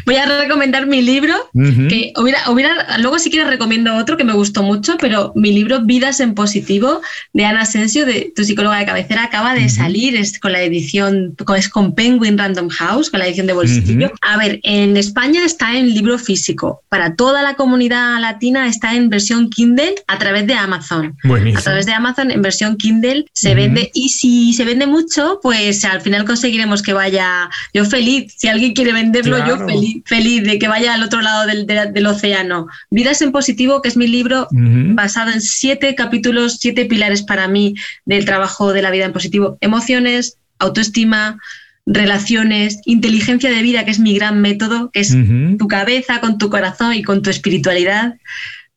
Voy 0.05 0.15
a 0.15 0.25
recomendar 0.25 0.87
mi 0.87 1.01
libro, 1.01 1.33
que 1.53 2.13
hubiera, 2.17 2.49
hubiera, 2.49 2.97
luego 2.99 3.19
si 3.19 3.29
quieres 3.29 3.49
recomiendo 3.49 3.95
otro 3.95 4.17
que 4.17 4.23
me 4.23 4.33
gustó 4.33 4.63
mucho, 4.63 4.97
pero 4.99 5.31
mi 5.35 5.51
libro 5.51 5.81
Vidas 5.81 6.19
en 6.19 6.33
Positivo 6.33 7.01
de 7.33 7.45
Ana 7.45 7.61
Asensio, 7.61 8.05
de 8.05 8.31
tu 8.35 8.43
psicóloga 8.43 8.77
de 8.77 8.85
cabecera, 8.85 9.23
acaba 9.23 9.53
de 9.53 9.69
salir, 9.69 10.15
es 10.15 10.39
con 10.39 10.51
la 10.51 10.61
edición, 10.61 11.35
es 11.55 11.69
con 11.69 11.95
Penguin 11.95 12.37
Random 12.37 12.69
House, 12.69 13.09
con 13.09 13.19
la 13.19 13.27
edición 13.27 13.47
de 13.47 13.53
bolsillo. 13.53 14.11
A 14.21 14.37
ver, 14.37 14.59
en 14.63 14.97
España 14.97 15.43
está 15.45 15.77
en 15.77 15.93
libro 15.93 16.17
físico, 16.17 16.81
para 16.89 17.15
toda 17.15 17.41
la 17.41 17.55
comunidad 17.55 18.19
latina 18.19 18.67
está 18.67 18.95
en 18.95 19.09
versión 19.09 19.49
Kindle 19.49 19.95
a 20.07 20.17
través 20.17 20.47
de 20.47 20.53
Amazon. 20.53 21.15
A 21.55 21.61
través 21.61 21.85
de 21.85 21.93
Amazon 21.93 22.31
en 22.31 22.41
versión 22.41 22.77
Kindle 22.77 23.25
se 23.33 23.55
vende 23.55 23.91
y 23.93 24.09
si 24.09 24.53
se 24.53 24.65
vende 24.65 24.87
mucho, 24.87 25.39
pues 25.41 25.83
al 25.85 26.01
final 26.01 26.25
conseguiremos 26.25 26.81
que 26.81 26.93
vaya 26.93 27.49
yo 27.73 27.85
feliz. 27.85 28.33
Si 28.37 28.47
alguien 28.47 28.73
quiere 28.73 28.93
venderlo, 28.93 29.37
yo 29.47 29.56
feliz, 30.05 30.43
de 30.43 30.59
que 30.59 30.67
vaya 30.67 30.93
al 30.93 31.03
otro 31.03 31.21
lado 31.21 31.45
del, 31.45 32.07
océano. 32.07 32.67
Vidas 32.89 33.21
en 33.21 33.31
positivo, 33.31 33.81
que 33.81 33.89
es 33.89 33.97
mi 33.97 34.07
libro 34.07 34.47
basado 34.51 35.31
en 35.31 35.41
siete 35.41 35.95
capítulos, 35.95 36.57
siete 36.59 36.85
pilares 36.85 37.23
para 37.23 37.47
mí 37.47 37.75
del 38.05 38.25
trabajo 38.25 38.73
de 38.73 38.81
la 38.81 38.91
vida 38.91 39.05
en 39.05 39.13
positivo. 39.13 39.57
Emociones, 39.61 40.37
autoestima, 40.59 41.37
relaciones, 41.85 42.79
inteligencia 42.85 43.49
de 43.49 43.61
vida, 43.61 43.85
que 43.85 43.91
es 43.91 43.99
mi 43.99 44.13
gran 44.15 44.41
método, 44.41 44.91
que 44.91 44.99
es 44.99 45.15
tu 45.57 45.67
cabeza 45.67 46.19
con 46.19 46.37
tu 46.37 46.49
corazón 46.49 46.93
y 46.93 47.03
con 47.03 47.21
tu 47.21 47.29
espiritualidad. 47.29 48.15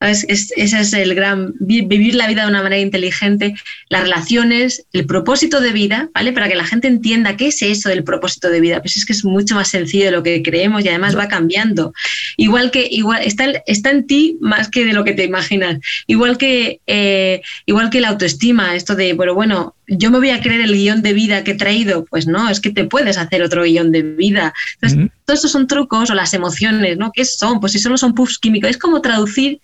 Es, 0.00 0.24
ese 0.28 0.80
es 0.80 0.92
el 0.94 1.14
gran, 1.14 1.52
vivir 1.60 2.14
la 2.14 2.26
vida 2.26 2.42
de 2.42 2.48
una 2.48 2.62
manera 2.62 2.80
inteligente, 2.80 3.54
las 3.90 4.02
relaciones, 4.02 4.86
el 4.94 5.04
propósito 5.04 5.60
de 5.60 5.72
vida, 5.72 6.08
¿vale? 6.14 6.32
Para 6.32 6.48
que 6.48 6.54
la 6.54 6.64
gente 6.64 6.88
entienda 6.88 7.36
qué 7.36 7.48
es 7.48 7.60
eso 7.60 7.90
del 7.90 8.02
propósito 8.02 8.48
de 8.48 8.60
vida. 8.60 8.80
Pues 8.80 8.96
es 8.96 9.04
que 9.04 9.12
es 9.12 9.26
mucho 9.26 9.56
más 9.56 9.68
sencillo 9.68 10.06
de 10.06 10.10
lo 10.12 10.22
que 10.22 10.42
creemos 10.42 10.82
y 10.82 10.88
además 10.88 11.18
va 11.18 11.28
cambiando. 11.28 11.92
Igual 12.38 12.70
que, 12.70 12.88
igual, 12.90 13.20
está, 13.22 13.44
está 13.66 13.90
en 13.90 14.06
ti 14.06 14.38
más 14.40 14.70
que 14.70 14.86
de 14.86 14.94
lo 14.94 15.04
que 15.04 15.12
te 15.12 15.24
imaginas. 15.24 15.78
Igual 16.06 16.38
que, 16.38 16.80
eh, 16.86 17.42
igual 17.66 17.90
que 17.90 18.00
la 18.00 18.08
autoestima, 18.08 18.74
esto 18.74 18.96
de, 18.96 19.12
bueno, 19.12 19.34
bueno, 19.34 19.76
yo 19.86 20.10
me 20.10 20.18
voy 20.18 20.30
a 20.30 20.40
creer 20.40 20.62
el 20.62 20.72
guion 20.72 21.02
de 21.02 21.12
vida 21.12 21.44
que 21.44 21.50
he 21.50 21.56
traído. 21.56 22.06
Pues 22.06 22.26
no, 22.26 22.48
es 22.48 22.60
que 22.60 22.70
te 22.70 22.84
puedes 22.84 23.18
hacer 23.18 23.42
otro 23.42 23.64
guion 23.64 23.92
de 23.92 24.00
vida. 24.00 24.54
Entonces, 24.80 25.10
todos 25.26 25.38
estos 25.40 25.52
son 25.52 25.66
trucos 25.66 26.08
o 26.08 26.14
las 26.14 26.32
emociones, 26.32 26.96
¿no? 26.96 27.12
¿Qué 27.12 27.26
son? 27.26 27.60
Pues 27.60 27.72
si 27.72 27.78
solo 27.78 27.98
son 27.98 28.14
puffs 28.14 28.38
químicos, 28.38 28.70
es 28.70 28.78
como 28.78 29.02
traducir 29.02 29.60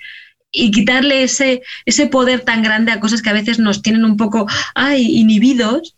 y 0.56 0.70
quitarle 0.70 1.22
ese, 1.22 1.62
ese 1.84 2.06
poder 2.06 2.40
tan 2.40 2.62
grande 2.62 2.90
a 2.90 2.98
cosas 2.98 3.20
que 3.20 3.30
a 3.30 3.34
veces 3.34 3.58
nos 3.58 3.82
tienen 3.82 4.04
un 4.04 4.16
poco 4.16 4.46
ay, 4.74 5.18
inhibidos 5.18 5.94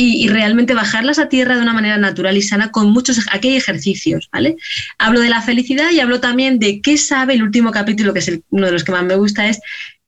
y, 0.00 0.28
realmente 0.28 0.74
bajarlas 0.74 1.18
a 1.18 1.28
tierra 1.28 1.56
de 1.56 1.62
una 1.62 1.72
manera 1.72 1.98
natural 1.98 2.36
y 2.36 2.42
sana 2.42 2.70
con 2.70 2.92
muchos, 2.92 3.18
aquí 3.32 3.48
hay 3.48 3.56
ejercicios, 3.56 4.28
¿vale? 4.32 4.56
Hablo 4.96 5.18
de 5.18 5.28
la 5.28 5.42
felicidad 5.42 5.90
y 5.90 5.98
hablo 5.98 6.20
también 6.20 6.60
de 6.60 6.80
qué 6.80 6.96
sabe 6.96 7.34
el 7.34 7.42
último 7.42 7.72
capítulo, 7.72 8.12
que 8.12 8.20
es 8.20 8.40
uno 8.50 8.66
de 8.66 8.72
los 8.72 8.84
que 8.84 8.92
más 8.92 9.02
me 9.02 9.16
gusta, 9.16 9.48
es 9.48 9.60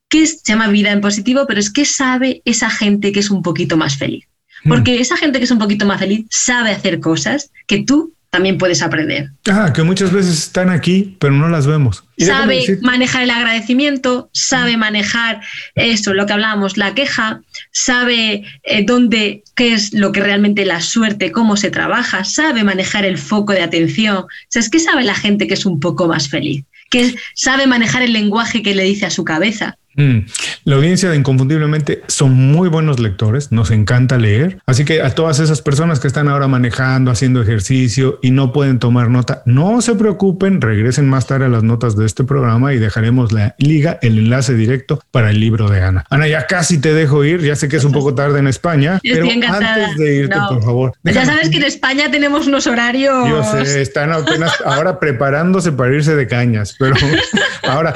qué 0.09 0.25
se 0.29 0.39
llama 0.45 0.69
vida 0.69 0.93
en 0.93 1.01
positivo, 1.01 1.45
pero 1.49 1.59
es 1.59 1.73
qué 1.73 1.85
sabe 1.85 2.41
esa 2.45 2.71
gente 2.71 3.11
que 3.11 3.19
es 3.19 3.31
un 3.31 3.43
poquito 3.43 3.77
más 3.77 3.97
feliz. 3.97 4.27
Hmm. 4.63 4.69
Porque 4.69 5.01
esa 5.01 5.17
gente 5.17 5.39
que 5.39 5.47
es 5.47 5.51
un 5.51 5.59
poquito 5.59 5.87
más 5.87 5.99
feliz 5.99 6.25
sabe 6.31 6.71
hacer 6.71 7.01
cosas 7.01 7.51
que 7.67 7.83
tú 7.83 8.15
también 8.31 8.59
puedes 8.59 8.81
aprender. 8.81 9.31
Ah, 9.51 9.73
que 9.75 9.83
muchas 9.83 10.13
veces 10.13 10.39
están 10.39 10.71
aquí, 10.71 11.17
pero 11.19 11.35
no 11.35 11.49
las 11.49 11.67
vemos. 11.67 12.05
sabe 12.17 12.79
manejar 12.81 13.25
el 13.25 13.31
agradecimiento, 13.31 14.31
sabe 14.33 14.77
manejar 14.77 15.41
eso, 15.75 16.15
lo 16.15 16.27
que 16.27 16.33
hablábamos, 16.33 16.77
la 16.77 16.95
queja, 16.95 17.43
sabe 17.73 18.45
eh, 18.63 18.85
dónde, 18.87 19.43
qué 19.57 19.75
es 19.75 19.93
lo 19.93 20.13
que 20.13 20.21
realmente 20.21 20.65
la 20.65 20.81
suerte, 20.81 21.33
cómo 21.33 21.57
se 21.57 21.71
trabaja, 21.71 22.25
sabe 22.25 22.63
manejar 22.63 23.05
el 23.05 23.19
foco 23.19 23.53
de 23.53 23.63
atención. 23.63 24.19
O 24.19 24.29
sea, 24.49 24.61
es 24.61 24.71
que 24.71 24.79
sabe 24.79 25.03
la 25.03 25.15
gente 25.17 25.49
que 25.49 25.55
es 25.55 25.67
un 25.67 25.81
poco 25.81 26.07
más 26.07 26.29
feliz, 26.29 26.65
que 26.89 27.17
sabe 27.35 27.67
manejar 27.67 28.03
el 28.03 28.13
lenguaje 28.13 28.63
que 28.63 28.77
le 28.77 28.85
dice 28.85 29.07
a 29.07 29.11
su 29.11 29.25
cabeza. 29.25 29.77
Mm. 29.97 30.21
La 30.65 30.77
audiencia 30.77 31.11
de 31.11 31.17
Inconfundiblemente 31.17 32.03
son 32.07 32.33
muy 32.33 32.69
buenos 32.69 33.01
lectores, 33.01 33.53
nos 33.53 33.71
encanta 33.71 34.19
leer. 34.19 34.59
Así 34.67 34.85
que 34.85 35.03
a 35.03 35.11
todas 35.11 35.41
esas 35.41 35.63
personas 35.63 36.01
que 36.01 36.07
están 36.07 36.29
ahora 36.29 36.49
manejando, 36.49 37.11
haciendo 37.11 37.43
ejercicio 37.43 38.19
y 38.23 38.31
no 38.31 38.53
pueden 38.53 38.79
tomar 38.79 39.11
nota, 39.11 39.43
no 39.47 39.81
se 39.81 39.95
preocupen, 39.95 40.61
regresen 40.61 41.09
más 41.09 41.27
tarde 41.27 41.47
a 41.47 41.49
las 41.49 41.63
notas 41.63 41.97
de 41.97 42.07
este 42.07 42.25
programa 42.25 42.73
y 42.73 42.79
dejaremos 42.79 43.33
la 43.33 43.55
liga, 43.59 43.99
el 44.03 44.19
enlace 44.19 44.55
directo 44.55 45.03
para 45.11 45.31
el 45.31 45.41
libro 45.41 45.69
de 45.69 45.83
Ana. 45.83 46.05
Ana, 46.11 46.29
ya 46.29 46.47
casi 46.47 46.79
te 46.79 46.95
dejo 46.95 47.25
ir, 47.25 47.41
ya 47.41 47.57
sé 47.57 47.69
que 47.69 47.77
es 47.77 47.85
un 47.85 47.93
poco 47.93 48.15
tarde 48.15 48.39
en 48.39 48.47
España, 48.47 49.01
pero 49.03 49.27
antes 49.31 49.97
de 49.97 50.17
irte, 50.17 50.37
por 50.49 50.63
favor. 50.63 50.93
Ya 51.05 51.25
sabes 51.25 51.51
que 51.51 51.57
en 51.57 51.65
España 51.65 52.11
tenemos 52.11 52.47
unos 52.47 52.67
horarios. 52.67 53.29
Yo 53.29 53.43
sé, 53.45 53.83
están 53.83 54.13
apenas 54.13 54.53
ahora 54.65 54.99
preparándose 55.01 55.73
para 55.73 55.95
irse 55.95 56.15
de 56.15 56.27
cañas, 56.27 56.77
pero 56.79 56.95
ahora 57.77 57.95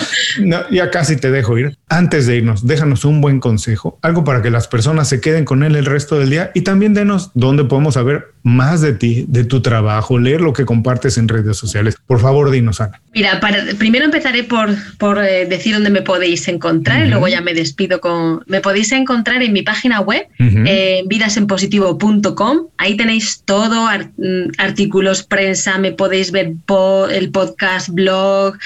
ya 0.70 0.90
casi 0.90 1.16
te 1.16 1.30
dejo 1.30 1.58
ir 1.58 1.76
antes 1.88 2.26
de 2.26 2.36
irnos, 2.36 2.66
déjanos 2.66 3.04
un 3.04 3.20
buen 3.20 3.40
consejo, 3.40 3.98
algo 4.02 4.24
para 4.24 4.42
que 4.42 4.50
las 4.50 4.68
personas 4.68 5.08
se 5.08 5.20
queden 5.20 5.44
con 5.44 5.62
él 5.62 5.76
el 5.76 5.86
resto 5.86 6.18
del 6.18 6.30
día 6.30 6.50
y 6.54 6.62
también 6.62 6.94
denos 6.94 7.30
dónde 7.34 7.64
podemos 7.64 7.94
saber 7.94 8.34
más 8.44 8.82
de 8.82 8.92
ti, 8.92 9.24
de 9.26 9.44
tu 9.44 9.62
trabajo, 9.62 10.18
leer 10.18 10.42
lo 10.42 10.52
que 10.52 10.66
compartes 10.66 11.16
en 11.16 11.28
redes 11.28 11.56
sociales. 11.56 11.96
Por 12.06 12.20
favor, 12.20 12.50
dinos, 12.50 12.80
Ana. 12.80 13.00
Mira, 13.14 13.40
primero 13.78 14.04
empezaré 14.04 14.44
por, 14.44 14.68
por 14.98 15.18
eh, 15.18 15.46
decir 15.46 15.74
dónde 15.74 15.88
me 15.88 16.02
podéis 16.02 16.46
encontrar 16.48 17.06
y 17.06 17.08
luego 17.08 17.26
ya 17.26 17.40
me 17.40 17.54
despido 17.54 18.00
con... 18.00 18.42
Me 18.46 18.60
podéis 18.60 18.92
encontrar 18.92 19.42
en 19.42 19.52
mi 19.54 19.62
página 19.62 20.00
web, 20.00 20.26
eh, 20.38 21.02
vidasenpositivo.com. 21.06 22.66
Ahí 22.76 22.96
tenéis 22.96 23.42
todo, 23.46 23.88
mm, 23.88 24.50
artículos, 24.58 25.22
prensa, 25.22 25.78
me 25.78 25.92
podéis 25.92 26.30
ver 26.30 26.52
el 27.10 27.30
podcast, 27.30 27.88
blog, 27.90 28.58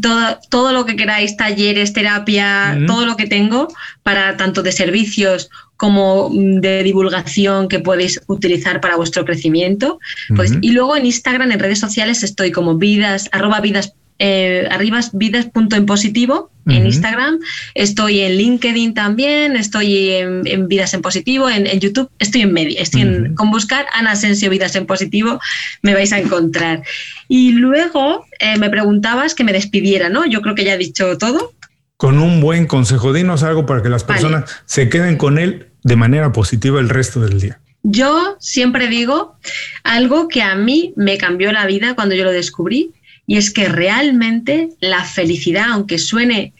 todo, 0.00 0.38
todo 0.48 0.72
lo 0.72 0.86
que 0.86 0.96
queráis, 0.96 1.36
talleres, 1.36 1.92
terapia, 1.92 2.78
todo 2.86 3.06
lo 3.06 3.16
que 3.16 3.26
tengo 3.26 3.68
para 4.02 4.36
tanto 4.36 4.62
de 4.62 4.72
servicios 4.72 5.50
como 5.76 6.30
mm, 6.30 6.60
de 6.60 6.82
divulgación 6.82 7.68
que 7.68 7.80
podéis 7.80 8.20
utilizar 8.26 8.80
para 8.80 8.96
vuestro 8.96 9.24
crecimiento. 9.24 9.98
Pues, 10.34 10.54
Y 10.60 10.72
luego 10.72 10.96
en 10.96 11.06
Instagram, 11.06 11.52
en 11.52 11.60
redes 11.60 11.80
sociales, 11.80 12.22
estoy 12.22 12.50
como 12.50 12.76
vidas, 12.76 13.28
arroba 13.32 13.60
vidas 13.60 13.92
eh, 14.18 14.68
en 14.70 15.86
positivo 15.86 16.50
en 16.66 16.86
Instagram, 16.86 17.38
estoy 17.74 18.20
en 18.20 18.36
LinkedIn 18.36 18.92
también, 18.92 19.54
estoy 19.54 20.10
en, 20.10 20.66
Vidas 20.68 20.94
en 20.94 21.02
Positivo, 21.02 21.48
en, 21.48 21.66
YouTube, 21.78 22.10
estoy 22.18 22.42
en 22.42 22.52
medio, 22.52 22.76
estoy 22.80 23.02
en, 23.02 23.34
con 23.36 23.50
buscar 23.50 23.86
Ana 23.94 24.12
Asensio 24.12 24.50
Vidas 24.50 24.74
en 24.74 24.84
Positivo, 24.84 25.38
me 25.82 25.94
vais 25.94 26.12
a 26.12 26.18
encontrar. 26.18 26.82
Y 27.28 27.52
luego 27.52 28.26
eh, 28.40 28.58
me 28.58 28.68
preguntabas 28.68 29.34
que 29.34 29.44
me 29.44 29.52
despidiera, 29.52 30.08
¿no? 30.08 30.26
Yo 30.26 30.42
creo 30.42 30.56
que 30.56 30.64
ya 30.64 30.74
he 30.74 30.78
dicho 30.78 31.16
todo. 31.18 31.52
Con 31.96 32.18
un 32.18 32.40
buen 32.40 32.66
consejo, 32.66 33.12
dinos 33.12 33.44
algo 33.44 33.64
para 33.64 33.82
que 33.82 33.88
las 33.88 34.02
personas 34.02 34.44
se 34.66 34.88
queden 34.88 35.16
con 35.16 35.38
él 35.38 35.68
de 35.84 35.96
manera 35.96 36.32
positiva 36.32 36.80
el 36.80 36.88
resto 36.88 37.20
del 37.20 37.40
día. 37.40 37.60
Yo 37.84 38.36
siempre 38.40 38.88
digo 38.88 39.36
algo 39.84 40.26
que 40.26 40.42
a 40.42 40.56
mí 40.56 40.92
me 40.96 41.18
cambió 41.18 41.52
la 41.52 41.66
vida 41.66 41.94
cuando 41.94 42.16
yo 42.16 42.24
lo 42.24 42.32
descubrí, 42.32 42.90
y 43.26 43.36
es 43.36 43.50
que 43.50 43.68
realmente 43.68 44.70
la 44.80 45.04
felicidad, 45.04 45.66
aunque 45.70 45.98
suene 45.98 46.52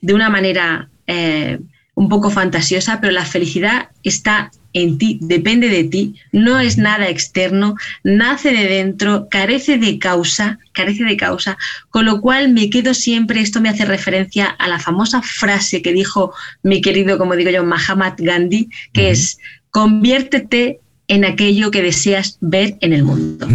de 0.00 0.14
una 0.14 0.30
manera 0.30 0.88
eh, 1.06 1.58
un 1.94 2.08
poco 2.08 2.30
fantasiosa, 2.30 3.00
pero 3.00 3.12
la 3.12 3.24
felicidad 3.24 3.88
está 4.02 4.50
en 4.72 4.98
ti, 4.98 5.18
depende 5.22 5.68
de 5.68 5.84
ti, 5.84 6.16
no 6.32 6.58
es 6.58 6.76
nada 6.78 7.08
externo, 7.08 7.76
nace 8.02 8.50
de 8.50 8.66
dentro, 8.66 9.28
carece 9.30 9.78
de 9.78 10.00
causa, 10.00 10.58
carece 10.72 11.04
de 11.04 11.16
causa, 11.16 11.56
con 11.90 12.04
lo 12.04 12.20
cual 12.20 12.52
me 12.52 12.70
quedo 12.70 12.92
siempre, 12.92 13.40
esto 13.40 13.60
me 13.60 13.68
hace 13.68 13.84
referencia 13.84 14.46
a 14.46 14.66
la 14.66 14.80
famosa 14.80 15.22
frase 15.22 15.80
que 15.80 15.92
dijo 15.92 16.32
mi 16.64 16.80
querido, 16.80 17.18
como 17.18 17.36
digo 17.36 17.50
yo, 17.50 17.62
Mahatma 17.64 18.16
Gandhi, 18.18 18.68
que 18.92 19.10
es, 19.10 19.38
conviértete 19.70 20.80
en 21.06 21.24
aquello 21.24 21.70
que 21.70 21.82
deseas 21.82 22.38
ver 22.40 22.76
en 22.80 22.92
el 22.92 23.04
mundo. 23.04 23.46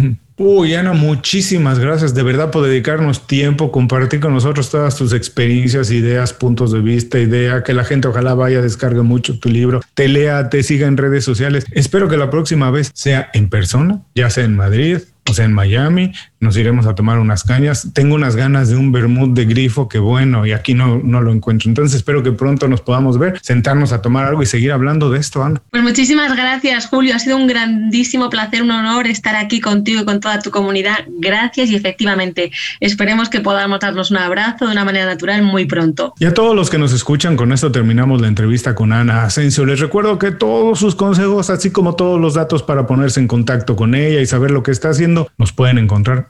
Uy, 0.42 0.72
Ana, 0.72 0.94
muchísimas 0.94 1.78
gracias 1.78 2.14
de 2.14 2.22
verdad 2.22 2.50
por 2.50 2.64
dedicarnos 2.64 3.26
tiempo, 3.26 3.70
compartir 3.70 4.20
con 4.20 4.32
nosotros 4.32 4.70
todas 4.70 4.96
tus 4.96 5.12
experiencias, 5.12 5.90
ideas, 5.90 6.32
puntos 6.32 6.72
de 6.72 6.80
vista, 6.80 7.18
idea, 7.18 7.62
que 7.62 7.74
la 7.74 7.84
gente 7.84 8.08
ojalá 8.08 8.32
vaya, 8.32 8.62
descargue 8.62 9.02
mucho 9.02 9.38
tu 9.38 9.50
libro, 9.50 9.82
te 9.92 10.08
lea, 10.08 10.48
te 10.48 10.62
siga 10.62 10.86
en 10.86 10.96
redes 10.96 11.24
sociales. 11.24 11.66
Espero 11.72 12.08
que 12.08 12.16
la 12.16 12.30
próxima 12.30 12.70
vez 12.70 12.90
sea 12.94 13.28
en 13.34 13.50
persona, 13.50 14.00
ya 14.14 14.30
sea 14.30 14.46
en 14.46 14.56
Madrid, 14.56 15.00
o 15.28 15.34
sea, 15.34 15.44
en 15.44 15.52
Miami, 15.52 16.12
nos 16.40 16.56
iremos 16.56 16.86
a 16.86 16.94
tomar 16.94 17.18
unas 17.18 17.44
cañas. 17.44 17.88
Tengo 17.92 18.14
unas 18.14 18.34
ganas 18.34 18.70
de 18.70 18.76
un 18.76 18.92
vermut 18.92 19.34
de 19.34 19.44
grifo 19.44 19.88
que 19.88 19.98
bueno, 19.98 20.46
y 20.46 20.52
aquí 20.52 20.74
no, 20.74 21.00
no 21.04 21.20
lo 21.20 21.32
encuentro. 21.32 21.68
Entonces 21.68 21.96
espero 21.96 22.22
que 22.22 22.32
pronto 22.32 22.66
nos 22.66 22.80
podamos 22.80 23.18
ver, 23.18 23.38
sentarnos 23.42 23.92
a 23.92 24.00
tomar 24.00 24.26
algo 24.26 24.42
y 24.42 24.46
seguir 24.46 24.72
hablando 24.72 25.10
de 25.10 25.18
esto, 25.18 25.44
Ana. 25.44 25.60
Pues 25.70 25.82
muchísimas 25.82 26.34
gracias, 26.34 26.86
Julio. 26.86 27.14
Ha 27.14 27.18
sido 27.18 27.36
un 27.36 27.46
grandísimo 27.46 28.30
placer, 28.30 28.62
un 28.62 28.70
honor 28.70 29.06
estar 29.06 29.36
aquí 29.36 29.60
contigo 29.60 30.02
y 30.02 30.04
con 30.04 30.20
toda 30.20 30.40
tu 30.40 30.50
comunidad. 30.50 30.98
Gracias 31.18 31.70
y 31.70 31.76
efectivamente 31.76 32.50
esperemos 32.80 33.28
que 33.28 33.40
podamos 33.40 33.80
darnos 33.80 34.10
un 34.10 34.16
abrazo 34.16 34.66
de 34.66 34.72
una 34.72 34.84
manera 34.84 35.06
natural 35.06 35.42
muy 35.42 35.66
pronto. 35.66 36.14
Y 36.18 36.24
a 36.24 36.32
todos 36.32 36.56
los 36.56 36.70
que 36.70 36.78
nos 36.78 36.92
escuchan, 36.92 37.36
con 37.36 37.52
esto 37.52 37.70
terminamos 37.70 38.20
la 38.20 38.28
entrevista 38.28 38.74
con 38.74 38.92
Ana 38.92 39.24
Asensio. 39.24 39.66
Les 39.66 39.78
recuerdo 39.78 40.18
que 40.18 40.30
todos 40.30 40.78
sus 40.78 40.94
consejos, 40.94 41.50
así 41.50 41.70
como 41.70 41.96
todos 41.96 42.18
los 42.18 42.34
datos 42.34 42.62
para 42.62 42.86
ponerse 42.86 43.20
en 43.20 43.28
contacto 43.28 43.76
con 43.76 43.94
ella 43.94 44.20
y 44.20 44.26
saber 44.26 44.50
lo 44.50 44.62
que 44.62 44.70
está 44.70 44.90
haciendo, 44.90 45.30
nos 45.36 45.52
pueden 45.52 45.78
encontrar 45.78 46.29